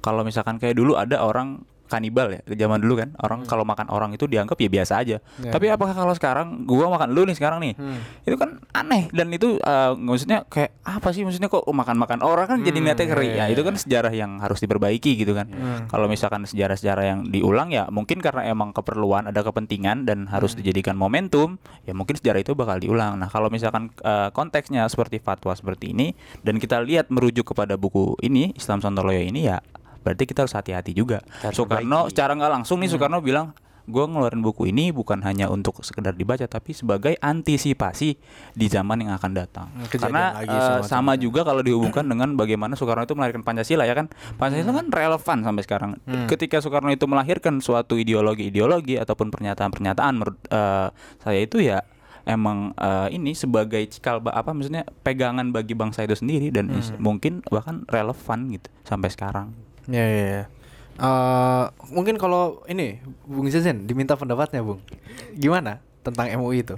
Kalau 0.00 0.24
misalkan 0.24 0.56
kayak 0.56 0.74
dulu 0.74 0.96
ada 0.96 1.20
orang 1.20 1.64
kanibal 1.84 2.28
ya 2.28 2.40
zaman 2.56 2.78
dulu 2.78 2.96
kan 2.96 3.12
orang 3.18 3.44
kalau 3.44 3.62
makan 3.62 3.86
orang 3.86 4.10
itu 4.10 4.24
dianggap 4.24 4.56
ya 4.56 4.68
biasa 4.70 4.94
aja 4.96 5.16
Ya. 5.36 5.50
tapi 5.50 5.66
apakah 5.66 5.92
kalau 5.92 6.10
sekarang 6.10 6.64
gua 6.64 6.88
makan 6.88 7.10
lu 7.10 7.22
nih 7.22 7.34
sekarang 7.34 7.60
nih 7.60 7.74
Hmm. 7.74 8.00
itu 8.22 8.34
kan 8.34 8.56
aneh 8.72 9.10
dan 9.10 9.28
itu 9.28 9.58
uh, 9.58 9.92
maksudnya 9.92 10.42
kayak 10.44 10.72
apa 10.80 11.08
sih 11.10 11.22
maksudnya 11.22 11.46
kok 11.46 11.64
makan 11.64 11.96
makan 11.96 12.20
orang 12.20 12.46
kan 12.46 12.58
jadi 12.60 12.74
Hmm, 12.74 12.86
niatnya 12.86 13.06
ngeri 13.06 13.26
ya, 13.26 13.34
ya, 13.34 13.38
ya, 13.40 13.52
itu 13.52 13.62
kan 13.62 13.74
sejarah 13.74 14.10
yang 14.10 14.38
harus 14.38 14.58
diperbaiki 14.58 15.14
gitu 15.14 15.32
kan 15.32 15.46
Hmm. 15.46 15.84
kalau 15.86 16.06
misalkan 16.06 16.42
sejarah-sejarah 16.44 17.04
yang 17.04 17.20
diulang 17.26 17.68
ya 17.68 17.86
mungkin 17.88 18.18
karena 18.18 18.44
emang 18.44 18.72
keperluan 18.72 19.26
ada 19.26 19.40
kepentingan 19.40 20.02
dan 20.02 20.26
harus 20.26 20.52
Hmm. 20.52 20.60
dijadikan 20.60 20.94
momentum 20.94 21.56
ya 21.82 21.92
mungkin 21.92 22.14
sejarah 22.14 22.40
itu 22.40 22.52
bakal 22.52 22.76
diulang 22.76 23.16
nah 23.16 23.26
kalau 23.26 23.48
misalkan 23.48 23.92
uh, 24.00 24.30
konteksnya 24.30 24.86
seperti 24.86 25.18
fatwa 25.18 25.52
seperti 25.52 25.90
ini 25.90 26.12
dan 26.40 26.56
kita 26.56 26.80
lihat 26.80 27.08
merujuk 27.08 27.44
kepada 27.46 27.74
buku 27.74 28.16
ini 28.20 28.54
Islam 28.54 28.78
Sontoloyo 28.78 29.20
ini 29.20 29.44
ya 29.44 29.60
berarti 30.04 30.22
kita 30.22 30.44
harus 30.44 30.52
hati-hati 30.52 30.92
juga 30.92 31.24
Harus 31.40 31.56
Soekarno 31.56 32.06
secara 32.06 32.32
nggak 32.32 32.52
langsung 32.52 32.76
Hmm. 32.76 32.84
nih 32.84 32.90
Soekarno 32.92 33.18
bilang 33.18 33.56
gue 33.84 34.00
ngeluarin 34.02 34.40
buku 34.40 34.64
ini 34.66 34.88
bukan 34.90 35.20
hanya 35.20 35.48
untuk 35.48 35.76
sekedar 35.80 36.12
dibaca 36.12 36.40
tapi 36.42 36.72
sebagai 36.72 37.16
antisipasi 37.18 38.16
di 38.50 38.66
zaman 38.66 38.96
yang 38.98 39.12
akan 39.12 39.32
datang 39.34 39.68
Hmm, 39.70 39.84
kejadian 39.86 40.08
karena 40.10 40.24
lagi 40.34 40.56
eh, 40.56 40.80
sama 40.82 41.12
itu. 41.12 41.22
juga 41.22 41.40
kalau 41.42 41.60
dihubungkan 41.60 42.00
dengan 42.02 42.32
bagaimana 42.32 42.72
Soekarno 42.74 43.02
itu 43.02 43.12
melahirkan 43.12 43.40
Pancasila 43.42 43.82
ya 43.82 43.92
kan 43.92 44.08
Pancasila 44.34 44.72
kan 44.74 44.88
relevan 44.88 45.38
sampai 45.42 45.62
sekarang 45.62 45.90
Hmm. 46.02 46.24
ketika 46.26 46.58
Soekarno 46.58 46.88
itu 46.90 47.04
melahirkan 47.04 47.58
suatu 47.58 47.96
ideologi-ideologi 47.96 48.96
ataupun 48.96 49.28
pernyataan-pernyataan 49.30 50.12
menurut 50.14 50.40
eh, 50.46 50.88
saya 51.18 51.38
itu 51.38 51.60
ya 51.60 51.84
emang 52.24 52.72
eh, 52.74 53.12
ini 53.12 53.32
sebagai 53.32 53.84
cikal 53.84 54.24
apa 54.24 54.48
maksudnya 54.50 54.88
pegangan 54.98 55.52
bagi 55.52 55.72
bangsa 55.72 56.00
itu 56.02 56.16
sendiri 56.16 56.48
dan 56.48 56.72
Hmm. 56.72 56.96
mungkin 56.98 57.44
bahkan 57.46 57.84
relevan 57.86 58.48
gitu 58.50 58.72
sampai 58.80 59.08
sekarang 59.08 59.52
Ya, 59.86 60.00
ya, 60.02 60.24
ya. 60.30 60.44
Eh, 60.94 61.64
mungkin 61.90 62.14
kalau 62.14 62.62
ini 62.64 62.98
Bung 63.22 63.48
Zezen 63.48 63.84
diminta 63.84 64.14
pendapatnya, 64.14 64.62
Bung. 64.62 64.78
Gimana 65.32 65.82
tentang 66.00 66.30
MUI 66.34 66.62
itu? 66.62 66.76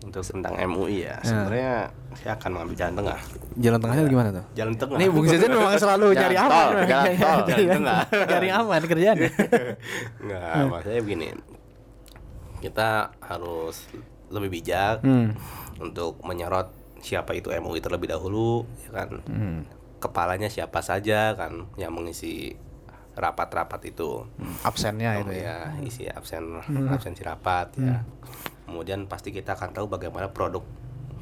Untuk 0.00 0.24
tentang 0.24 0.56
MUI 0.56 1.04
ya, 1.04 1.20
sebenarnya 1.20 1.92
saya 2.14 2.32
akan 2.34 2.50
mengambil 2.54 2.76
jalan 2.78 2.94
tengah. 2.96 3.18
Jalan 3.52 3.78
tengahnya 3.78 4.02
gimana 4.06 4.28
tuh? 4.32 4.44
Jalan 4.54 4.74
tengah. 4.74 4.96
Nih 4.96 5.08
Bung 5.08 5.26
Zezen 5.26 5.50
memang 5.50 5.76
selalu 5.76 6.06
Jalan 6.14 6.22
nyari 6.22 6.36
tol, 6.38 6.48
aman. 6.48 6.86
jalan 6.88 7.12
tol, 7.12 7.38
jalan 7.44 7.68
tengah. 7.70 8.00
Nyari 8.32 8.48
aman 8.50 8.80
kerjaannya. 8.82 9.30
Enggak, 10.22 10.52
maksudnya 10.70 11.00
begini. 11.02 11.28
Kita 12.60 12.90
harus 13.18 13.76
lebih 14.28 14.50
bijak 14.52 15.02
Hmm. 15.02 15.34
untuk 15.76 16.20
menyorot 16.22 16.70
siapa 17.00 17.32
itu 17.32 17.50
MUI 17.50 17.80
terlebih 17.80 18.08
dahulu, 18.08 18.62
ya 18.86 18.90
kan. 18.94 19.08
Hmm. 19.26 19.60
Kepalanya 20.00 20.48
siapa 20.48 20.80
saja 20.80 21.36
kan 21.36 21.68
yang 21.76 21.92
mengisi 21.92 22.56
rapat-rapat 23.14 23.92
itu. 23.92 24.24
Absennya 24.64 25.20
Oh, 25.20 25.28
itu 25.28 25.44
ya. 25.44 25.76
ya, 25.76 25.84
isi 25.84 26.08
absen 26.08 26.56
absensi 26.88 27.20
rapat 27.20 27.76
ya. 27.76 28.00
Kemudian 28.64 29.04
pasti 29.10 29.28
kita 29.28 29.58
akan 29.58 29.76
tahu 29.76 29.92
bagaimana 29.92 30.32
produk 30.32 30.64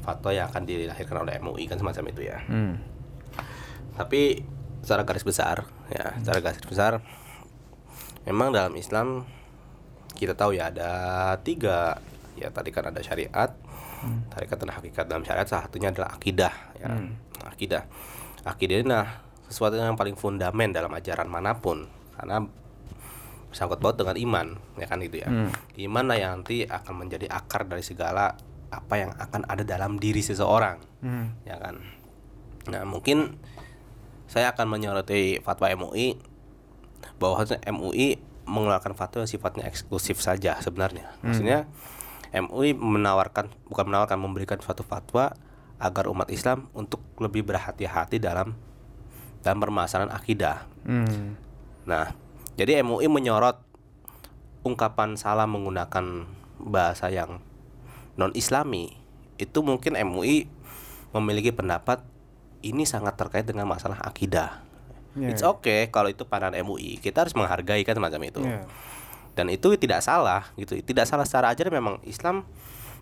fatwa 0.05 0.31
yang 0.31 0.47
akan 0.49 0.63
dilahirkan 0.63 1.27
oleh 1.27 1.43
MUI 1.43 1.67
kan 1.67 1.81
semacam 1.81 2.05
itu 2.15 2.23
ya. 2.31 2.39
Hmm. 2.47 2.79
Tapi 3.99 4.47
secara 4.85 5.03
garis 5.03 5.27
besar 5.27 5.67
ya, 5.91 6.15
secara 6.23 6.39
garis 6.39 6.63
besar 6.63 7.03
memang 8.29 8.55
dalam 8.55 8.77
Islam 8.79 9.27
kita 10.15 10.39
tahu 10.39 10.55
ya 10.55 10.71
ada 10.71 10.93
tiga 11.43 11.99
ya 12.39 12.53
tadi 12.55 12.71
kan 12.71 12.87
ada 12.95 13.03
syariat, 13.03 13.51
tarikat 14.31 14.57
dan 14.63 14.71
hakikat 14.71 15.05
dalam 15.11 15.25
syariat 15.27 15.49
salah 15.49 15.67
satunya 15.67 15.91
adalah 15.91 16.15
akidah 16.15 16.55
ya. 16.79 16.95
Akidah. 17.49 17.83
Akidah 18.47 18.83
ini 18.83 18.87
nah 18.87 19.23
sesuatu 19.49 19.75
yang 19.81 19.97
paling 19.97 20.15
fundamen 20.15 20.71
dalam 20.71 20.93
ajaran 20.93 21.27
mana 21.27 21.57
pun 21.57 21.89
karena 22.19 22.45
bersangkut 23.49 23.81
paut 23.81 23.97
dengan 23.97 24.17
iman 24.21 24.47
ya 24.77 24.87
kan 24.87 25.01
itu 25.01 25.25
ya. 25.25 25.29
Iman 25.81 26.05
lah 26.07 26.21
yang 26.21 26.31
nanti 26.45 26.69
akan 26.69 26.95
menjadi 27.07 27.33
akar 27.33 27.65
dari 27.65 27.81
segala 27.81 28.37
apa 28.69 28.95
yang 29.01 29.17
akan 29.17 29.49
ada 29.49 29.65
dalam 29.65 29.97
diri 29.97 30.21
seseorang 30.21 30.77
Hmm. 30.99 31.31
ya 31.47 31.57
kan. 31.57 31.79
Nah 32.69 32.83
mungkin 32.85 33.39
saya 34.29 34.53
akan 34.53 34.67
menyoroti 34.69 35.41
fatwa 35.41 35.71
MUI 35.73 36.19
bahwa 37.17 37.41
MUI 37.65 38.19
mengeluarkan 38.45 38.93
fatwa 38.93 39.25
yang 39.25 39.31
sifatnya 39.31 39.65
eksklusif 39.65 40.21
saja 40.21 40.59
sebenarnya. 40.61 41.09
Maksudnya 41.25 41.65
MUI 42.35 42.77
menawarkan 42.77 43.49
bukan 43.73 43.85
menawarkan 43.89 44.19
memberikan 44.21 44.59
suatu 44.61 44.85
fatwa 44.85 45.33
agar 45.79 46.11
umat 46.11 46.29
Islam 46.29 46.67
untuk 46.75 47.03
lebih 47.23 47.47
berhati-hati 47.47 48.19
dalam 48.19 48.59
dalam 49.43 49.59
permasalahan 49.63 50.11
akidah. 50.11 50.67
Hmm. 50.83 51.39
Nah, 51.87 52.13
jadi 52.59 52.83
MUI 52.83 53.07
menyorot 53.07 53.63
ungkapan 54.67 55.15
salah 55.15 55.47
menggunakan 55.47 56.27
bahasa 56.59 57.09
yang 57.09 57.39
non 58.19 58.35
Islami. 58.35 58.99
Itu 59.39 59.63
mungkin 59.63 59.95
MUI 59.95 60.51
memiliki 61.15 61.55
pendapat 61.55 62.03
ini 62.61 62.83
sangat 62.83 63.15
terkait 63.15 63.47
dengan 63.47 63.71
masalah 63.71 64.03
akidah. 64.03 64.67
Ya, 65.15 65.31
It's 65.31 65.47
ya. 65.47 65.55
okay 65.55 65.89
kalau 65.89 66.11
itu 66.11 66.27
pandangan 66.27 66.59
MUI. 66.67 66.99
Kita 66.99 67.23
harus 67.23 67.33
menghargai 67.39 67.87
kan 67.87 67.95
semacam 67.95 68.21
itu. 68.27 68.43
Ya. 68.43 68.67
Dan 69.39 69.55
itu 69.55 69.71
tidak 69.79 70.03
salah 70.03 70.51
gitu. 70.59 70.75
Tidak 70.75 71.07
salah 71.07 71.23
secara 71.23 71.55
ajaran 71.55 71.71
memang 71.71 71.97
Islam 72.03 72.43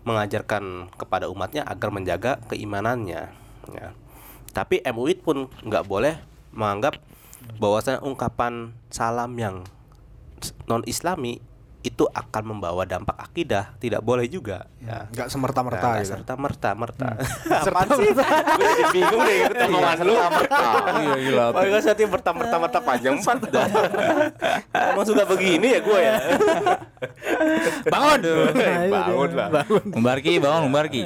mengajarkan 0.07 0.87
kepada 0.95 1.27
umatnya 1.27 1.67
agar 1.67 1.91
menjaga 1.91 2.39
keimanannya. 2.47 3.27
Ya. 3.75 3.89
Tapi 4.55 4.79
MUI 4.87 5.19
pun 5.19 5.51
nggak 5.67 5.83
boleh 5.83 6.23
menganggap 6.55 6.95
bahwasanya 7.59 7.99
ungkapan 8.01 8.71
salam 8.87 9.35
yang 9.35 9.67
non 10.65 10.87
Islami 10.87 11.43
itu 11.79 12.03
akan 12.03 12.43
membawa 12.43 12.83
dampak 12.83 13.15
akidah 13.15 13.77
tidak 13.77 14.01
boleh 14.01 14.25
juga 14.25 14.65
ya 14.81 15.07
Nggak 15.07 15.27
semerta-merta 15.29 15.87
Nah, 15.87 16.01
gitu. 16.01 16.09
serta 16.11 16.33
merta 16.35 16.69
merta 16.81 17.07
sih 17.95 18.11
gue 18.11 18.25
jadi 18.57 18.83
bingung 18.91 19.21
deh 19.21 19.35
ikut 19.39 19.57
omongan 19.67 19.97
lu 20.01 20.13
Iya 20.97 21.15
gila. 21.21 21.45
Saya 21.79 21.93
tiap 21.93 22.09
merta 22.11 22.29
merta 22.33 22.55
merta 22.57 22.79
panjang 22.81 23.15
empat 23.15 23.37
dah. 23.47 23.67
Emang 24.91 25.05
suka 25.05 25.23
begini 25.23 25.77
ya 25.77 25.79
gue 25.79 25.99
ya. 26.01 26.15
Bangun. 27.93 28.19
Bangun 28.89 29.29
lah. 29.31 29.47
Umbarki, 29.93 30.41
bangun 30.41 30.63
Umbarki. 30.67 31.01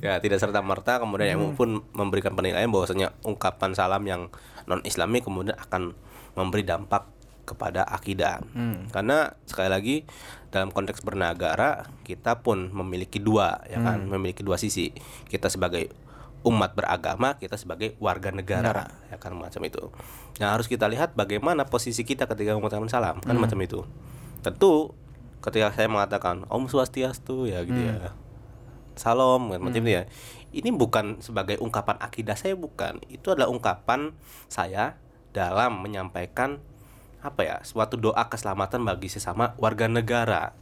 ya 0.00 0.18
tidak 0.18 0.38
serta 0.38 0.60
merta 0.60 0.98
kemudian 0.98 1.38
MUI 1.38 1.54
pun 1.54 1.68
memberikan 1.92 2.34
penilaian 2.34 2.68
bahwasanya 2.68 3.14
ungkapan 3.22 3.72
salam 3.72 4.02
yang 4.02 4.28
non 4.66 4.82
Islami 4.82 5.22
kemudian 5.22 5.56
akan 5.56 5.94
memberi 6.32 6.64
dampak 6.64 7.11
kepada 7.42 7.82
akidah. 7.86 8.40
Karena 8.94 9.34
sekali 9.46 9.68
lagi 9.68 9.96
dalam 10.52 10.68
konteks 10.68 11.00
bernegara 11.00 11.88
kita 12.04 12.44
pun 12.44 12.68
memiliki 12.70 13.18
dua 13.18 13.64
ya 13.66 13.80
kan, 13.82 14.06
memiliki 14.06 14.44
dua 14.46 14.60
sisi. 14.60 14.94
Kita 15.26 15.50
sebagai 15.50 15.90
umat 16.42 16.74
beragama, 16.74 17.38
kita 17.38 17.54
sebagai 17.54 17.94
warga 18.02 18.34
negara, 18.34 18.90
ya 19.14 19.16
kan 19.18 19.30
macam 19.38 19.62
itu. 19.62 19.94
Nah, 20.42 20.58
harus 20.58 20.66
kita 20.66 20.90
lihat 20.90 21.14
bagaimana 21.14 21.62
posisi 21.70 22.02
kita 22.02 22.26
ketika 22.26 22.58
mengucapkan 22.58 22.90
salam, 22.90 23.22
kan 23.22 23.38
macam 23.38 23.58
itu. 23.62 23.86
Tentu 24.42 24.90
ketika 25.38 25.70
saya 25.70 25.86
mengatakan 25.86 26.42
Om 26.50 26.66
Swastiastu 26.66 27.46
ya 27.46 27.62
gitu 27.62 27.78
ya. 27.78 28.10
Salam 28.98 29.54
kan 29.54 29.62
macam 29.62 29.82
itu 29.86 30.02
ya. 30.02 30.10
Ini 30.50 30.74
bukan 30.74 31.22
sebagai 31.22 31.62
ungkapan 31.62 31.96
akidah 32.02 32.34
saya 32.34 32.58
bukan. 32.58 32.98
Itu 33.06 33.32
adalah 33.32 33.48
ungkapan 33.48 34.12
saya 34.50 34.98
dalam 35.30 35.78
menyampaikan 35.80 36.58
apa 37.22 37.46
ya 37.46 37.56
suatu 37.62 37.94
doa 37.94 38.26
keselamatan 38.26 38.82
bagi 38.82 39.06
sesama 39.06 39.54
warga 39.56 39.86
negara. 39.86 40.52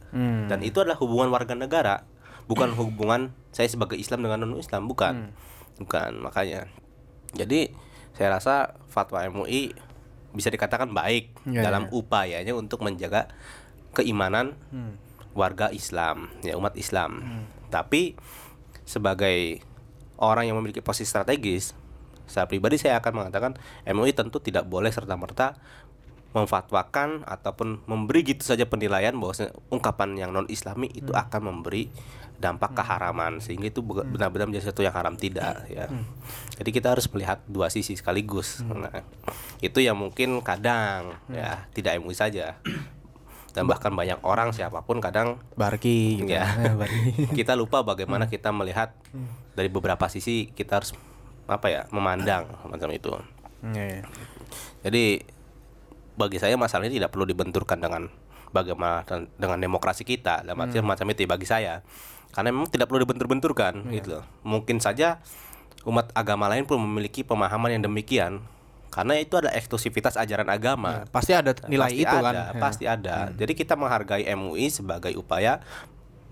Dan 0.47 0.61
itu 0.61 0.77
adalah 0.81 0.97
hubungan 1.01 1.33
warga 1.33 1.57
negara. 1.57 2.05
Bukan 2.45 2.73
hubungan 2.77 3.33
saya 3.49 3.65
sebagai 3.67 3.97
Islam 3.97 4.21
dengan 4.21 4.45
non 4.45 4.61
Islam 4.61 4.85
bukan 4.85 5.33
bukan 5.81 6.21
makanya. 6.21 6.69
Jadi 7.33 7.73
saya 8.13 8.37
rasa 8.37 8.77
fatwa 8.91 9.23
MUI 9.25 9.73
bisa 10.31 10.47
dikatakan 10.47 10.91
baik 10.93 11.31
Ya, 11.47 11.65
dalam 11.65 11.89
ya. 11.89 11.91
upayanya 11.91 12.53
untuk 12.53 12.85
menjaga 12.85 13.27
keimanan 13.91 14.55
warga 15.33 15.71
Islam 15.71 16.29
ya 16.43 16.55
umat 16.59 16.77
Islam. 16.77 17.23
Tapi 17.71 18.13
sebagai 18.83 19.63
orang 20.19 20.51
yang 20.51 20.59
memiliki 20.59 20.83
posisi 20.83 21.07
strategis 21.09 21.73
secara 22.27 22.47
pribadi 22.47 22.79
saya 22.79 22.99
akan 23.03 23.11
mengatakan 23.25 23.51
MUI 23.83 24.15
tentu 24.15 24.39
tidak 24.39 24.63
boleh 24.63 24.87
serta 24.87 25.15
merta 25.19 25.59
memfatwakan 26.31 27.27
ataupun 27.27 27.83
memberi 27.87 28.23
gitu 28.23 28.43
saja 28.47 28.63
penilaian 28.63 29.11
bahwa 29.19 29.35
ungkapan 29.67 30.15
yang 30.15 30.31
non 30.31 30.47
Islami 30.47 30.87
itu 30.87 31.11
akan 31.11 31.51
memberi 31.51 31.91
dampak 32.41 32.73
keharaman 32.73 33.37
sehingga 33.37 33.69
itu 33.69 33.85
bukan- 33.85 34.09
benar-benar 34.09 34.49
menjadi 34.49 34.65
sesuatu 34.65 34.81
yang 34.81 34.95
haram 34.97 35.13
tidak 35.13 35.61
ya. 35.69 35.85
Jadi 36.57 36.69
kita 36.73 36.97
harus 36.97 37.05
melihat 37.13 37.37
dua 37.45 37.69
sisi 37.69 37.93
sekaligus. 37.93 38.65
Nah, 38.65 39.05
itu 39.61 39.77
yang 39.77 39.93
mungkin 39.93 40.41
kadang 40.41 41.13
ya 41.29 41.69
tidak 41.77 42.01
MUI 42.01 42.17
saja. 42.17 42.57
Dan 43.51 43.67
bahkan 43.67 43.91
banyak 43.91 44.23
orang 44.23 44.55
siapa 44.55 44.81
pun 44.81 45.03
kadang 45.03 45.37
Barki 45.59 46.23
gitu. 46.23 46.33
Ya. 46.33 46.47
Ya, 46.47 46.73
Barki. 46.73 47.27
kita 47.39 47.53
lupa 47.53 47.83
bagaimana 47.85 48.25
kita 48.25 48.49
melihat 48.49 48.95
dari 49.53 49.67
beberapa 49.69 50.07
sisi 50.07 50.49
kita 50.49 50.81
harus 50.81 50.95
apa 51.45 51.67
ya 51.69 51.81
memandang 51.91 52.47
macam 52.65 52.89
itu. 52.89 53.11
Iya, 53.61 54.01
iya. 54.01 54.03
Jadi 54.81 55.03
bagi 56.15 56.37
saya 56.39 56.55
masalah 56.59 56.87
ini 56.87 56.99
tidak 56.99 57.11
perlu 57.15 57.27
dibenturkan 57.27 57.79
dengan 57.79 58.11
bagaimana 58.51 59.03
dengan 59.39 59.57
demokrasi 59.59 60.03
kita 60.03 60.43
dalam 60.43 60.59
arti 60.59 60.83
macam 60.83 61.07
itu 61.07 61.23
ya 61.23 61.29
bagi 61.29 61.47
saya. 61.47 61.73
Karena 62.31 62.55
memang 62.55 62.71
tidak 62.71 62.87
perlu 62.87 63.03
dibentur-benturkan 63.03 63.91
gitu 63.91 64.19
loh. 64.19 64.25
Mungkin 64.47 64.79
saja 64.79 65.19
umat 65.83 66.13
agama 66.15 66.47
lain 66.47 66.63
pun 66.63 66.79
memiliki 66.79 67.25
pemahaman 67.25 67.75
yang 67.75 67.83
demikian 67.83 68.43
karena 68.91 69.15
itu 69.23 69.39
adalah 69.39 69.55
eksklusivitas 69.55 70.19
ajaran 70.19 70.51
agama. 70.51 71.07
Ya, 71.07 71.11
pasti 71.15 71.31
ada 71.31 71.55
nilai 71.71 71.95
Pasti 71.95 72.03
itu 72.03 72.15
ada, 72.15 72.23
kan. 72.27 72.35
Ya. 72.35 72.45
Pasti 72.59 72.85
ada. 72.91 73.15
Jadi 73.31 73.53
kita 73.55 73.79
menghargai 73.79 74.27
MUI 74.35 74.67
sebagai 74.67 75.15
upaya 75.15 75.63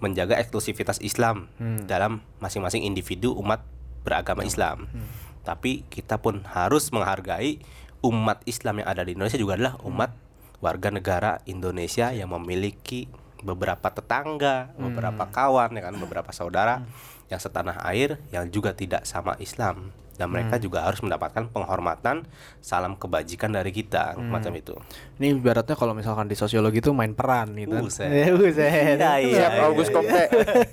menjaga 0.03 0.35
eksklusivitas 0.39 0.99
Islam 0.99 1.47
Hmm. 1.55 1.87
dalam 1.87 2.23
masing-masing 2.43 2.83
individu 2.83 3.31
umat 3.39 3.63
beragama 4.03 4.43
Islam. 4.43 4.91
Hmm. 4.91 5.07
Tapi 5.47 5.87
kita 5.87 6.19
pun 6.19 6.43
harus 6.51 6.91
menghargai 6.91 7.63
umat 8.01 8.43
Islam 8.47 8.83
yang 8.83 8.87
ada 8.87 9.03
di 9.03 9.15
Indonesia 9.15 9.39
juga 9.39 9.59
adalah 9.59 9.75
Hmm. 9.79 9.87
umat 9.91 10.11
warga 10.59 10.89
negara 10.91 11.31
Indonesia 11.47 12.11
yang 12.11 12.31
memiliki 12.35 13.07
beberapa 13.39 13.87
tetangga, 13.87 14.75
Hmm. 14.75 14.91
beberapa 14.91 15.23
kawan, 15.27 15.71
ya 15.75 15.81
kan, 15.87 15.95
beberapa 15.95 16.31
saudara 16.35 16.83
yang 17.31 17.39
setanah 17.39 17.79
air 17.87 18.19
yang 18.35 18.51
juga 18.51 18.75
tidak 18.75 19.07
sama 19.07 19.39
Islam 19.39 19.95
dan 20.19 20.27
mereka 20.27 20.59
Hmm. 20.59 20.63
juga 20.67 20.83
harus 20.83 20.99
mendapatkan 20.99 21.47
penghormatan, 21.47 22.27
salam 22.59 22.99
kebajikan 22.99 23.55
dari 23.55 23.71
kita, 23.71 24.19
Hmm. 24.19 24.27
macam 24.27 24.51
itu. 24.59 24.75
Ini 25.19 25.35
ibaratnya 25.35 25.75
kalau 25.75 25.91
misalkan 25.91 26.25
di 26.25 26.33
sosiologi 26.33 26.79
itu 26.79 26.89
main 26.89 27.11
peran 27.11 27.51
gitu. 27.53 27.75
kan. 27.75 27.83
Buset. 27.83 28.07
Ya, 28.07 28.31
buset. 28.39 28.71
Iya, 28.95 29.11
iya, 29.19 29.35
Siap 29.35 29.51
iya, 29.51 29.61
August 29.61 29.91
iya. 29.91 29.95
Komte. 29.99 30.23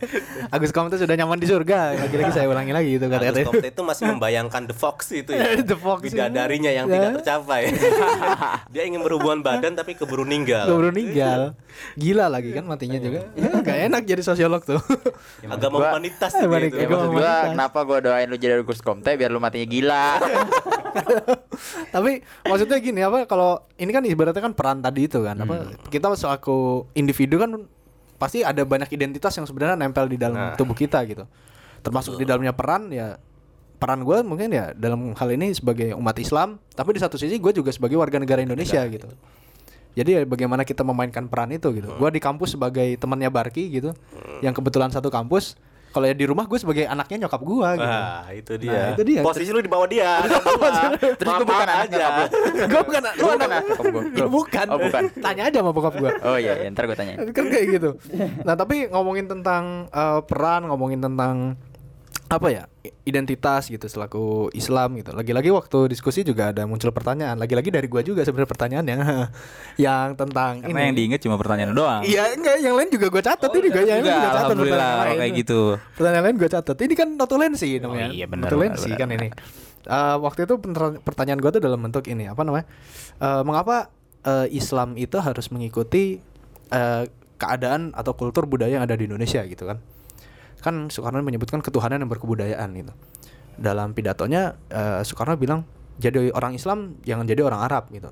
Agus 0.55 0.71
Komte 0.71 0.95
sudah 0.97 1.15
nyaman 1.15 1.35
di 1.37 1.45
surga. 1.45 1.99
Lagi-lagi 1.99 2.31
saya 2.31 2.47
ulangi 2.47 2.71
lagi 2.71 2.95
itu 2.95 3.03
Agus 3.05 3.19
kata-kata. 3.19 3.43
Komte 3.45 3.69
itu 3.69 3.83
masih 3.83 4.05
membayangkan 4.07 4.63
The 4.65 4.77
Fox 4.77 4.99
itu 5.11 5.31
ya 5.31 5.43
The 5.67 5.75
Fox 5.75 6.01
itu. 6.05 6.15
Bidadarinya 6.15 6.71
yang 6.71 6.87
Ya. 6.87 6.95
tidak 6.95 7.11
tercapai 7.19 7.75
Dia 8.71 8.83
ingin 8.85 9.03
berhubungan 9.03 9.43
badan 9.43 9.75
tapi 9.75 9.93
keburu 9.93 10.23
ninggal 10.23 10.71
baru 10.71 10.95
ninggal. 10.95 11.59
Gila 11.95 12.31
lagi 12.31 12.55
kan 12.55 12.63
matinya 12.63 12.97
juga. 12.97 13.27
Ya, 13.35 13.51
gak 13.51 13.79
enak 13.85 14.03
jadi 14.05 14.23
sosiolog 14.23 14.63
tuh. 14.63 14.79
Agama 15.43 15.77
Gua- 15.77 15.91
humanitas 15.91 16.31
gitu. 16.31 16.47
Ya 16.47 16.87
maksud 16.87 17.11
gua 17.11 17.19
Humanitas. 17.19 17.51
kenapa 17.51 17.79
gua 17.83 17.99
doain 17.99 18.27
lu 18.27 18.39
jadi 18.39 18.57
August 18.57 18.81
Komte 18.81 19.11
biar 19.13 19.29
lu 19.29 19.43
matinya 19.43 19.67
gila. 19.67 20.07
Tapi 21.89 22.13
maksudnya 22.43 22.79
gini 22.79 23.01
apa 23.01 23.25
kalau 23.25 23.65
ini 23.77 23.91
kan 23.91 24.07
ibaratnya 24.37 24.53
kan 24.53 24.55
peran 24.55 24.79
tadi 24.85 25.01
itu 25.09 25.19
kan 25.25 25.37
apa 25.41 25.55
kita 25.89 26.13
selaku 26.13 26.85
individu 26.93 27.41
kan 27.41 27.65
pasti 28.21 28.45
ada 28.45 28.61
banyak 28.65 28.93
identitas 28.93 29.33
yang 29.37 29.49
sebenarnya 29.49 29.77
nempel 29.81 30.05
di 30.09 30.21
dalam 30.21 30.37
Nah. 30.37 30.57
tubuh 30.57 30.77
kita 30.77 31.01
gitu. 31.09 31.25
Termasuk 31.81 32.21
di 32.21 32.29
dalamnya 32.29 32.53
peran 32.53 32.93
ya 32.93 33.17
peran 33.77 34.05
gue 34.05 34.25
mungkin 34.25 34.53
ya 34.53 34.73
dalam 34.73 35.13
hal 35.17 35.29
ini 35.33 35.53
sebagai 35.53 35.93
umat 35.97 36.17
Islam, 36.17 36.57
tapi 36.73 36.97
di 36.97 37.01
satu 37.01 37.21
sisi 37.21 37.37
gue 37.37 37.53
juga 37.53 37.73
sebagai 37.73 37.97
warga 37.97 38.17
negara 38.17 38.41
Indonesia 38.41 38.81
gitu. 38.89 39.09
Jadi 39.97 40.11
ya 40.13 40.21
bagaimana 40.29 40.65
kita 40.65 40.85
memainkan 40.85 41.25
peran 41.29 41.49
itu 41.57 41.73
gitu. 41.73 41.89
Gua 41.97 42.13
di 42.13 42.21
kampus 42.21 42.53
sebagai 42.53 42.85
temannya 43.01 43.33
Barki 43.33 43.73
gitu, 43.73 43.97
yang 44.45 44.53
kebetulan 44.53 44.93
satu 44.93 45.09
kampus. 45.09 45.57
Kalau 45.97 46.13
ya 46.13 46.13
di 46.13 46.29
rumah 46.29 46.45
gue 46.45 46.59
sebagai 46.61 46.85
anaknya 46.85 47.25
nyokap 47.25 47.41
gua 47.41 47.69
gitu. 47.73 47.89
Wah 47.89 48.29
itu 48.37 48.53
dia. 48.61 48.77
Nah, 48.77 48.89
itu 48.93 49.03
dia. 49.09 49.21
Posisi 49.25 49.49
lu 49.49 49.65
di 49.65 49.73
bawah 49.73 49.89
dia. 49.89 50.21
Terus 51.17 51.33
gua 51.41 51.47
bukan 51.49 51.69
aja. 51.73 52.07
gue 52.77 52.83
bukan 52.85 53.01
lu 53.17 53.29
anak. 53.33 53.49
Ya, 54.13 54.27
bukan. 54.29 54.67
Oh, 54.69 54.77
bukan. 54.77 55.03
Tanya 55.25 55.43
aja 55.49 55.57
sama 55.65 55.73
bokap 55.73 55.97
gua. 55.97 56.13
Oh 56.21 56.37
iya, 56.37 56.61
iya, 56.61 56.69
ntar 56.69 56.85
gua 56.85 57.01
tanya. 57.01 57.17
kan 57.33 57.49
kayak 57.49 57.81
gitu. 57.81 57.97
Nah, 58.45 58.61
tapi 58.61 58.93
ngomongin 58.93 59.25
tentang 59.25 59.89
eh, 59.89 60.21
peran, 60.29 60.69
ngomongin 60.69 61.01
tentang 61.01 61.57
apa 62.27 62.49
ya? 62.51 62.65
identitas 63.07 63.71
gitu 63.71 63.87
selaku 63.87 64.51
Islam 64.51 64.99
gitu. 64.99 65.15
Lagi-lagi 65.15 65.47
waktu 65.55 65.87
diskusi 65.87 66.27
juga 66.27 66.51
ada 66.51 66.67
muncul 66.67 66.91
pertanyaan. 66.91 67.39
Lagi-lagi 67.39 67.71
dari 67.71 67.87
gua 67.87 68.03
juga 68.03 68.27
sebenarnya 68.27 68.51
pertanyaannya 68.51 68.97
yang 69.87 70.19
tentang 70.19 70.59
Karena 70.59 70.91
yang 70.91 70.95
ini. 70.95 70.99
diinget 70.99 71.21
cuma 71.23 71.39
pertanyaan 71.39 71.71
doang. 71.71 72.03
Iya, 72.03 72.35
enggak 72.35 72.57
yang 72.59 72.75
lain 72.75 72.91
juga 72.91 73.07
gua 73.07 73.23
catat 73.23 73.51
ini 73.53 73.67
juga 73.71 73.81
yang 73.81 74.03
lain 74.03 74.03
Enggak, 74.03 74.11
gua 74.11 74.27
catat 74.27 74.43
alhamdulillah 74.43 74.75
pertanyaan 74.83 75.07
lain. 75.07 75.19
kayak 75.23 75.33
gitu. 75.39 75.61
Pertanyaan 75.95 76.25
lain 76.27 76.37
gue 76.37 76.51
catat. 76.51 76.77
Ini 76.77 76.95
kan 76.95 77.09
notulensi 77.15 77.69
namanya. 77.79 78.07
iya, 78.11 78.27
benar, 78.27 78.45
notulensi 78.51 78.89
benar, 78.91 78.99
kan 78.99 79.09
benar. 79.09 79.23
ini. 79.23 79.29
Eh, 79.87 80.17
waktu 80.19 80.41
itu 80.43 80.55
pertanyaan 81.01 81.39
gue 81.39 81.51
tuh 81.55 81.63
dalam 81.63 81.79
bentuk 81.79 82.05
ini 82.07 82.27
apa 82.27 82.43
namanya? 82.43 82.67
Eh, 83.17 83.43
mengapa 83.47 83.77
eh, 84.23 84.47
Islam 84.51 84.99
itu 84.99 85.15
harus 85.17 85.47
mengikuti 85.49 86.19
eh, 86.69 87.03
keadaan 87.37 87.95
atau 87.95 88.19
kultur 88.19 88.51
budaya 88.51 88.73
yang 88.73 88.83
ada 88.83 88.99
di 88.99 89.07
Indonesia 89.07 89.47
gitu 89.47 89.63
kan? 89.63 89.79
Kan 90.67 90.91
Soekarno 90.91 91.23
menyebutkan 91.23 91.63
ketuhanan 91.63 92.03
yang 92.03 92.11
berkebudayaan 92.11 92.75
gitu. 92.75 92.91
Dalam 93.55 93.95
pidatonya 93.95 94.59
eh, 94.67 95.07
Soekarno 95.07 95.39
bilang 95.39 95.63
jadi 96.03 96.35
orang 96.35 96.59
Islam 96.59 96.99
jangan 97.07 97.23
jadi 97.23 97.47
orang 97.47 97.63
Arab 97.63 97.87
gitu. 97.95 98.11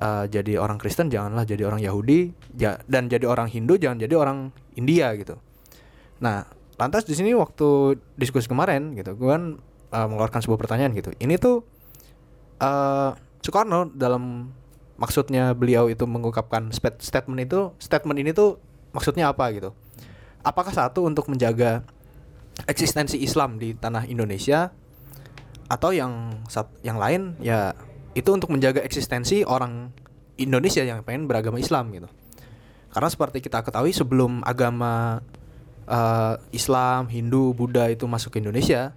Eh, 0.00 0.24
jadi 0.32 0.56
orang 0.56 0.80
Kristen 0.80 1.12
janganlah 1.12 1.44
jadi 1.44 1.68
orang 1.68 1.84
Yahudi 1.84 2.32
ja- 2.56 2.80
dan 2.88 3.12
jadi 3.12 3.28
orang 3.28 3.52
Hindu 3.52 3.76
jangan 3.76 4.00
jadi 4.00 4.14
orang 4.16 4.48
India 4.80 5.12
gitu. 5.18 5.36
Nah, 6.24 6.46
lantas 6.78 7.02
di 7.02 7.14
sini 7.18 7.34
waktu 7.34 7.98
diskusi 8.14 8.46
kemarin 8.46 8.94
gitu, 8.94 9.18
gue 9.18 9.26
kan 9.26 9.58
uh, 9.90 10.06
mengeluarkan 10.06 10.38
sebuah 10.42 10.58
pertanyaan 10.58 10.94
gitu. 10.94 11.10
Ini 11.18 11.34
tuh 11.38 11.66
uh, 12.62 13.10
Soekarno 13.42 13.90
dalam 13.90 14.54
maksudnya 14.98 15.54
beliau 15.54 15.90
itu 15.90 16.06
mengungkapkan 16.06 16.70
statement 16.74 17.38
itu, 17.42 17.74
statement 17.82 18.18
ini 18.18 18.30
tuh 18.30 18.62
maksudnya 18.94 19.30
apa 19.30 19.50
gitu? 19.50 19.74
Apakah 20.48 20.72
satu 20.72 21.04
untuk 21.04 21.28
menjaga 21.28 21.84
eksistensi 22.64 23.20
Islam 23.20 23.60
di 23.60 23.76
tanah 23.76 24.08
Indonesia 24.08 24.72
atau 25.68 25.92
yang 25.92 26.32
yang 26.80 26.96
lain 26.96 27.36
ya 27.44 27.76
itu 28.16 28.32
untuk 28.32 28.48
menjaga 28.48 28.80
eksistensi 28.80 29.44
orang 29.44 29.92
Indonesia 30.40 30.80
yang 30.80 31.04
pengen 31.04 31.28
beragama 31.28 31.60
Islam 31.60 31.92
gitu. 31.92 32.08
Karena 32.88 33.08
seperti 33.12 33.44
kita 33.44 33.60
ketahui 33.60 33.92
sebelum 33.92 34.40
agama 34.40 35.20
eh, 35.84 36.34
Islam, 36.56 37.12
Hindu, 37.12 37.52
Buddha 37.52 37.92
itu 37.92 38.08
masuk 38.08 38.32
ke 38.32 38.40
Indonesia, 38.40 38.96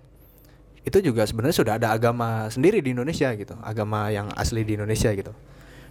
itu 0.87 0.97
juga 1.03 1.27
sebenarnya 1.27 1.57
sudah 1.59 1.73
ada 1.75 1.91
agama 1.91 2.47
sendiri 2.47 2.79
di 2.79 2.95
Indonesia 2.95 3.27
gitu, 3.35 3.59
agama 3.59 4.07
yang 4.07 4.31
asli 4.39 4.63
di 4.63 4.79
Indonesia 4.79 5.11
gitu. 5.11 5.35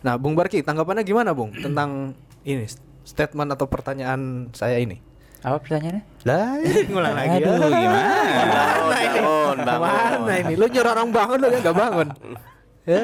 Nah, 0.01 0.17
Bung 0.17 0.33
Barki, 0.33 0.65
tanggapannya 0.65 1.05
gimana, 1.05 1.37
Bung, 1.37 1.53
tentang 1.53 2.17
ini 2.49 2.65
statement 3.05 3.53
atau 3.53 3.69
pertanyaan 3.69 4.49
saya 4.57 4.81
ini? 4.81 5.10
Apa 5.41 5.57
pertanyaannya? 5.57 6.03
Lah, 6.29 6.61
ngulang 6.93 7.15
lagi 7.17 7.37
ya. 7.41 7.49
Aduh, 7.49 7.71
gimana? 7.73 8.13
Bangun, 8.21 8.93
bangun, 8.93 9.57
bangun. 9.65 10.19
Mana 10.21 10.35
ini? 10.37 10.53
Lu 10.61 10.67
nyuruh 10.69 10.91
orang 10.93 11.09
bangun 11.09 11.39
lu 11.41 11.47
ya 11.49 11.59
nggak 11.65 11.77
bangun. 11.77 12.09
Ya. 12.85 13.03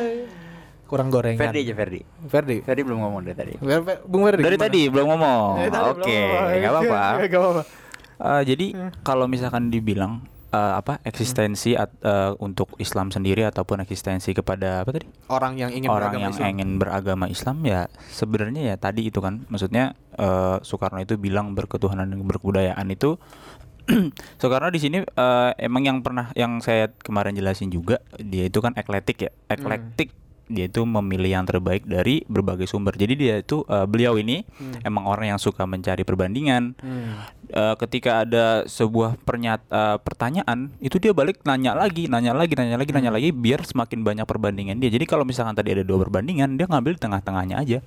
kurang 0.87 1.11
gorengan. 1.11 1.41
Ferdi 1.43 1.67
aja 1.67 1.75
Ferdi. 1.75 2.01
Ferdi. 2.31 2.57
Ferdi 2.63 2.81
belum 2.87 3.03
ngomong 3.03 3.21
dari 3.27 3.35
tadi. 3.35 3.53
Bung 4.07 4.23
Ferdi. 4.23 4.43
Dari 4.47 4.55
gimana? 4.55 4.67
tadi 4.71 4.81
belum 4.87 5.07
ngomong. 5.11 5.51
Oke, 5.59 6.15
ngomong. 6.15 6.59
nggak 6.63 6.73
apa-apa. 6.73 7.03
Nggak 7.27 7.41
apa-apa. 7.43 7.63
Eh, 8.17 8.43
jadi 8.49 8.67
kalau 9.03 9.27
misalkan 9.27 9.69
dibilang 9.69 10.23
eh, 10.57 10.73
apa 10.81 11.05
eksistensi 11.05 11.77
at- 11.77 12.01
eh, 12.01 12.33
untuk 12.41 12.73
Islam 12.81 13.13
sendiri 13.13 13.45
ataupun 13.45 13.85
eksistensi 13.85 14.33
kepada 14.33 14.81
apa 14.81 14.97
tadi? 14.97 15.07
Orang 15.29 15.61
yang 15.61 15.69
ingin 15.69 15.93
orang 15.93 16.17
beragama 16.17 16.25
yang 16.25 16.33
Islam. 16.33 16.53
ingin 16.57 16.71
beragama 16.81 17.25
Islam 17.29 17.57
ya 17.69 17.81
sebenarnya 18.09 18.63
ya 18.73 18.77
tadi 18.81 19.13
itu 19.13 19.21
kan. 19.21 19.45
Maksudnya 19.53 19.93
eh, 20.17 20.57
Soekarno 20.65 21.05
itu 21.05 21.21
bilang 21.21 21.53
berketuhanan 21.53 22.09
dan 22.09 22.25
berkebudayaan 22.25 22.89
itu. 22.89 23.21
Soekarno 24.41 24.73
di 24.73 24.81
sini 24.81 24.99
eh, 25.05 25.51
emang 25.61 25.83
yang 25.85 25.99
pernah 26.01 26.33
yang 26.33 26.59
saya 26.65 26.89
kemarin 26.91 27.37
jelasin 27.37 27.69
juga 27.69 28.01
dia 28.17 28.49
itu 28.49 28.59
kan 28.65 28.73
eklektik 28.75 29.29
ya. 29.29 29.31
Eklektik 29.53 30.11
dia 30.47 30.71
itu 30.71 30.83
memilih 30.87 31.41
yang 31.41 31.45
terbaik 31.47 31.83
dari 31.87 32.23
berbagai 32.31 32.71
sumber. 32.71 32.95
Jadi 32.95 33.15
dia 33.19 33.35
itu 33.43 33.67
eh, 33.67 33.87
beliau 33.87 34.15
ini 34.15 34.47
emang 34.87 35.11
orang 35.11 35.35
yang 35.35 35.41
suka 35.43 35.67
mencari 35.67 36.07
perbandingan. 36.07 36.79
Hmm. 36.79 37.27
Eh, 37.47 37.75
ketika 37.79 38.23
ada 38.27 38.63
sebuah 38.67 39.19
pernyat 39.23 39.67
eh, 39.71 39.99
pertanyaan 40.03 40.71
itu 40.79 41.03
dia 41.03 41.11
balik 41.11 41.43
nanya 41.43 41.75
lagi 41.75 42.07
nanya 42.07 42.35
lagi 42.35 42.55
nanya 42.55 42.79
lagi 42.79 42.91
nanya 42.95 43.11
lagi 43.11 43.31
biar 43.35 43.67
semakin 43.67 44.07
banyak 44.07 44.27
perbandingan 44.27 44.79
dia. 44.79 44.91
Jadi 44.91 45.05
kalau 45.07 45.27
misalkan 45.27 45.59
tadi 45.59 45.75
ada 45.75 45.83
dua 45.83 46.07
perbandingan 46.07 46.55
dia 46.55 46.71
ngambil 46.71 46.95
di 46.95 47.01
tengah-tengahnya 47.03 47.57
aja. 47.59 47.79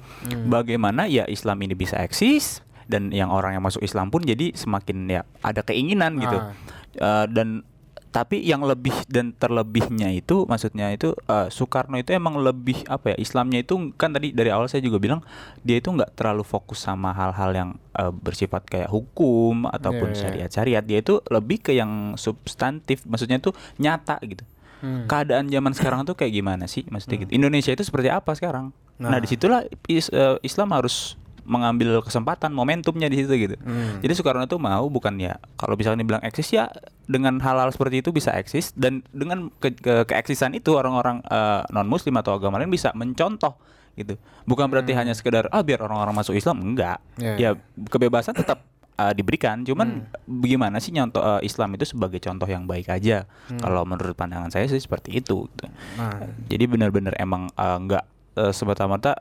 Bagaimana 0.47 1.07
ya 1.07 1.23
Islam 1.31 1.63
ini 1.63 1.75
bisa 1.75 1.95
eksis 1.99 2.59
dan 2.89 3.13
yang 3.13 3.29
orang 3.29 3.53
yang 3.53 3.63
masuk 3.63 3.85
Islam 3.85 4.09
pun 4.09 4.25
jadi 4.25 4.51
semakin 4.57 4.97
ya 5.07 5.21
ada 5.45 5.61
keinginan 5.61 6.17
gitu. 6.17 6.37
Ah. 6.41 6.51
Eh, 6.97 7.25
dan 7.29 7.61
tapi 8.09 8.41
yang 8.41 8.61
lebih 8.61 8.91
dan 9.05 9.31
terlebihnya 9.31 10.09
itu 10.09 10.43
maksudnya 10.43 10.89
itu 10.89 11.13
eh, 11.23 11.47
Soekarno 11.47 11.93
itu 11.95 12.09
emang 12.09 12.37
lebih 12.37 12.81
apa 12.85 13.13
ya 13.13 13.17
Islamnya 13.17 13.61
itu 13.61 13.93
kan 13.93 14.09
tadi 14.09 14.29
dari 14.29 14.49
awal 14.49 14.65
saya 14.65 14.81
juga 14.81 14.97
bilang 14.97 15.21
dia 15.59 15.77
itu 15.77 15.87
nggak 15.87 16.13
terlalu 16.13 16.41
fokus 16.41 16.79
sama 16.79 17.11
hal-hal 17.11 17.51
yang 17.51 17.69
eh, 17.93 18.09
bersifat 18.09 18.65
kayak 18.65 18.87
hukum 18.87 19.65
ataupun 19.65 20.09
Iya, 20.09 20.15
iya. 20.15 20.21
syariat-syariat 20.47 20.83
dia 20.83 20.99
itu 20.99 21.21
lebih 21.27 21.61
ke 21.61 21.71
yang 21.71 22.15
substantif 22.15 23.03
maksudnya 23.03 23.37
itu 23.37 23.51
nyata 23.77 24.17
gitu 24.23 24.41
Hmm. 24.79 25.03
keadaan 25.05 25.51
zaman 25.51 25.75
sekarang 25.75 26.01
tuh 26.03 26.15
kayak 26.15 26.31
gimana 26.33 26.63
sih 26.63 26.87
maksudnya 26.87 27.19
gitu 27.19 27.35
Indonesia 27.35 27.67
itu 27.67 27.83
seperti 27.83 28.07
apa 28.07 28.31
sekarang 28.31 28.71
nah, 28.95 29.11
Nah. 29.11 29.19
di 29.19 29.27
situlah 29.27 29.59
is- 29.85 30.07
eh, 30.09 30.39
Islam 30.41 30.71
harus 30.71 31.19
mengambil 31.49 31.99
kesempatan 31.99 32.53
momentumnya 32.53 33.09
di 33.09 33.17
situ 33.17 33.33
gitu 33.35 33.55
Hmm. 33.59 33.97
jadi 33.99 34.13
Soekarno 34.13 34.45
itu 34.45 34.55
mau 34.55 34.85
bukan 34.85 35.17
ya 35.17 35.35
kalau 35.57 35.73
misalnya 35.73 35.99
dibilang 35.99 36.21
eksis 36.21 36.53
ya 36.53 36.69
dengan 37.03 37.41
hal-hal 37.41 37.67
seperti 37.69 37.99
itu 37.99 38.13
bisa 38.13 38.29
eksis 38.31 38.71
dan 38.73 39.01
dengan 39.09 39.49
ke, 39.57 39.73
ke- 39.73 40.05
keeksisan 40.05 40.53
itu 40.53 40.77
orang-orang 40.77 41.25
non 41.67 41.89
muslim 41.89 42.13
atau 42.15 42.37
agama 42.37 42.55
lain 42.55 42.69
bisa 42.69 42.93
mencontoh 42.93 43.57
gitu. 43.97 44.15
Bukan 44.45 44.69
berarti 44.69 44.93
hanya 44.93 45.11
sekedar 45.11 45.49
ah 45.49 45.59
biar 45.59 45.81
orang-orang 45.81 46.13
masuk 46.13 46.31
Islam 46.31 46.61
enggak. 46.63 47.01
Ya, 47.17 47.33
Ya 47.35 47.49
kebebasan 47.83 48.31
tetap 48.31 48.63
uh, 48.95 49.11
diberikan 49.11 49.59
cuman 49.61 50.05
bagaimana 50.23 50.77
sih 50.77 50.93
nyontoh 50.93 51.19
uh, 51.19 51.41
Islam 51.41 51.75
itu 51.75 51.83
sebagai 51.83 52.21
contoh 52.21 52.45
yang 52.45 52.63
baik 52.63 52.87
aja. 52.87 53.25
Kalau 53.51 53.83
menurut 53.83 54.13
pandangan 54.13 54.47
saya 54.49 54.65
sih 54.65 54.77
seperti 54.77 55.17
itu 55.17 55.49
gitu. 55.49 55.65
Nah. 55.97 56.29
Jadi 56.45 56.63
benar-benar 56.63 57.17
emang 57.17 57.49
uh, 57.53 57.75
enggak 57.75 58.05
uh, 58.35 58.53
semata-mata 58.53 59.19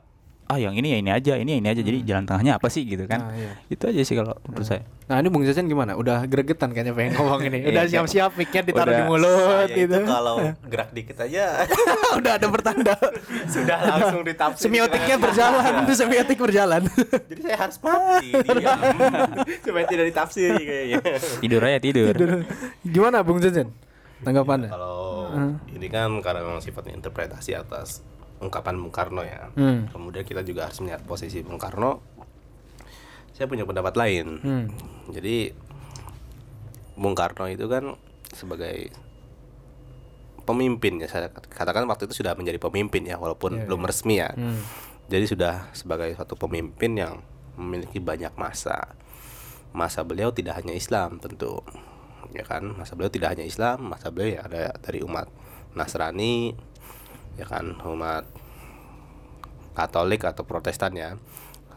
ah 0.49 0.57
yang 0.57 0.73
ini 0.73 0.91
ya 0.91 0.97
ini 0.97 1.11
aja, 1.13 1.33
ini 1.37 1.49
ya 1.53 1.57
ini 1.61 1.69
aja. 1.69 1.81
Jadi 1.85 1.97
jalan 2.01 2.25
tengahnya 2.25 2.57
apa 2.57 2.73
sih 2.73 2.81
gitu 2.81 3.05
kan. 3.05 3.21
Nah, 3.21 3.37
iya. 3.37 3.53
Itu 3.69 3.85
aja 3.85 4.01
sih 4.01 4.17
kalau 4.17 4.33
menurut 4.49 4.65
saya. 4.65 4.81
Nah 5.05 5.21
ini 5.21 5.29
Bung 5.29 5.45
Jajan 5.45 5.69
gimana? 5.69 5.93
Udah 5.93 6.25
gregetan 6.25 6.73
kayaknya 6.73 6.97
pengen 6.97 7.13
ngomong 7.21 7.41
ini. 7.45 7.59
Udah 7.69 7.85
Iya. 7.85 8.01
siap-siap 8.01 8.33
mic-nya 8.33 8.65
ditaruh 8.65 8.89
Udah. 8.89 8.97
di 8.97 9.03
mulut 9.05 9.69
gitu. 9.69 9.93
itu 9.93 9.97
kalau 10.09 10.35
gerak 10.65 10.89
dikit 10.89 11.17
aja 11.21 11.61
Udah 12.19 12.31
ada 12.41 12.47
pertanda. 12.49 12.93
sudah 13.53 13.77
langsung 13.77 14.25
ditafsir. 14.25 14.65
Semiotiknya 14.65 15.15
berjalan, 15.21 15.85
tuh 15.85 15.95
semiotik 15.95 16.37
berjalan. 16.41 16.81
Jadi 17.29 17.41
saya 17.45 17.57
harus 17.61 17.77
mati 17.85 18.29
supaya 19.61 19.85
tidak 19.85 20.05
ditafsiri 20.09 20.61
kayaknya. 20.65 20.97
Tidur 21.41 21.61
aja 21.61 21.77
tidur. 21.77 22.13
Gimana 22.81 23.21
Bung 23.21 23.37
Jajan? 23.37 23.69
Tanggapannya? 24.19 24.67
Kalau 24.67 25.29
ini 25.71 25.87
kan 25.87 26.09
karena 26.19 26.41
memang 26.41 26.59
sifatnya 26.59 26.97
interpretasi 26.97 27.53
atas 27.55 28.01
ungkapan 28.39 28.75
Bung 28.79 28.91
Karno 28.91 29.21
ya. 29.23 29.51
Hmm. 29.55 29.91
Kemudian 29.91 30.23
kita 30.23 30.41
juga 30.43 30.67
harus 30.67 30.79
melihat 30.79 31.03
posisi 31.03 31.43
Bung 31.43 31.59
Karno. 31.59 31.99
Saya 33.35 33.47
punya 33.47 33.67
pendapat 33.67 33.95
lain. 33.95 34.27
Hmm. 34.39 34.65
Jadi 35.11 35.51
Bung 36.99 37.15
Karno 37.15 37.47
itu 37.47 37.67
kan 37.67 37.95
sebagai 38.31 38.91
pemimpin 40.43 40.97
ya 40.97 41.05
saya 41.05 41.29
katakan 41.29 41.85
waktu 41.85 42.09
itu 42.09 42.25
sudah 42.25 42.33
menjadi 42.33 42.57
pemimpin 42.57 43.05
ya 43.05 43.21
walaupun 43.21 43.61
Iya, 43.61 43.63
belum 43.69 43.81
resmi 43.85 44.15
ya. 44.17 44.31
Hmm. 44.33 44.59
Jadi 45.09 45.25
sudah 45.25 45.69
sebagai 45.73 46.13
satu 46.17 46.37
pemimpin 46.37 46.97
yang 46.97 47.21
memiliki 47.59 47.99
banyak 48.01 48.33
masa. 48.39 48.95
Masa 49.75 50.01
beliau 50.01 50.33
tidak 50.33 50.57
hanya 50.57 50.73
Islam 50.73 51.21
tentu. 51.21 51.61
Ya 52.33 52.45
kan? 52.45 52.65
Masa 52.77 52.93
beliau 52.93 53.09
tidak 53.09 53.37
hanya 53.37 53.45
Islam, 53.45 53.89
masa 53.89 54.09
beliau 54.09 54.37
ya 54.37 54.41
ada 54.45 54.63
dari 54.81 55.01
umat 55.01 55.29
Nasrani, 55.73 56.53
ya 57.39 57.47
kan, 57.47 57.79
umat 57.87 58.27
Katolik 59.71 60.27
atau 60.27 60.43
Protestan 60.43 60.91
ya. 60.91 61.15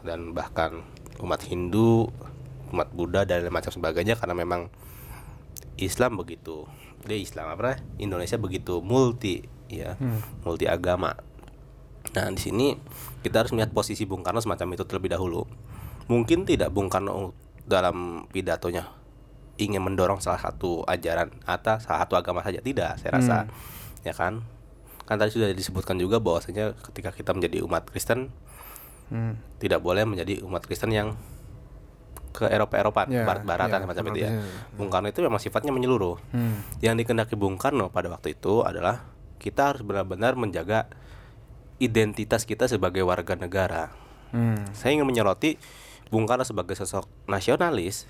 Dan 0.03 0.35
bahkan 0.35 0.83
umat 1.23 1.39
Hindu, 1.47 2.11
umat 2.75 2.91
Buddha 2.91 3.23
dan 3.23 3.47
lain 3.47 3.55
macam 3.55 3.71
sebagainya 3.71 4.19
karena 4.19 4.35
memang 4.35 4.67
Islam 5.79 6.19
begitu. 6.19 6.67
Dia 7.07 7.15
Islam 7.15 7.55
apa? 7.55 7.79
Indonesia 7.95 8.35
begitu 8.35 8.83
multi 8.83 9.47
ya, 9.71 9.95
multi 10.43 10.67
agama. 10.67 11.15
Nah, 12.11 12.27
di 12.35 12.41
sini 12.43 12.75
kita 13.23 13.43
harus 13.43 13.55
melihat 13.55 13.71
posisi 13.71 14.03
Bung 14.03 14.21
Karno 14.21 14.43
semacam 14.43 14.75
itu 14.75 14.83
terlebih 14.83 15.15
dahulu. 15.15 15.47
Mungkin 16.11 16.43
tidak 16.43 16.75
Bung 16.75 16.91
Karno 16.91 17.31
dalam 17.63 18.27
pidatonya 18.27 18.91
ingin 19.55 19.79
mendorong 19.79 20.19
salah 20.19 20.41
satu 20.41 20.83
ajaran 20.83 21.31
atau 21.47 21.79
salah 21.79 22.03
satu 22.03 22.19
agama 22.19 22.43
saja 22.43 22.59
tidak, 22.59 22.99
saya 22.99 23.15
rasa. 23.15 23.37
Ya 24.03 24.11
kan? 24.11 24.43
Kan 25.03 25.19
tadi 25.19 25.31
sudah 25.31 25.51
disebutkan 25.51 25.99
juga 25.99 26.17
bahwasanya 26.17 26.73
ketika 26.91 27.11
kita 27.11 27.31
menjadi 27.31 27.63
umat 27.63 27.87
Kristen 27.87 28.31
Hmm. 29.11 29.35
tidak 29.59 29.83
boleh 29.83 30.07
menjadi 30.07 30.41
umat 30.41 30.63
Kristen 30.63 30.89
yang 30.89 31.13
ke 32.33 32.49
Eropa-Eropa, 32.49 33.05
Ya, 33.05 33.29
barat-baratan 33.29 33.83
ya, 33.83 33.85
macam 33.85 34.03
itu 34.09 34.25
ya. 34.25 34.29
fanatisme. 34.33 34.73
Bung 34.73 34.89
Karno 34.89 35.07
itu 35.07 35.21
memang 35.21 35.37
sifatnya 35.37 35.69
menyeluruh. 35.69 36.17
Hmm. 36.33 36.65
Yang 36.81 37.05
dikendaki 37.05 37.35
Bung 37.37 37.61
Karno 37.61 37.93
pada 37.93 38.09
waktu 38.09 38.33
itu 38.33 38.65
adalah 38.65 39.05
kita 39.37 39.69
harus 39.69 39.85
benar-benar 39.85 40.33
menjaga 40.33 40.89
identitas 41.77 42.41
kita 42.43 42.65
sebagai 42.65 43.05
warga 43.05 43.37
negara. 43.37 43.93
Hmm. 44.33 44.57
Saya 44.73 44.97
ingin 44.97 45.05
menyoroti 45.05 45.61
Bung 46.09 46.25
Karno 46.25 46.41
sebagai 46.41 46.73
sosok 46.73 47.05
nasionalis, 47.29 48.09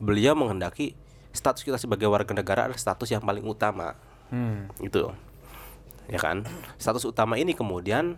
beliau 0.00 0.32
menghendaki 0.32 0.96
status 1.36 1.60
kita 1.60 1.76
sebagai 1.76 2.08
warga 2.08 2.32
negara 2.32 2.64
adalah 2.64 2.80
status 2.80 3.10
yang 3.10 3.20
paling 3.20 3.44
utama. 3.44 4.00
Hmm. 4.32 4.72
Itu. 4.80 5.12
Ya 6.08 6.18
kan? 6.20 6.48
Status 6.80 7.04
utama 7.04 7.36
ini 7.36 7.52
kemudian 7.52 8.16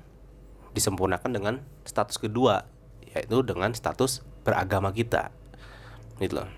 disempurnakan 0.72 1.30
dengan 1.34 1.54
status 1.82 2.16
kedua, 2.16 2.66
yaitu 3.10 3.42
dengan 3.42 3.74
status 3.74 4.22
beragama 4.46 4.94
kita. 4.94 5.34
Gitu 6.22 6.38
loh. 6.38 6.48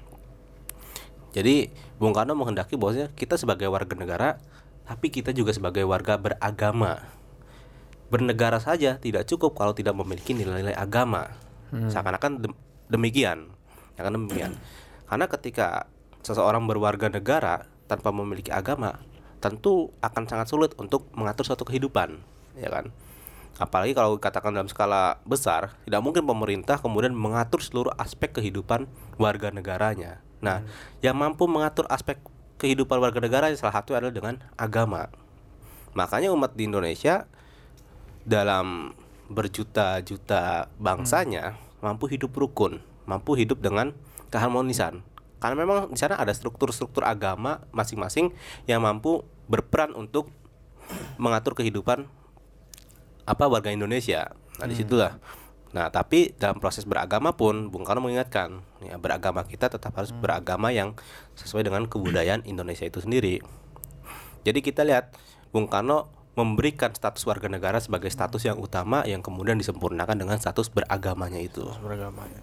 Jadi 1.32 1.72
Bung 1.96 2.12
Karno 2.12 2.36
menghendaki 2.36 2.76
bahwasanya 2.76 3.08
kita 3.16 3.40
sebagai 3.40 3.64
warga 3.72 3.96
negara, 3.96 4.36
tapi 4.84 5.08
kita 5.08 5.32
juga 5.32 5.56
sebagai 5.56 5.88
warga 5.88 6.20
beragama. 6.20 7.00
Bernegara 8.12 8.60
saja 8.60 9.00
tidak 9.00 9.24
cukup 9.24 9.56
kalau 9.56 9.72
tidak 9.72 9.96
memiliki 9.96 10.36
nilai-nilai 10.36 10.76
agama. 10.76 11.32
Seakan-akan 11.88 12.44
dem- 12.44 12.58
demikian. 12.92 13.48
Demikian. 14.28 14.52
Karena 15.08 15.26
ketika 15.32 15.88
seseorang 16.20 16.68
berwarga 16.68 17.08
negara 17.08 17.64
tanpa 17.88 18.12
memiliki 18.12 18.52
agama, 18.52 19.00
tentu 19.42 19.90
akan 19.98 20.30
sangat 20.30 20.46
sulit 20.46 20.70
untuk 20.78 21.10
mengatur 21.18 21.42
suatu 21.42 21.66
kehidupan, 21.66 22.22
ya 22.54 22.70
kan? 22.70 22.94
Apalagi 23.58 23.92
kalau 23.92 24.16
katakan 24.16 24.54
dalam 24.54 24.70
skala 24.70 25.20
besar, 25.26 25.76
tidak 25.84 26.00
mungkin 26.00 26.24
pemerintah 26.24 26.78
kemudian 26.80 27.12
mengatur 27.12 27.60
seluruh 27.60 27.92
aspek 28.00 28.32
kehidupan 28.32 28.88
warga 29.20 29.52
negaranya. 29.52 30.22
Nah, 30.40 30.64
yang 31.04 31.18
mampu 31.18 31.44
mengatur 31.50 31.84
aspek 31.92 32.16
kehidupan 32.56 33.02
warga 33.02 33.18
negara 33.18 33.50
salah 33.58 33.82
satu 33.82 33.98
adalah 33.98 34.14
dengan 34.14 34.38
agama. 34.54 35.10
Makanya 35.92 36.32
umat 36.32 36.56
di 36.56 36.70
Indonesia 36.70 37.28
dalam 38.24 38.96
berjuta-juta 39.28 40.70
bangsanya 40.80 41.58
mampu 41.84 42.08
hidup 42.08 42.32
rukun, 42.32 42.80
mampu 43.04 43.36
hidup 43.36 43.60
dengan 43.60 43.92
keharmonisan. 44.32 45.04
Karena 45.42 45.58
memang 45.58 45.90
di 45.90 45.98
sana 45.98 46.14
ada 46.14 46.30
struktur-struktur 46.30 47.02
agama 47.02 47.66
masing-masing 47.74 48.30
yang 48.70 48.86
mampu 48.86 49.26
berperan 49.50 49.90
untuk 49.98 50.30
mengatur 51.18 51.58
kehidupan 51.58 52.06
apa 53.26 53.44
warga 53.50 53.74
Indonesia. 53.74 54.30
Nah, 54.62 54.70
di 54.70 54.78
situlah. 54.78 55.18
Nah, 55.72 55.88
tapi 55.88 56.36
dalam 56.36 56.60
proses 56.62 56.86
beragama 56.86 57.34
pun 57.34 57.72
Bung 57.72 57.82
Karno 57.82 58.04
mengingatkan, 58.04 58.60
ya 58.84 59.00
beragama 59.00 59.42
kita 59.42 59.72
tetap 59.72 59.96
harus 59.98 60.12
beragama 60.14 60.68
yang 60.70 60.94
sesuai 61.34 61.66
dengan 61.66 61.88
kebudayaan 61.88 62.44
Indonesia 62.46 62.84
itu 62.84 63.02
sendiri. 63.02 63.40
Jadi 64.46 64.62
kita 64.62 64.86
lihat 64.86 65.16
Bung 65.50 65.66
Karno 65.66 66.21
memberikan 66.32 66.88
status 66.96 67.28
warga 67.28 67.44
negara 67.44 67.76
sebagai 67.76 68.08
status 68.08 68.48
yang 68.48 68.56
utama 68.56 69.04
yang 69.04 69.20
kemudian 69.20 69.60
disempurnakan 69.60 70.16
dengan 70.16 70.40
status 70.40 70.72
beragamanya 70.72 71.36
itu. 71.36 71.68
beragama 71.84 72.24
ya. 72.24 72.40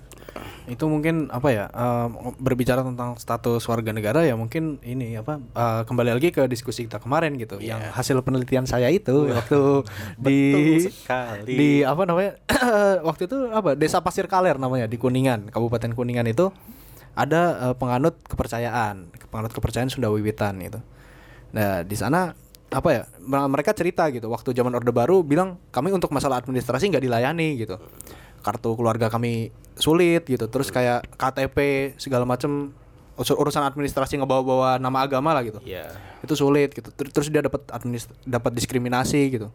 Itu 0.69 0.85
mungkin 0.85 1.33
apa 1.33 1.49
ya 1.49 1.65
eh, 1.73 2.07
berbicara 2.37 2.85
tentang 2.85 3.17
status 3.17 3.65
warga 3.65 3.89
negara 3.89 4.21
ya 4.21 4.37
mungkin 4.37 4.77
ini 4.85 5.17
apa 5.17 5.41
eh, 5.41 5.81
kembali 5.89 6.21
lagi 6.21 6.29
ke 6.29 6.45
diskusi 6.45 6.85
kita 6.85 7.01
kemarin 7.01 7.33
gitu 7.41 7.57
yang 7.57 7.81
hasil 7.81 8.21
penelitian 8.21 8.69
saya 8.69 8.93
itu 8.93 9.25
waktu 9.33 9.81
di 10.21 10.39
sekali. 10.85 11.53
di 11.57 11.69
apa 11.81 12.05
namanya 12.05 12.37
waktu 13.09 13.25
itu 13.25 13.49
apa 13.49 13.73
Desa 13.73 14.05
Pasir 14.05 14.29
Kaler 14.29 14.61
namanya 14.61 14.85
di 14.85 15.01
Kuningan 15.01 15.49
Kabupaten 15.49 15.97
Kuningan 15.97 16.29
itu 16.29 16.53
ada 17.17 17.73
eh, 17.73 17.75
penganut 17.75 18.21
kepercayaan 18.29 19.09
penganut 19.33 19.49
kepercayaan 19.49 19.89
Sunda 19.89 20.13
Wiwitan 20.13 20.61
itu. 20.61 20.77
Nah 21.57 21.81
di 21.81 21.97
sana 21.97 22.37
apa 22.70 22.89
ya 22.93 23.01
mereka 23.26 23.74
cerita 23.74 24.05
gitu. 24.13 24.30
Waktu 24.30 24.53
zaman 24.53 24.74
Orde 24.78 24.93
Baru 24.93 25.26
bilang 25.26 25.57
kami 25.74 25.89
untuk 25.89 26.13
masalah 26.13 26.38
administrasi 26.41 26.89
nggak 26.89 27.03
dilayani 27.03 27.57
gitu. 27.57 27.82
Kartu 28.45 28.78
keluarga 28.78 29.09
kami 29.09 29.49
sulit 29.76 30.24
gitu. 30.30 30.45
Terus 30.45 30.70
kayak 30.70 31.09
KTP 31.17 31.57
segala 31.97 32.24
macem 32.30 32.72
urus- 33.17 33.36
urusan 33.36 33.65
administrasi 33.65 34.22
ngebawa-bawa 34.22 34.78
nama 34.78 35.01
agama 35.03 35.34
lah 35.34 35.43
gitu. 35.43 35.59
Iya. 35.65 35.89
itu 36.20 36.36
sulit 36.36 36.76
gitu. 36.76 36.91
Ter- 36.91 37.11
terus 37.15 37.32
dia 37.32 37.39
dapat 37.39 37.63
dapat 38.28 38.51
diskriminasi 38.53 39.39
gitu. 39.39 39.47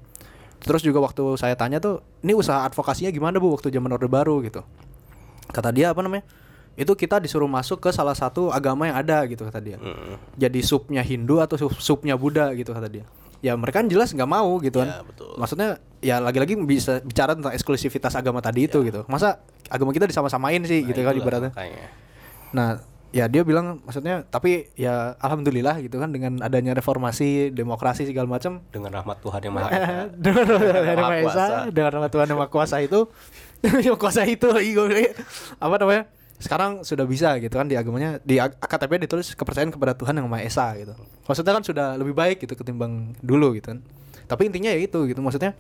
Terus 0.65 0.81
juga 0.81 0.97
waktu 1.05 1.37
saya 1.37 1.53
tanya 1.61 1.77
tuh 1.77 2.01
ini 2.25 2.33
usaha 2.33 2.65
advokasinya 2.65 3.13
gimana 3.13 3.37
bu 3.37 3.53
waktu 3.53 3.69
zaman 3.69 3.93
orde 3.93 4.09
baru? 4.09 4.41
gitu. 4.41 4.65
Kata 5.53 5.69
dia 5.71 5.93
apa 5.93 6.01
namanya 6.01 6.25
itu 6.75 6.93
kita 6.93 7.17
disuruh 7.17 7.47
masuk 7.47 7.79
ke 7.79 7.91
salah 7.91 8.13
satu 8.13 8.49
agama 8.49 8.85
yang 8.85 8.97
ada 8.97 9.23
gitu 9.25 9.43
kata 9.43 9.59
dia 9.59 9.77
Mm. 9.77 10.19
jadi 10.35 10.61
subnya 10.61 11.01
Hindu 11.01 11.39
atau 11.39 11.55
sub 11.57 11.73
subnya 11.77 12.15
Buddha 12.15 12.51
gitu 12.53 12.71
kata 12.71 12.87
dia 12.87 13.05
ya 13.39 13.55
mereka 13.55 13.79
kan 13.79 13.87
jelas 13.87 14.11
nggak 14.11 14.27
mau 14.27 14.57
gitu 14.59 14.79
kan 14.79 14.89
Ya, 14.89 14.99
betul. 15.01 15.31
maksudnya 15.35 15.69
ya 16.01 16.17
lagi-lagi 16.19 16.57
bisa 16.59 16.99
bicara 17.01 17.33
tentang 17.33 17.53
eksklusivitas 17.53 18.13
agama 18.13 18.39
tadi 18.39 18.65
itu 18.65 18.81
gitu 18.83 19.05
masa 19.05 19.39
agama 19.67 19.91
kita 19.91 20.05
disama-samain 20.05 20.61
sih 20.63 20.81
Nah, 20.81 20.89
gitu 20.89 21.01
kan 21.01 21.15
ibaratnya 21.15 21.51
makanya. 21.51 21.87
Nah, 22.51 22.69
ya 23.11 23.25
dia 23.27 23.43
bilang 23.43 23.79
maksudnya 23.81 24.25
tapi 24.25 24.73
ya 24.75 25.15
alhamdulillah 25.19 25.79
gitu 25.79 25.97
kan 25.97 26.09
dengan 26.09 26.41
adanya 26.41 26.73
reformasi, 26.73 27.51
demokrasi 27.51 28.05
segala 28.05 28.27
macam 28.27 28.65
dengan 28.69 28.91
rahmat 28.93 29.21
Tuhan 29.21 29.41
yang 29.41 29.55
maha 29.55 29.69
dengan 30.17 30.45
rahmat 30.45 30.67
Tuhan 30.67 30.85
yang 30.85 30.99
Maha 30.99 31.23
Kuasa. 31.23 31.45
dengan 31.69 31.91
rahmat 31.93 32.11
Tuhan 32.11 32.27
yang 32.27 32.39
Maha 32.39 32.51
Kuasa 32.51 32.77
itu 32.81 33.01
yang 33.87 33.95
kuasa 33.95 34.25
itu 34.25 34.49
ego- 34.57 34.91
apa 35.57 35.75
namanya? 35.77 36.05
Sekarang 36.39 36.83
sudah 36.83 37.07
bisa 37.07 37.39
gitu 37.39 37.55
kan 37.57 37.71
di 37.71 37.79
agamanya 37.79 38.19
di 38.21 38.37
KTP 38.41 39.07
ditulis 39.07 39.33
kepercayaan 39.33 39.71
kepada 39.71 39.95
Tuhan 39.95 40.19
yang 40.19 40.27
Maha 40.27 40.45
Esa 40.45 40.75
gitu. 40.77 40.93
Maksudnya 41.25 41.53
kan 41.57 41.65
sudah 41.65 41.87
lebih 41.97 42.13
baik 42.13 42.43
gitu 42.45 42.55
ketimbang 42.59 43.15
dulu 43.23 43.55
gitu 43.57 43.73
kan. 43.75 43.81
Tapi 44.25 44.51
intinya 44.51 44.73
ya 44.73 44.81
itu 44.81 44.99
gitu 45.09 45.21
maksudnya 45.21 45.55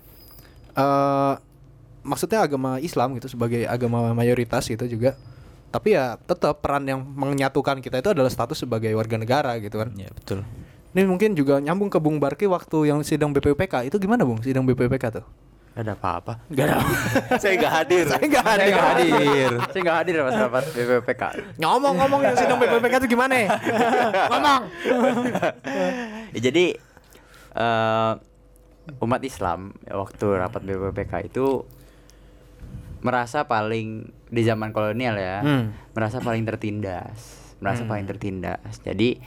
eh 0.74 1.34
maksudnya 2.04 2.44
agama 2.44 2.76
Islam 2.78 3.16
gitu 3.16 3.32
sebagai 3.32 3.64
agama 3.64 4.12
mayoritas 4.12 4.68
gitu 4.68 4.84
juga 4.84 5.16
tapi 5.72 5.96
ya 5.96 6.14
tetap 6.20 6.62
peran 6.62 6.86
yang 6.86 7.02
menyatukan 7.02 7.82
kita 7.82 7.98
itu 7.98 8.14
adalah 8.14 8.30
status 8.30 8.62
sebagai 8.62 8.92
warga 8.94 9.18
negara 9.18 9.58
gitu 9.58 9.80
kan 9.82 9.90
Ya 9.98 10.06
betul. 10.12 10.46
ini 10.94 11.02
mungkin 11.08 11.34
juga 11.34 11.58
nyambung 11.58 11.90
ke 11.90 11.98
Bung 11.98 12.22
Barki 12.22 12.46
waktu 12.46 12.94
yang 12.94 13.02
sidang 13.02 13.34
BPUPK 13.34 13.90
itu 13.90 13.96
gimana 13.98 14.22
Bung 14.22 14.38
sidang 14.44 14.62
BPUPK 14.68 15.04
tuh 15.18 15.26
Gak 15.74 15.82
ada 15.82 15.92
apa-apa. 15.92 16.32
Gak 16.48 16.66
ada 16.70 16.76
Saya 17.42 17.58
nggak 17.58 17.72
hadir. 17.74 18.04
saya 18.06 18.22
Saya 18.22 18.42
hadir 18.46 18.70
nggak 18.70 18.86
hadir. 18.88 19.50
Saya 19.68 19.80
nggak 19.82 19.96
hadir 19.98 20.14
pas 20.22 20.36
rapat 20.38 20.64
BPPK. 20.70 21.22
ngomong-ngomong 21.58 22.20
yang 22.22 22.36
sidang 22.38 22.58
BPUPK 22.58 22.94
itu 22.96 23.08
gimana 23.10 23.34
ngomong 24.30 24.62
Ya, 26.30 26.40
jadi 26.46 26.78
eh, 27.54 28.12
umat 29.00 29.22
Islam 29.22 29.74
waktu 29.84 30.26
rapat 30.36 30.62
BPPK 30.62 31.12
itu 31.26 31.66
merasa 33.00 33.44
paling 33.44 33.86
di 34.28 34.42
zaman 34.42 34.70
kolonial 34.70 35.14
ya, 35.14 35.40
Hmm. 35.40 35.74
merasa 35.92 36.18
paling 36.18 36.42
tertindas, 36.44 37.18
merasa 37.58 37.82
Hmm. 37.82 37.90
paling 37.90 38.06
tertindas. 38.06 38.80
Jadi 38.80 39.20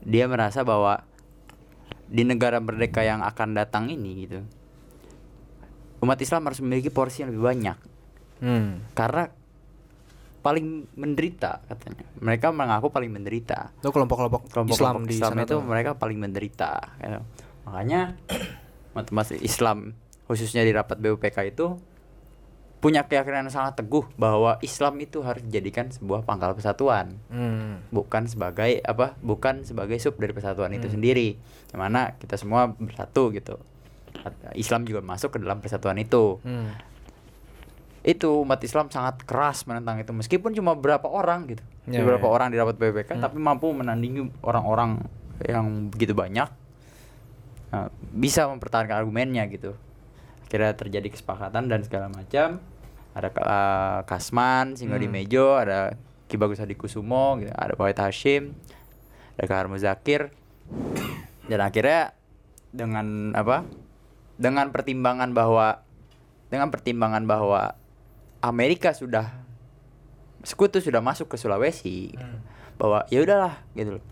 dia 0.00 0.24
merasa 0.24 0.62
bahwa 0.62 1.02
di 2.04 2.22
negara 2.22 2.56
merdeka 2.58 3.00
yang 3.00 3.20
akan 3.20 3.52
datang 3.52 3.88
ini 3.88 4.24
gitu, 4.24 4.40
umat 5.98 6.18
Islam 6.18 6.46
harus 6.46 6.60
memiliki 6.60 6.88
porsi 6.88 7.22
yang 7.22 7.30
lebih 7.30 7.44
banyak 7.44 7.78
hmm. 8.40 8.94
karena 8.94 9.30
paling 10.38 10.86
menderita 10.94 11.60
katanya. 11.66 12.06
Mereka 12.22 12.54
mengaku 12.54 12.88
paling 12.88 13.10
menderita 13.10 13.74
itu 13.74 13.90
kelompok-kelompok 13.90 14.48
kelompok 14.48 14.72
Islam 14.72 14.94
Islam, 14.94 15.04
di 15.04 15.14
Islam 15.18 15.32
sana 15.34 15.42
itu 15.44 15.54
tuh. 15.58 15.60
mereka 15.66 15.90
paling 15.98 16.18
menderita 16.18 16.70
ya. 17.02 17.20
makanya 17.66 18.14
umat 18.94 19.10
Islam 19.38 19.98
khususnya 20.24 20.62
di 20.62 20.72
rapat 20.72 20.96
BUPK 20.98 21.36
itu 21.48 21.76
punya 22.78 23.10
keyakinan 23.10 23.50
yang 23.50 23.54
sangat 23.54 23.82
teguh 23.82 24.06
bahwa 24.14 24.54
Islam 24.62 25.02
itu 25.02 25.18
harus 25.26 25.42
dijadikan 25.42 25.90
sebuah 25.90 26.22
pangkal 26.22 26.54
persatuan 26.54 27.18
Hmm. 27.26 27.82
bukan 27.90 28.30
sebagai 28.30 28.78
apa 28.86 29.18
bukan 29.18 29.66
sebagai 29.66 29.98
sub 29.98 30.14
dari 30.14 30.30
persatuan 30.30 30.70
Hmm. 30.70 30.78
itu 30.78 30.86
sendiri 30.86 31.34
yang 31.74 31.80
mana 31.82 32.14
kita 32.22 32.38
semua 32.38 32.70
bersatu 32.70 33.34
gitu 33.34 33.58
Islam 34.54 34.84
juga 34.84 35.00
masuk 35.04 35.36
ke 35.36 35.38
dalam 35.42 35.58
persatuan 35.62 35.98
itu. 35.98 36.40
Hmm. 36.42 36.74
itu 37.98 38.30
umat 38.40 38.62
Islam 38.64 38.88
sangat 38.88 39.20
keras 39.28 39.68
menentang 39.68 40.00
itu. 40.00 40.14
Meskipun 40.16 40.56
cuma 40.56 40.72
beberapa 40.72 41.10
orang 41.12 41.44
gitu. 41.50 41.60
Ya, 41.84 42.00
beberapa 42.00 42.24
ya. 42.24 42.32
orang 42.32 42.48
di 42.48 42.56
rapat 42.56 42.80
BPK 42.80 43.20
tapi 43.20 43.36
mampu 43.36 43.68
menandingi 43.68 44.32
orang-orang 44.40 45.02
yang 45.44 45.92
begitu 45.92 46.16
banyak. 46.16 46.48
Nah, 47.68 47.92
bisa 48.14 48.48
mempertahankan 48.48 48.96
argumennya 48.96 49.44
gitu. 49.52 49.76
Akhirnya 50.48 50.72
terjadi 50.72 51.12
kesepakatan 51.12 51.68
dan 51.68 51.84
segala 51.84 52.08
macam. 52.08 52.64
Ada 53.12 53.28
eh, 53.28 53.98
Kasman 54.08 54.78
Singo 54.78 54.96
di 54.96 55.10
Mejo 55.10 55.58
ada 55.58 55.92
Ki 56.30 56.40
Bagus 56.40 56.62
Hadi 56.62 56.78
Kusumo 56.78 57.40
gitu 57.42 57.50
ada 57.50 57.74
Wahid 57.74 57.98
Hashim 57.98 58.56
ada 59.36 59.44
Kahar 59.44 59.68
Muzakir. 59.68 60.32
Dan 61.48 61.60
akhirnya 61.64 62.12
dengan 62.72 63.32
apa 63.32 63.64
dengan 64.38 64.70
pertimbangan 64.70 65.30
bahwa 65.30 65.82
dengan 66.48 66.70
pertimbangan 66.70 67.26
bahwa 67.26 67.74
Amerika 68.38 68.90
sudah 68.90 69.34
sekutu 70.40 70.78
sudah 70.78 71.02
masuk 71.02 71.28
ke 71.28 71.36
Sulawesi 71.36 72.14
bahwa 72.74 73.02
ya 73.08 73.20
udahlah 73.20 73.58
gitu 73.74 73.98
loh. 73.98 74.04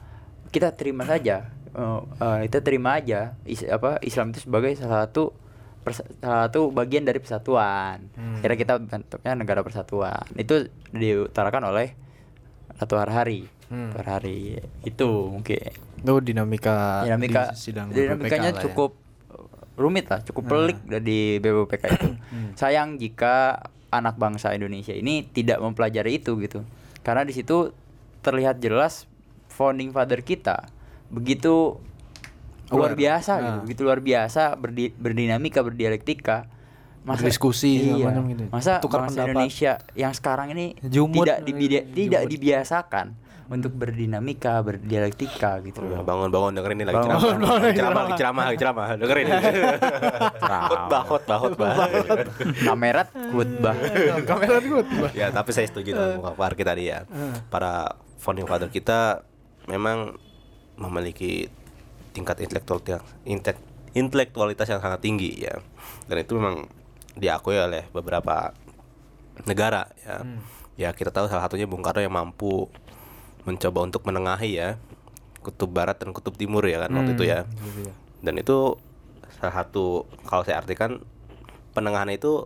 Kita 0.49 0.71
terima 0.71 1.07
saja 1.07 1.55
Eh, 1.69 2.01
eh, 2.17 2.39
kita 2.49 2.65
terima 2.65 2.97
aja 2.97 3.37
is- 3.45 3.61
apa 3.63 4.01
Islam 4.01 4.33
itu 4.33 4.41
sebagai 4.41 4.73
salah 4.75 5.05
satu 5.05 5.37
persa- 5.79 6.09
salah 6.17 6.49
satu 6.49 6.73
bagian 6.73 7.05
dari 7.05 7.21
persatuan. 7.21 8.01
Kira 8.41 8.57
kita 8.57 8.81
bentuknya 8.81 9.37
negara 9.37 9.61
persatuan. 9.61 10.25
Itu 10.35 10.67
diutarakan 10.91 11.69
oleh 11.69 11.93
Ratu 12.73 12.97
Harhari. 12.97 13.45
Hmm. 13.69 13.93
Ratu 13.93 14.09
Harhari 14.09 14.57
itu 14.83 15.05
mungkin. 15.29 15.69
Itu 16.01 16.13
dinamika 16.19 17.05
dinamika 17.05 17.53
di 17.53 17.61
sidang 17.61 17.93
dinamikanya 17.93 18.51
ya. 18.57 18.73
Rumit 19.77 20.07
lah 20.07 20.21
cukup 20.21 20.45
pelik 20.47 20.79
dari 20.83 21.37
BPPK 21.37 21.85
itu 21.91 22.09
sayang 22.55 22.97
jika 22.97 23.61
anak 23.89 24.17
bangsa 24.17 24.51
Indonesia 24.51 24.91
ini 24.91 25.25
tidak 25.25 25.57
mempelajari 25.59 26.17
itu 26.17 26.35
gitu 26.39 26.65
karena 27.01 27.23
di 27.23 27.31
situ 27.31 27.71
terlihat 28.21 28.59
jelas 28.59 29.05
founding 29.47 29.89
father 29.89 30.19
kita 30.19 30.67
begitu 31.07 31.79
luar 32.67 32.93
Aware. 32.93 32.99
biasa 32.99 33.33
Nah. 33.33 33.41
gitu 33.41 33.59
begitu 33.63 33.81
luar 33.83 34.01
biasa 34.01 34.43
berdi- 34.55 34.91
berdinamika 34.93 35.61
berdialektika 35.61 36.51
Berdiskusi 37.07 37.95
segala 37.95 38.19
iya, 38.19 38.23
gitu. 38.27 38.45
masa 38.51 38.83
Tukar 38.83 39.07
bangsa 39.07 39.23
pendapat. 39.23 39.31
Indonesia 39.31 39.73
yang 39.95 40.11
sekarang 40.11 40.51
ini 40.51 40.75
Jumut. 40.83 41.23
tidak 41.23 41.39
dibida- 41.41 41.87
tidak 41.87 42.23
Jumut. 42.25 42.33
dibiasakan 42.35 43.07
untuk 43.47 43.71
berdinamika 43.73 44.59
berdialektika 44.59 45.63
gitu 45.63 45.79
Ya, 45.81 45.99
loh 45.99 46.03
bangun 46.03 46.29
bangun 46.29 46.51
dengerin 46.53 46.77
ini 46.77 46.87
lagi 46.87 46.99
Bangun, 46.99 47.11
ceramah. 47.15 47.39
bangun, 47.39 47.61
lagi 47.63 47.77
ceramah, 47.79 48.03
lagi 48.03 48.17
ceramah, 48.19 48.45
lagi 48.45 48.59
ceramah. 48.59 48.85
Dengerin. 48.99 49.27
Khotbah, 50.67 51.03
khotbah, 51.05 51.37
khotbah. 51.39 51.71
kamerat 52.61 53.09
khutbah 53.31 53.75
kamera 54.25 54.59
good 54.61 54.87
ya, 55.13 55.31
tapi 55.31 55.51
saya 55.51 55.67
setuju 55.67 55.91
dengan 55.93 56.19
Bung 56.19 56.35
Farki 56.35 56.63
tadi 56.63 56.91
ya. 56.91 57.07
Para 57.47 57.95
founding 58.19 58.45
father 58.45 58.67
kita 58.67 59.23
memang 59.67 60.19
memiliki 60.75 61.47
tingkat 62.11 62.41
intelektual 62.41 62.83
yang 62.83 63.03
intek- 63.25 63.63
intelektualitas 63.93 64.67
yang 64.67 64.81
sangat 64.81 65.01
tinggi 65.01 65.39
ya. 65.39 65.55
Dan 66.05 66.17
itu 66.19 66.35
memang 66.35 66.67
diakui 67.15 67.55
oleh 67.55 67.87
beberapa 67.91 68.51
negara 69.45 69.87
ya. 70.03 70.17
Ya, 70.77 70.91
kita 70.93 71.09
tahu 71.09 71.25
salah 71.25 71.41
satunya 71.43 71.65
Bung 71.65 71.81
Karno 71.81 72.05
yang 72.05 72.13
mampu 72.13 72.69
mencoba 73.47 73.79
untuk 73.87 74.03
menengahi 74.05 74.59
ya 74.59 74.69
kutub 75.41 75.71
barat 75.71 75.95
dan 76.03 76.11
kutub 76.11 76.35
timur 76.35 76.67
ya 76.67 76.83
kan 76.83 76.91
waktu 76.91 77.15
itu 77.15 77.25
ya. 77.31 77.47
Dan 78.19 78.35
itu 78.43 78.75
salah 79.39 79.63
satu 79.63 80.03
kalau 80.27 80.43
saya 80.43 80.59
artikan 80.59 80.99
penengahan 81.71 82.11
itu 82.11 82.43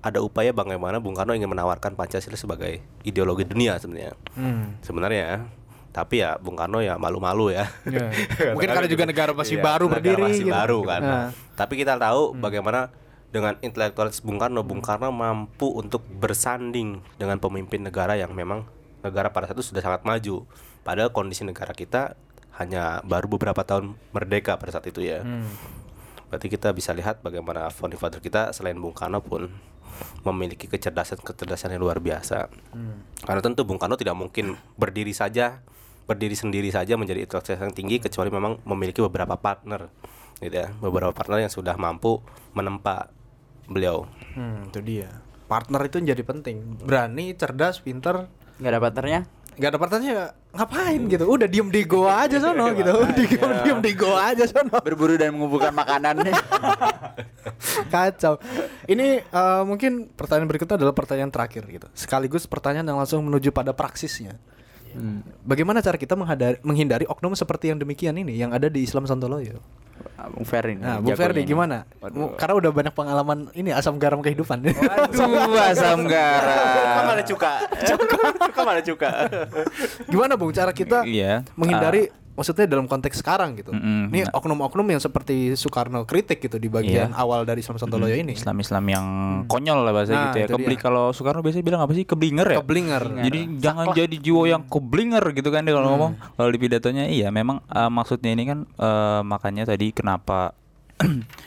ada 0.00 0.22
upaya 0.22 0.54
bagaimana 0.54 1.02
Bung 1.02 1.18
Karno 1.18 1.34
ingin 1.34 1.50
menawarkan 1.50 1.98
Pancasila 1.98 2.38
sebagai 2.38 2.80
ideologi 3.04 3.44
dunia 3.44 3.76
sebenarnya. 3.76 4.14
Hmm. 4.38 4.78
Sebenarnya 4.80 5.50
Tapi 5.88 6.22
ya 6.22 6.38
Bung 6.38 6.54
Karno 6.54 6.78
ya 6.78 6.94
malu-malu 6.94 7.50
ya. 7.50 7.66
Ya. 7.88 8.08
Mungkin 8.54 8.70
karena 8.70 8.86
juga 8.86 9.04
negara 9.08 9.34
masih 9.34 9.58
Iya, 9.58 9.66
baru 9.66 9.84
negara 9.90 9.98
berdiri 9.98 10.22
masih 10.30 10.44
gitu. 10.46 10.54
baru 10.54 10.78
kan. 10.86 11.00
Nah. 11.02 11.28
Tapi 11.58 11.74
kita 11.74 11.98
tahu 11.98 12.38
bagaimana 12.38 12.94
dengan 13.34 13.58
intelektualis 13.60 14.22
Bung 14.22 14.38
Karno, 14.38 14.62
Bung 14.62 14.78
Karno 14.78 15.10
mampu 15.10 15.74
untuk 15.74 16.06
bersanding 16.06 17.02
dengan 17.18 17.42
pemimpin 17.42 17.82
negara 17.82 18.14
yang 18.14 18.30
memang 18.30 18.62
negara 19.04 19.30
pada 19.30 19.46
saat 19.50 19.56
itu 19.58 19.70
sudah 19.70 19.82
sangat 19.84 20.02
maju. 20.02 20.46
Padahal 20.82 21.10
kondisi 21.14 21.46
negara 21.46 21.74
kita 21.74 22.18
hanya 22.58 23.04
baru 23.06 23.30
beberapa 23.30 23.62
tahun 23.62 23.94
merdeka 24.10 24.58
pada 24.58 24.74
saat 24.74 24.86
itu 24.90 25.04
ya. 25.04 25.22
Hmm. 25.22 25.46
Berarti 26.28 26.52
kita 26.52 26.74
bisa 26.76 26.92
lihat 26.92 27.24
bagaimana 27.24 27.72
founding 27.72 27.96
father 27.96 28.20
kita 28.20 28.52
selain 28.52 28.76
Bung 28.76 28.92
Karno 28.92 29.24
pun 29.24 29.48
memiliki 30.22 30.68
kecerdasan-kecerdasan 30.68 31.74
yang 31.74 31.82
luar 31.82 31.98
biasa. 31.98 32.52
Karena 33.24 33.40
tentu 33.42 33.64
Bung 33.64 33.80
Karno 33.80 33.96
tidak 33.96 34.14
mungkin 34.14 34.54
berdiri 34.76 35.10
saja, 35.16 35.64
berdiri 36.04 36.36
sendiri 36.36 36.68
saja 36.68 36.94
menjadi 37.00 37.24
intelektual 37.24 37.58
yang 37.58 37.74
tinggi 37.74 37.96
kecuali 37.98 38.28
memang 38.28 38.60
memiliki 38.68 39.00
beberapa 39.02 39.40
partner, 39.40 39.88
gitu 40.38 40.54
ya, 40.54 40.68
beberapa 40.78 41.10
partner 41.10 41.48
yang 41.48 41.52
sudah 41.52 41.74
mampu 41.80 42.20
menempa 42.52 43.10
beliau. 43.66 44.06
Hmm, 44.36 44.68
itu 44.68 44.80
dia. 44.84 45.08
Partner 45.48 45.80
itu 45.88 45.96
menjadi 46.04 46.22
penting. 46.28 46.56
Berani, 46.84 47.32
cerdas, 47.32 47.80
pinter. 47.80 48.28
Nggak 48.58 48.70
ada 48.74 48.82
partnernya 48.82 49.20
Gak 49.58 49.74
ada 49.74 49.78
partnernya 49.82 50.38
ngapain 50.54 51.02
gitu. 51.10 51.24
Udah 51.26 51.50
diem 51.50 51.66
di 51.66 51.82
goa 51.82 52.22
aja 52.22 52.38
sono 52.38 52.70
gitu. 52.78 52.94
Diem, 53.10 53.50
diem 53.66 53.80
di 53.82 53.92
goa 53.98 54.30
aja 54.30 54.46
sono. 54.46 54.78
berburu 54.78 55.18
dan 55.18 55.34
mengumpulkan 55.34 55.74
makanan 55.74 56.22
Kacau. 57.92 58.38
Ini 58.86 59.26
eh, 59.26 59.62
mungkin 59.66 60.14
pertanyaan 60.14 60.46
berikutnya 60.46 60.78
adalah 60.78 60.94
pertanyaan 60.94 61.34
terakhir 61.34 61.66
gitu. 61.66 61.90
Sekaligus 61.90 62.46
pertanyaan 62.46 62.86
yang 62.86 63.02
langsung 63.02 63.26
menuju 63.26 63.50
pada 63.50 63.74
praksisnya. 63.74 64.38
Bagaimana 65.42 65.82
cara 65.82 65.98
kita 65.98 66.14
menghadari- 66.14 66.62
menghindari 66.62 67.04
oknum 67.10 67.34
seperti 67.34 67.74
yang 67.74 67.82
demikian 67.82 68.14
ini 68.14 68.38
yang 68.38 68.54
ada 68.54 68.70
di 68.70 68.86
Islam 68.86 69.10
Sontoloyo? 69.10 69.58
Bung 70.28 70.42
Ferry 70.42 70.74
nih, 70.74 70.82
Nah, 70.82 70.96
Bu 70.98 71.08
jagonya 71.08 71.18
Ferdi 71.20 71.40
nih. 71.40 71.46
gimana? 71.46 71.76
Waduh. 71.96 72.34
Karena 72.34 72.54
udah 72.56 72.70
banyak 72.72 72.90
pengalaman 72.92 73.38
ini 73.52 73.70
asam 73.70 73.96
garam 73.96 74.18
kehidupan. 74.18 74.66
Waduh, 74.66 75.54
asam 75.70 76.02
garam. 76.04 77.06
mana 77.06 77.22
cuka? 77.22 77.52
cuka 78.42 78.60
mana 78.60 78.80
cuka? 78.80 79.10
gimana 80.04 80.34
Bung 80.34 80.50
cara 80.50 80.70
kita 80.70 81.02
Iya. 81.02 81.46
menghindari 81.54 82.10
maksudnya 82.38 82.70
dalam 82.70 82.86
konteks 82.86 83.18
sekarang 83.18 83.58
gitu. 83.58 83.74
Mm-mm. 83.74 84.08
Ini 84.08 84.30
oknum-oknum 84.30 84.86
yang 84.86 85.02
seperti 85.02 85.52
Soekarno 85.52 86.06
kritik 86.06 86.38
gitu 86.38 86.54
di 86.54 86.70
bagian 86.70 87.10
Iya. 87.10 87.18
awal 87.18 87.42
dari 87.42 87.58
Islam 87.58 87.76
Sontoloyo 87.76 88.14
ini. 88.14 88.32
Islam-Islam 88.32 88.84
yang 88.86 89.06
konyol 89.44 89.82
lah 89.82 89.90
bahasa 89.90 90.14
Nah, 90.14 90.22
gitu 90.30 90.38
ya. 90.38 90.46
Kebli 90.48 90.78
kalau 90.78 91.10
Soekarno 91.10 91.42
biasanya 91.42 91.66
bilang 91.66 91.82
apa 91.82 91.90
sih? 91.90 92.06
Keblinger 92.06 92.46
ya? 92.46 92.58
Keblinger. 92.62 93.02
Jadi 93.26 93.40
jangan 93.58 93.90
jadi 93.90 94.16
jiwa 94.16 94.42
yang 94.46 94.62
keblinger 94.64 95.34
gitu 95.34 95.50
kan 95.50 95.66
dia 95.66 95.74
kalau 95.74 95.90
ngomong. 95.92 96.12
Kalau 96.14 96.48
di 96.48 96.58
pidatonya 96.58 97.04
iya 97.04 97.28
memang 97.28 97.58
eh, 97.66 97.90
maksudnya 97.90 98.30
ini 98.30 98.46
kan 98.46 98.58
eh, 98.64 99.20
makanya 99.22 99.66
tadi 99.66 99.90
kenapa 99.90 100.54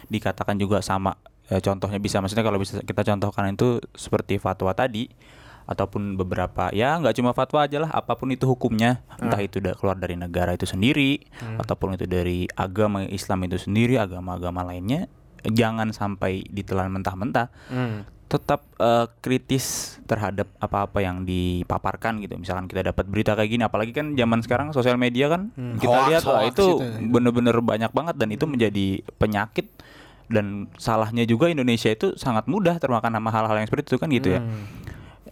dikatakan 0.07 0.55
juga 0.55 0.79
sama 0.79 1.15
eh, 1.47 1.59
contohnya 1.59 1.97
bisa 1.97 2.19
maksudnya 2.19 2.43
kalau 2.43 2.59
bisa 2.59 2.79
kita 2.81 3.03
contohkan 3.05 3.49
itu 3.49 3.79
seperti 3.93 4.35
fatwa 4.37 4.71
tadi 4.71 5.07
ataupun 5.63 6.15
beberapa 6.15 6.69
ya 6.71 6.97
nggak 6.97 7.15
cuma 7.15 7.31
fatwa 7.31 7.63
aja 7.63 7.77
lah 7.79 7.89
apa 7.89 8.13
pun 8.13 8.29
itu 8.29 8.43
hukumnya 8.43 8.99
entah 9.17 9.39
itu 9.39 9.57
udah 9.57 9.73
keluar 9.73 9.95
dari 9.95 10.13
negara 10.13 10.51
itu 10.51 10.65
sendiri 10.65 11.21
ataupun 11.57 11.95
itu 11.95 12.05
dari 12.05 12.45
agama 12.51 13.03
Islam 13.03 13.45
itu 13.45 13.57
sendiri 13.57 13.95
agama-agama 13.95 14.61
lainnya 14.63 15.05
jangan 15.41 15.89
sampai 15.89 16.45
ditelan 16.45 16.91
mentah-mentah 16.91 17.49
Hmm. 17.67 18.05
tetap 18.27 18.63
eh, 18.79 19.11
kritis 19.19 19.99
terhadap 20.07 20.47
apa-apa 20.55 21.03
yang 21.03 21.27
dipaparkan 21.27 22.23
gitu. 22.23 22.39
Misalkan 22.39 22.63
kita 22.65 22.79
dapat 22.85 23.03
berita 23.03 23.35
kayak 23.35 23.49
gini, 23.49 23.63
apalagi 23.67 23.91
kan 23.91 24.15
zaman 24.15 24.39
sekarang 24.39 24.67
sosial 24.71 24.95
media 24.95 25.27
kan 25.27 25.51
kita 25.75 25.91
Hoax, 25.91 26.07
lihat 26.07 26.23
hoax 26.23 26.43
itu 26.47 26.63
itu 26.63 26.75
ya. 26.79 27.11
bener-bener 27.11 27.59
banyak 27.59 27.91
banget 27.91 28.15
dan 28.15 28.31
itu 28.31 28.47
menjadi 28.47 28.87
penyakit 29.19 29.67
dan 30.31 30.71
salahnya 30.79 31.27
juga 31.27 31.51
Indonesia 31.51 31.91
itu 31.91 32.15
sangat 32.15 32.47
mudah 32.47 32.79
termakan 32.79 33.11
sama 33.11 33.29
hal-hal 33.29 33.57
yang 33.59 33.67
seperti 33.67 33.91
itu 33.91 33.99
kan 33.99 34.07
gitu 34.07 34.29
ya. 34.31 34.41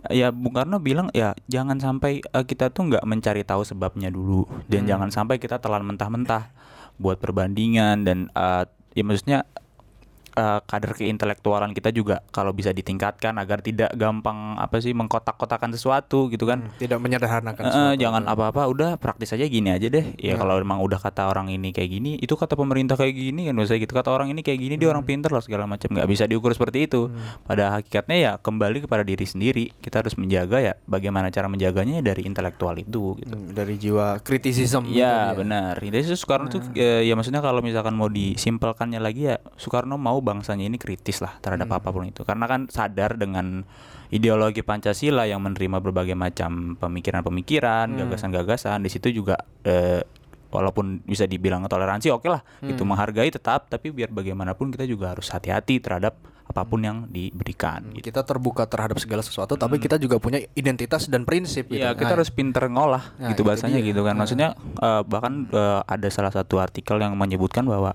Ya 0.08 0.32
Bung 0.32 0.56
Karno 0.56 0.80
bilang 0.80 1.12
ya 1.12 1.36
jangan 1.52 1.76
sampai 1.76 2.24
eh, 2.24 2.46
kita 2.48 2.72
tuh 2.72 2.88
nggak 2.88 3.04
mencari 3.04 3.44
tahu 3.44 3.68
sebabnya 3.68 4.08
dulu. 4.08 4.48
Dan 4.72 4.88
jangan 4.88 5.12
sampai 5.12 5.36
kita 5.44 5.60
telan 5.60 5.84
mentah-mentah 5.84 6.56
buat 6.96 7.20
perbandingan 7.20 8.08
dan 8.08 8.32
eh, 8.32 8.64
ya 8.96 9.04
maksudnya 9.04 9.44
eh, 10.34 10.60
kadar 10.66 10.92
keintelektualan 10.94 11.72
kita 11.74 11.90
juga 11.94 12.22
kalau 12.30 12.54
bisa 12.54 12.74
ditingkatkan 12.74 13.38
agar 13.38 13.62
tidak 13.62 13.94
gampang 13.94 14.58
apa 14.58 14.80
sih 14.80 14.94
mengkotak-kotakan 14.94 15.74
sesuatu 15.74 16.30
gitu 16.30 16.50
kan. 16.50 16.70
Tidak 16.78 16.98
menyederhanakan. 16.98 17.62
Eh, 17.64 17.70
sesuatu. 17.70 18.02
jangan 18.02 18.24
apa-apa 18.26 18.66
udah 18.70 18.90
praktis 18.98 19.34
aja 19.36 19.46
gini 19.46 19.70
aja 19.74 19.88
deh. 19.90 20.16
Ya 20.18 20.36
kalau 20.36 20.58
emang 20.60 20.82
udah 20.82 20.98
kata 20.98 21.30
orang 21.30 21.50
ini 21.54 21.70
kayak 21.72 21.90
gini, 21.90 22.12
itu 22.20 22.34
kata 22.34 22.56
pemerintah 22.56 22.96
kayak 22.96 23.16
gini 23.16 23.50
kan 23.50 23.54
biasanya 23.58 23.80
gitu. 23.84 23.94
Kata 23.94 24.10
orang 24.14 24.30
ini 24.34 24.42
kayak 24.42 24.60
gini 24.60 24.76
dia 24.78 24.90
orang 24.90 25.04
pinter 25.06 25.30
lah 25.30 25.44
segala 25.44 25.66
macam. 25.66 25.90
nggak 25.90 26.10
bisa 26.10 26.30
diukur 26.30 26.54
seperti 26.54 26.86
itu. 26.86 27.10
Pada 27.50 27.80
hakikatnya 27.80 28.18
ya 28.18 28.32
kembali 28.38 28.86
kepada 28.86 29.02
diri 29.02 29.26
sendiri. 29.26 29.74
Kita 29.82 30.06
harus 30.06 30.14
menjaga 30.16 30.62
ya 30.62 30.74
bagaimana 30.86 31.34
cara 31.34 31.50
menjaganya 31.50 32.00
ya 32.00 32.04
dari 32.14 32.24
intelektual 32.30 32.78
itu 32.78 33.18
gitu. 33.20 33.36
Hmm, 33.36 33.52
dari 33.52 33.76
jiwa 33.76 34.22
kritisism. 34.22 34.86
itu 34.86 35.02
Iya 35.02 35.34
dia. 35.34 35.38
benar. 35.38 35.74
Jadi 35.82 36.16
Soekarno 36.16 36.48
tuh 36.48 36.62
eh, 36.78 37.04
ya 37.08 37.14
maksudnya 37.18 37.42
kalau 37.42 37.60
misalkan 37.60 37.98
mau 37.98 38.08
disimpelkannya 38.08 39.00
lagi 39.02 39.34
ya 39.34 39.36
Soekarno 39.58 39.98
mau 39.98 40.19
bangsanya 40.20 40.66
ini 40.66 40.76
kritis 40.76 41.20
lah 41.20 41.38
terhadap 41.40 41.70
apa 41.72 41.90
pun 41.90 42.06
itu. 42.06 42.22
Karena 42.24 42.46
kan 42.46 42.68
sadar 42.68 43.16
dengan 43.16 43.64
ideologi 44.10 44.62
Pancasila 44.62 45.26
yang 45.26 45.42
menerima 45.42 45.78
berbagai 45.80 46.14
macam 46.14 46.76
pemikiran-pemikiran, 46.76 47.94
gagasan-gagasan. 47.96 48.82
Di 48.82 48.90
situ 48.90 49.12
juga 49.12 49.38
eh, 49.64 50.02
walaupun 50.50 51.06
bisa 51.06 51.26
dibilang 51.26 51.62
toleransi 51.66 52.10
oke 52.10 52.28
lah, 52.28 52.42
itu 52.62 52.82
menghargai 52.82 53.30
tetap. 53.30 53.70
Tapi 53.70 53.92
biar 53.92 54.10
bagaimanapun 54.10 54.74
kita 54.74 54.86
juga 54.86 55.14
harus 55.14 55.30
hati-hati 55.30 55.78
terhadap 55.78 56.18
apa 56.50 56.66
pun 56.66 56.82
yang 56.82 57.06
diberikan. 57.06 57.94
Gitu. 57.94 58.10
Kita 58.10 58.26
terbuka 58.26 58.66
terhadap 58.66 58.98
segala 58.98 59.22
sesuatu, 59.22 59.54
tapi 59.54 59.78
kita 59.78 60.02
juga 60.02 60.18
punya 60.18 60.42
identitas 60.58 61.06
dan 61.06 61.22
prinsip. 61.22 61.70
Iya, 61.70 61.94
gitu. 61.94 62.02
kita 62.02 62.10
Nah, 62.10 62.16
harus 62.18 62.30
pinter 62.34 62.64
ngolah 62.66 63.04
Nah, 63.22 63.30
gitu 63.30 63.46
itu 63.46 63.54
bahasanya 63.54 63.78
dia. 63.78 63.88
gitu 63.94 64.02
kan. 64.02 64.18
Maksudnya 64.18 64.58
eh, 64.58 65.02
bahkan 65.06 65.46
eh, 65.46 65.82
ada 65.86 66.08
salah 66.10 66.34
satu 66.34 66.58
artikel 66.58 66.98
yang 66.98 67.14
menyebutkan 67.14 67.70
bahwa 67.70 67.94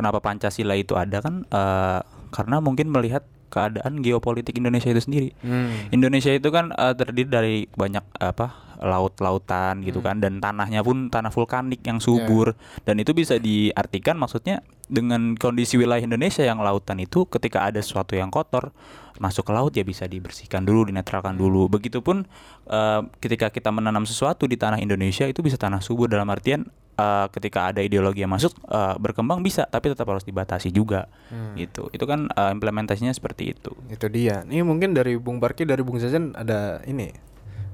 kenapa 0.00 0.24
Pancasila 0.24 0.72
itu 0.72 0.96
ada 0.96 1.20
kan 1.20 1.44
eh, 1.44 2.00
karena 2.32 2.56
mungkin 2.64 2.88
melihat 2.88 3.28
keadaan 3.50 4.00
geopolitik 4.00 4.56
Indonesia 4.56 4.88
itu 4.88 5.02
sendiri. 5.02 5.28
Hmm. 5.44 5.92
Indonesia 5.92 6.32
itu 6.32 6.48
kan 6.48 6.72
eh, 6.72 6.94
terdiri 6.96 7.28
dari 7.28 7.56
banyak 7.68 8.16
apa 8.16 8.70
laut-lautan 8.80 9.84
gitu 9.84 10.00
kan 10.00 10.24
dan 10.24 10.40
tanahnya 10.40 10.80
pun 10.80 11.12
tanah 11.12 11.28
vulkanik 11.28 11.84
yang 11.84 12.00
subur. 12.00 12.56
Dan 12.88 12.96
itu 12.96 13.12
bisa 13.12 13.36
diartikan 13.36 14.16
maksudnya 14.16 14.64
dengan 14.88 15.36
kondisi 15.36 15.76
wilayah 15.76 16.00
Indonesia 16.00 16.40
yang 16.40 16.64
lautan 16.64 16.96
itu 17.04 17.28
ketika 17.28 17.68
ada 17.68 17.84
sesuatu 17.84 18.16
yang 18.16 18.32
kotor 18.32 18.72
masuk 19.20 19.44
ke 19.44 19.52
laut 19.52 19.76
ya 19.76 19.84
bisa 19.84 20.08
dibersihkan 20.08 20.64
dulu 20.64 20.88
dinetralkan 20.88 21.36
dulu. 21.36 21.68
Begitupun 21.68 22.24
eh, 22.72 23.00
ketika 23.20 23.52
kita 23.52 23.68
menanam 23.68 24.08
sesuatu 24.08 24.48
di 24.48 24.56
tanah 24.56 24.80
Indonesia 24.80 25.28
itu 25.28 25.44
bisa 25.44 25.60
tanah 25.60 25.84
subur. 25.84 26.08
Dalam 26.08 26.26
artian 26.32 26.64
eh, 27.00 27.26
ketika 27.30 27.60
ada 27.66 27.80
ideologi 27.80 28.20
yang 28.20 28.30
masuk 28.30 28.52
eh, 28.62 28.94
berkembang 28.96 29.40
bisa 29.40 29.64
tapi 29.64 29.88
tetap 29.88 30.04
harus 30.06 30.22
dibatasi 30.22 30.68
juga 30.68 31.08
gitu 31.54 31.88
itu 31.88 32.04
kan 32.04 32.28
eh, 32.28 32.50
implementasinya 32.50 33.10
seperti 33.10 33.50
itu 33.50 33.72
Itu 33.88 34.06
dia. 34.06 34.44
Ini 34.44 34.60
mungkin 34.60 34.92
dari 34.92 35.16
Bung 35.16 35.38
Barki, 35.38 35.64
dari 35.64 35.80
Bung 35.80 35.96
Zazen 35.96 36.32
ada 36.32 36.84
ini, 36.84 37.08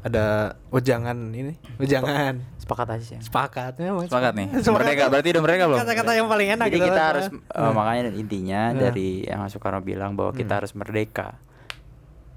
ada 0.00 0.54
wejangan 0.68 1.18
ini, 1.30 1.58
wejangan. 1.76 2.38
sepakat 2.56 2.86
aja 2.88 3.04
sih 3.04 3.18
Sepakat 3.20 3.74
ya, 3.76 3.90
Mas. 3.90 4.06
sepakat 4.06 4.32
nih 4.34 4.46
Sepakat. 4.56 4.70
merdeka 4.76 5.04
berarti 5.08 5.28
udah 5.28 5.42
merdeka 5.42 5.64
belum 5.66 5.78
Kata-kata 5.78 6.10
yang 6.12 6.26
paling 6.26 6.48
enak 6.52 6.66
jadi 6.66 6.76
gitu 6.76 6.86
kita 6.86 6.96
kan. 6.96 7.08
harus 7.08 7.26
eh, 7.32 7.72
makanya 7.72 8.02
intinya 8.12 8.60
Nah. 8.66 8.80
dari 8.84 9.08
yang 9.22 9.40
Soekarno 9.44 9.80
bilang 9.80 10.14
bahwa 10.14 10.30
kita 10.32 10.52
harus 10.56 10.72
merdeka 10.72 11.38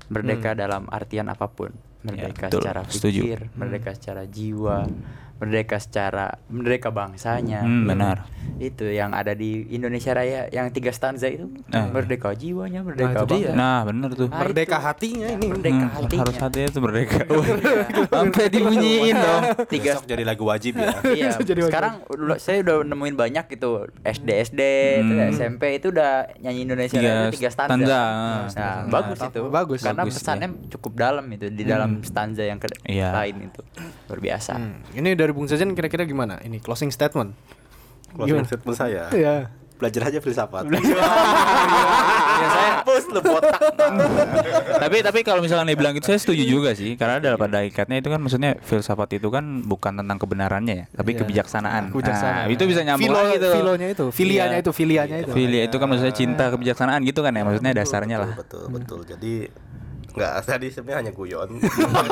merdeka 0.07 0.53
dalam 0.53 0.89
artian 0.89 1.27
apa 1.27 1.45
pun 1.47 1.69
merdeka 1.99 2.47
betul. 2.47 2.61
secara 2.61 2.81
Setuju. 2.87 3.21
pikir 3.21 3.39
merdeka 3.53 3.91
secara 3.93 4.23
jiwa 4.25 4.87
merdeka 5.39 5.77
secara 5.77 6.27
merdeka 6.45 6.89
bangsanya 6.89 7.61
Hmm, 7.61 7.83
benar. 7.85 8.27
itu 8.57 8.83
yang 8.83 9.11
ada 9.11 9.31
di 9.31 9.63
Indonesia 9.69 10.11
Raya 10.11 10.47
yang 10.49 10.67
tiga 10.69 10.91
stanza 10.91 11.25
itu 11.25 11.47
Nah. 11.65 11.87
merdeka 11.87 12.31
jiwanya 12.31 12.79
Nah, 12.79 12.85
merdeka 12.85 13.15
itu 13.15 13.25
dia. 13.29 13.35
bangsa 13.47 13.51
nah 13.53 13.79
bener 13.81 14.09
tuh 14.13 14.27
Nah, 14.27 14.39
Merdeka 14.41 14.75
itu. 14.75 14.83
hatinya 14.83 15.27
ini. 15.29 15.47
merdeka 15.47 15.79
Hmm, 15.81 15.95
hatinya 15.95 16.21
harus 16.21 16.37
hati 16.37 16.59
itu 16.61 16.79
merdeka 16.79 17.19
sampai 18.11 18.45
dibunyiin 18.47 19.15
dong 19.15 19.43
tiga 19.65 19.91
Besok 19.91 20.05
jadi 20.05 20.23
lagu 20.23 20.43
wajib 20.43 20.73
ya. 20.75 20.91
iya 21.17 21.29
Jadi 21.33 21.55
waktu- 21.57 21.69
sekarang 21.69 21.93
saya 22.37 22.57
udah 22.61 22.75
nemuin 22.83 23.15
banyak 23.15 23.45
gitu 23.49 23.69
SD 24.01 24.29
SD 24.43 24.61
itu 24.99 25.13
Hmm. 25.15 25.31
SMP 25.31 25.63
itu 25.73 25.87
udah 25.89 26.11
nyanyi 26.37 26.59
Indonesia 26.61 26.99
Tiga 26.99 27.11
Raya 27.17 27.31
tiga 27.31 27.49
stanza, 27.49 27.75
stanza. 27.75 27.95
Nah, 27.95 28.43
Stanza. 28.45 28.67
bagus 28.89 29.17
Nah, 29.17 29.29
itu 29.29 29.39
bagus, 29.49 29.79
karena 29.81 30.03
bagus, 30.03 30.15
pesannya 30.15 30.47
cukup 30.69 30.91
dalam 30.95 31.25
itu 31.29 31.47
di 31.47 31.63
dalam 31.63 31.89
stanza 32.01 32.43
yang 32.43 32.57
ke- 32.57 32.67
Iya. 32.81 33.09
lain 33.13 33.47
itu 33.47 33.61
luar 34.05 34.19
biasa 34.19 34.51
Hmm, 34.51 34.75
Ini 34.91 35.09
dari 35.13 35.28
Bung 35.31 35.45
Zazen 35.45 35.71
kira-kira 35.71 36.03
gimana? 36.03 36.37
Ini 36.39 36.57
closing 36.57 36.89
statement. 36.89 37.33
Closing 38.11 38.43
statement 38.43 38.75
saya. 38.75 39.07
Iya. 39.11 39.49
Belajar 39.75 40.09
aja 40.09 40.19
filsafat. 40.19 40.67
ya 42.35 42.47
saya 42.47 42.69
Hapus 42.79 43.03
lu 43.09 43.19
botak. 43.21 43.59
tapi 44.77 44.97
tapi 44.99 45.19
kalau 45.21 45.39
misalnya 45.39 45.67
dibilang 45.67 45.91
itu 45.93 46.03
saya 46.05 46.15
setuju 46.17 46.43
juga 46.43 46.71
sih 46.73 46.95
karena 46.95 47.19
dalam 47.19 47.35
pada 47.35 47.61
ikatnya 47.61 47.99
itu 47.99 48.07
kan 48.07 48.19
maksudnya 48.19 48.55
filsafat 48.59 49.09
itu 49.13 49.27
kan 49.27 49.43
bukan 49.61 49.95
tentang 49.95 50.17
kebenarannya 50.17 50.75
ya 50.75 50.85
tapi 50.89 51.11
Iya. 51.11 51.19
kebijaksanaan 51.21 51.83
Kebijaksanaan. 51.91 52.45
Nah, 52.45 52.47
itu 52.49 52.63
bisa 52.65 52.81
nyambung 52.81 53.07
Filo- 53.07 53.19
lagi 53.19 53.35
tuh 53.37 53.51
filonya 53.53 53.87
itu, 53.89 54.05
filianya 54.09 54.51
Iya. 54.51 54.63
itu, 54.63 54.71
filianya 54.71 55.17
itu. 55.19 55.31
Filia 55.31 55.61
itu 55.63 55.75
kan 55.75 55.87
maksudnya 55.87 56.11
cinta 56.13 56.45
kebijaksanaan 56.49 57.01
gitu 57.03 57.19
kan 57.19 57.31
ya 57.31 57.43
maksudnya 57.43 57.71
dasarnya 57.73 58.17
lah 58.17 58.31
Betul, 58.35 58.63
betul. 58.69 58.99
Jadi 59.05 59.33
Enggak, 60.13 60.33
tadi 60.45 60.67
sebenarnya 60.73 60.97
hanya 61.05 61.13
guyon. 61.13 61.49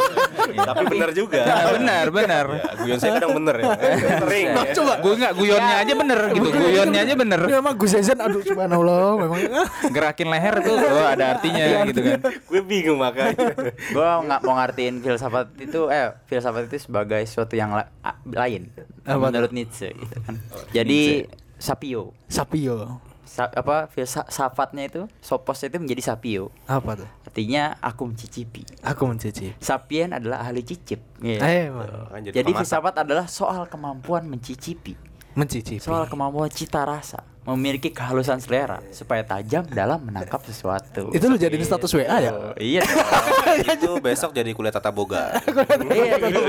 Tapi 0.70 0.84
benar 0.88 1.10
juga. 1.12 1.42
Nah, 1.44 1.66
benar 1.76 2.06
benar. 2.14 2.46
Ya, 2.48 2.72
guyon 2.80 2.98
saya 3.02 3.12
kadang 3.20 3.34
bener 3.36 3.56
ya. 3.60 3.66
Sering 4.24 4.46
ya. 4.54 4.64
Coba. 4.78 4.94
Gue 5.02 5.14
nggak 5.18 5.34
guyonnya 5.36 5.76
aja 5.82 5.94
bener 5.94 6.20
gitu. 6.32 6.48
Guyonnya 6.48 7.02
aja 7.04 7.16
bener 7.18 7.40
Ini 7.48 7.54
memang 7.60 7.76
Gus 7.76 7.92
Zazen 7.94 8.20
aduh 8.20 8.42
subhanallah 8.46 9.12
memang. 9.18 9.40
Gerakin 9.96 10.28
leher 10.30 10.56
tuh 10.62 10.76
oh, 10.78 11.08
ada 11.08 11.26
artinya 11.38 11.64
gitu 11.90 12.02
kan. 12.06 12.20
Gue 12.48 12.62
bingung 12.64 13.00
makanya. 13.02 13.54
gue 13.74 14.08
nggak 14.28 14.40
mau 14.46 14.54
ngartiin 14.58 14.96
filsafat 15.02 15.48
itu 15.60 15.90
eh 15.90 16.14
filsafat 16.30 16.70
itu 16.70 16.78
sebagai 16.88 17.22
sesuatu 17.26 17.54
yang 17.58 17.74
la- 17.74 17.92
lain. 18.24 18.70
Apa 19.08 19.32
menurut 19.32 19.52
Nietzsche 19.52 19.92
gitu 19.96 20.16
kan. 20.24 20.36
Jadi 20.72 21.26
sapio. 21.58 22.14
Sapio. 22.30 23.07
Sa- 23.38 23.54
apa 23.54 23.86
filsafatnya 23.86 24.84
itu 24.84 25.02
sopos 25.20 25.62
itu 25.62 25.78
menjadi 25.78 26.02
sapio 26.04 26.50
Apa 26.66 26.98
tuh? 26.98 27.06
artinya 27.22 27.78
aku 27.78 28.10
mencicipi 28.10 28.66
Aku 28.82 29.06
mencicipi. 29.06 29.54
sapien 29.58 30.10
adalah 30.10 30.42
ahli 30.42 30.62
cicip 30.62 30.98
gitu. 31.16 31.38
Eh, 31.38 31.70
emang. 31.70 31.86
Kan 32.08 32.20
jadi 32.24 32.34
jadi 32.36 32.50
filsafat 32.52 32.98
adalah 33.00 33.30
soal 33.30 33.66
kemampuan 33.66 34.26
mencicipi 34.26 34.98
Mencicipi. 35.32 35.78
soal 35.78 36.10
kemampuan 36.10 36.50
cita 36.50 36.82
rasa 36.82 37.22
memiliki 37.46 37.88
kehalusan 37.90 38.42
selera 38.42 38.82
supaya 38.90 39.22
tajam 39.22 39.64
dalam 39.64 40.02
menangkap 40.02 40.42
sesuatu 40.42 41.14
Itu 41.14 41.30
lu 41.30 41.38
jadiin 41.38 41.62
status 41.62 41.94
WA 41.94 42.18
ya? 42.20 42.32
Oh, 42.34 42.52
iya 42.58 42.82
itu 43.70 44.02
besok 44.02 44.34
jadi 44.34 44.50
kuliah 44.52 44.74
tata 44.74 44.90
boga. 44.90 45.32
iya, 45.88 46.18
jadi, 46.20 46.42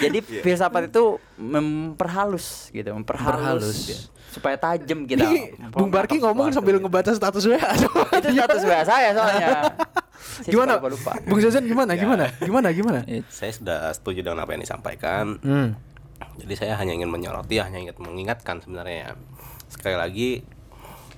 jadi 0.00 0.18
filsafat 0.40 0.88
itu 0.88 1.20
memperhalus 1.36 2.70
gitu, 2.70 2.90
memperhalus, 2.90 3.68
Memperhalus. 3.68 3.98
Supaya 4.32 4.56
tajam 4.56 5.04
kita. 5.04 5.28
Ini 5.28 5.68
Bung 5.68 5.92
Barki 5.92 6.16
ngomong 6.16 6.48
sambil 6.56 6.80
ngebaca 6.80 7.12
status 7.12 7.44
WA. 7.44 7.60
itu 8.16 8.28
status 8.32 8.62
WA 8.64 8.82
saya 8.88 9.12
soalnya. 9.12 9.48
Saya 10.22 10.54
gimana? 10.54 10.78
suka 10.78 10.88
lupa. 10.88 11.12
Bung 11.28 11.40
Zazen 11.42 11.66
gimana? 11.68 11.92
Gimana? 11.98 12.24
Gimana? 12.40 12.68
Gimana? 12.78 13.00
saya 13.28 13.52
sudah 13.52 13.78
setuju 13.92 14.24
dengan 14.24 14.46
apa 14.46 14.54
yang 14.56 14.62
disampaikan. 14.64 15.36
Hmm. 15.44 15.76
Jadi 16.38 16.54
saya 16.56 16.78
hanya 16.78 16.94
ingin 16.96 17.10
menyoroti, 17.10 17.60
hanya 17.60 17.82
ingin 17.82 17.98
mengingatkan 18.00 18.62
sebenarnya. 18.62 19.18
Sekali 19.68 19.96
lagi 19.98 20.30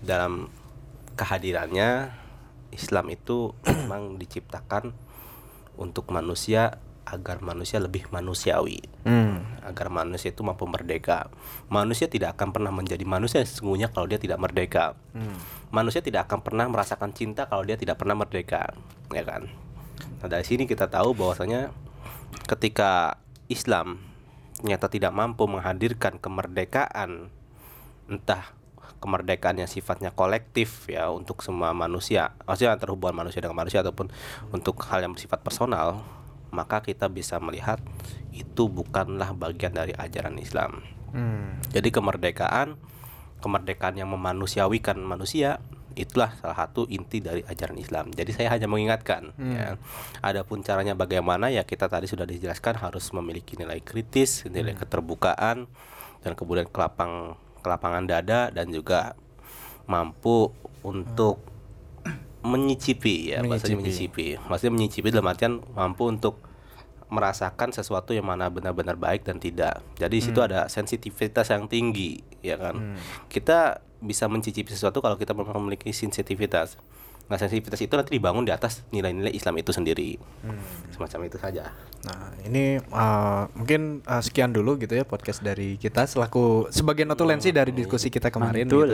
dalam 0.03 0.49
kehadirannya 1.15 2.11
Islam 2.75 3.07
itu 3.12 3.55
memang 3.62 4.19
diciptakan 4.19 4.91
untuk 5.79 6.11
manusia 6.11 6.83
agar 7.05 7.40
manusia 7.44 7.80
lebih 7.80 8.09
manusiawi. 8.09 8.80
Hmm. 9.05 9.44
Agar 9.64 9.92
manusia 9.92 10.32
itu 10.32 10.40
mampu 10.40 10.64
merdeka. 10.64 11.28
Manusia 11.68 12.09
tidak 12.09 12.36
akan 12.36 12.52
pernah 12.52 12.72
menjadi 12.72 13.05
manusia 13.05 13.44
yang 13.44 13.48
sesungguhnya 13.48 13.88
kalau 13.92 14.09
dia 14.09 14.20
tidak 14.20 14.40
merdeka. 14.40 14.96
Manusia 15.70 16.00
tidak 16.00 16.28
akan 16.28 16.40
pernah 16.40 16.66
merasakan 16.68 17.12
cinta 17.12 17.46
kalau 17.46 17.62
dia 17.62 17.76
tidak 17.76 18.00
pernah 18.00 18.16
merdeka, 18.16 18.72
ya 19.12 19.24
kan? 19.24 19.48
Nah, 20.20 20.28
dari 20.28 20.44
sini 20.46 20.64
kita 20.64 20.88
tahu 20.88 21.12
bahwasanya 21.12 21.70
ketika 22.48 23.20
Islam 23.52 24.00
ternyata 24.64 24.88
tidak 24.88 25.12
mampu 25.12 25.44
menghadirkan 25.44 26.16
kemerdekaan 26.16 27.28
entah 28.09 28.57
kemerdekaan 29.05 29.61
yang 29.61 29.68
sifatnya 29.68 30.09
kolektif 30.16 30.88
ya 30.88 31.12
untuk 31.12 31.44
semua 31.44 31.76
manusia 31.76 32.32
maksudnya 32.48 32.72
antara 32.72 32.96
hubungan 32.96 33.20
manusia 33.20 33.44
dengan 33.44 33.61
manusia 33.61 33.84
ataupun 33.84 34.09
untuk 34.48 34.80
hal 34.88 35.05
yang 35.05 35.12
bersifat 35.12 35.44
personal 35.44 36.00
maka 36.55 36.80
kita 36.80 37.11
bisa 37.11 37.42
melihat 37.42 37.82
itu 38.30 38.70
bukanlah 38.70 39.34
bagian 39.34 39.74
dari 39.74 39.90
ajaran 39.98 40.38
Islam 40.38 40.86
Hmm. 41.14 41.62
jadi 41.70 41.94
kemerdekaan 41.94 42.74
kemerdekaan 43.38 43.94
yang 43.94 44.11
memanusiawikan 44.11 44.98
manusia 44.98 45.62
itulah 45.94 46.34
salah 46.42 46.59
satu 46.59 46.90
inti 46.90 47.22
dari 47.22 47.46
ajaran 47.46 47.78
Islam. 47.78 48.11
Jadi 48.11 48.34
saya 48.34 48.50
hanya 48.50 48.66
mengingatkan 48.66 49.30
ya. 49.38 49.78
Adapun 50.20 50.66
caranya 50.66 50.98
bagaimana 50.98 51.55
ya 51.55 51.62
kita 51.62 51.86
tadi 51.86 52.11
sudah 52.11 52.26
dijelaskan 52.26 52.82
harus 52.82 53.14
memiliki 53.14 53.55
nilai 53.55 53.78
kritis, 53.78 54.42
nilai 54.50 54.74
keterbukaan 54.74 55.70
dan 56.26 56.32
kemudian 56.34 56.66
kelapang 56.66 57.38
kelapangan 57.62 58.05
dada 58.05 58.50
dan 58.50 58.68
juga 58.74 59.14
mampu 59.86 60.52
untuk 60.84 61.40
menyicipi 62.45 63.32
ya 63.32 63.40
maksudnya 63.40 63.80
menyicipi. 63.80 64.36
Maksudnya 64.36 64.72
menyicipi 64.76 65.09
dalam 65.09 65.26
artian 65.32 65.64
mampu 65.72 66.05
untuk 66.07 66.45
merasakan 67.09 67.70
sesuatu 67.70 68.12
yang 68.12 68.26
mana 68.26 68.51
benar-benar 68.53 69.01
baik 69.01 69.24
dan 69.24 69.40
tidak. 69.40 69.80
Jadi 69.97 70.14
di 70.18 70.22
situ 70.24 70.40
ada 70.40 70.66
sensitivitas 70.66 71.47
yang 71.53 71.70
tinggi, 71.70 72.20
ya 72.42 72.59
kan. 72.59 72.97
Kita 73.30 73.80
bisa 74.03 74.28
mencicipi 74.28 74.68
sesuatu 74.72 75.01
kalau 75.01 75.16
kita 75.16 75.32
memang 75.32 75.57
memiliki 75.62 75.95
sensitivitas. 75.95 76.76
Nah, 77.25 77.37
sensitivitas 77.37 77.81
itu 77.81 77.95
nanti 77.95 78.12
dibangun 78.12 78.45
di 78.45 78.53
atas 78.53 78.85
nilai-nilai 78.89 79.33
Islam 79.33 79.57
itu 79.57 79.72
sendiri. 79.72 80.20
Semacam 80.93 81.20
itu 81.25 81.37
saja. 81.37 81.72
Nah, 82.05 82.37
ini 82.45 82.77
uh, 82.93 83.49
mungkin 83.53 84.05
uh, 84.05 84.20
sekian 84.20 84.53
dulu 84.53 84.77
gitu 84.77 84.93
ya 84.93 85.03
podcast 85.03 85.41
dari 85.41 85.75
kita 85.75 86.05
selaku 86.05 86.68
sebagai 86.68 87.03
notulensi 87.03 87.49
dari 87.49 87.72
diskusi 87.72 88.12
kita 88.12 88.29
kemarin 88.29 88.68
gitu. 88.68 88.85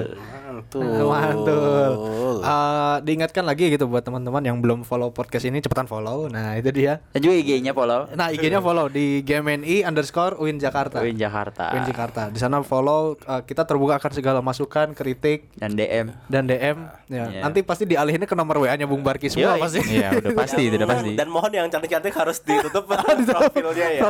Mantul. 0.46 1.10
Mantul. 1.10 1.92
Uh, 2.40 2.96
diingatkan 3.02 3.42
lagi 3.42 3.66
gitu 3.68 3.84
buat 3.84 4.00
teman-teman 4.00 4.40
yang 4.40 4.56
belum 4.58 4.82
follow 4.82 5.10
podcast 5.10 5.44
ini 5.44 5.58
cepetan 5.58 5.84
follow. 5.84 6.30
Nah, 6.30 6.54
itu 6.54 6.70
dia. 6.70 7.02
Dan 7.10 7.20
juga 7.20 7.34
IG-nya 7.34 7.72
follow. 7.72 8.06
Nah, 8.14 8.30
IG-nya 8.30 8.62
follow 8.62 8.86
di 8.86 9.20
GMNI 9.20 9.82
underscore 9.84 10.38
Win 10.38 10.56
Jakarta. 10.56 11.02
Win 11.02 11.18
Jakarta. 11.18 11.74
Win 11.74 11.84
Jakarta. 11.84 12.22
Di 12.30 12.38
sana 12.38 12.62
follow 12.62 13.18
uh, 13.26 13.42
kita 13.42 13.66
terbuka 13.66 13.98
akan 13.98 14.12
segala 14.14 14.38
masukan, 14.40 14.94
kritik 14.94 15.50
Dan 15.58 15.74
DM. 15.74 16.14
dan 16.30 16.46
DM. 16.46 16.78
Ya, 17.10 17.26
Iya. 17.26 17.42
nanti 17.42 17.60
pasti 17.60 17.84
dialihinnya 18.20 18.28
ke 18.28 18.36
nomor 18.36 18.56
WA-nya 18.60 18.84
Bung 18.84 19.00
Barki 19.00 19.32
semua 19.32 19.56
Yoi. 19.56 19.60
pasti. 19.64 19.80
iya 19.88 20.08
udah 20.12 20.32
pasti 20.36 20.62
udah 20.68 20.88
pasti 20.88 21.10
Dan 21.16 21.28
mohon 21.32 21.50
yang 21.50 21.66
cantik-cantik 21.72 22.12
harus 22.12 22.36
ditutup 22.46 22.84
profilnya 22.84 23.88
ya. 23.96 24.02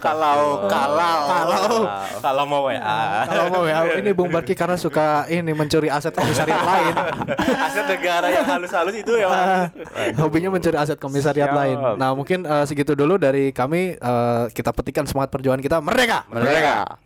Kalau 0.00 0.64
kalau 0.64 1.20
kalau 1.28 1.68
kalau 2.24 2.44
mau 2.48 2.64
WA. 2.64 3.28
Kalau 3.28 3.44
mau 3.52 3.62
WA 3.68 4.00
ini 4.00 4.10
Bung 4.16 4.32
Barki 4.32 4.56
karena 4.56 4.80
suka 4.80 5.28
ini 5.28 5.52
mencuri 5.52 5.92
aset 5.92 6.16
komisariat 6.16 6.62
lain. 6.64 6.94
Aset 7.70 7.84
negara 7.86 8.26
yang 8.30 8.46
halus-halus 8.46 8.94
itu 8.96 9.12
ya. 9.18 9.28
Ah, 9.28 9.64
hobinya 10.22 10.48
mencuri 10.48 10.76
aset 10.78 10.96
komisariat 10.96 11.50
Siap. 11.50 11.58
lain. 11.58 11.76
Nah, 11.98 12.14
mungkin 12.14 12.46
eh, 12.46 12.64
segitu 12.64 12.94
dulu 12.96 13.18
dari 13.20 13.50
kami 13.50 13.98
eh, 13.98 14.44
kita 14.54 14.70
petikan 14.72 15.04
semangat 15.04 15.34
perjuangan 15.34 15.60
kita 15.60 15.76
merdeka. 15.82 16.24
Merdeka. 16.30 16.96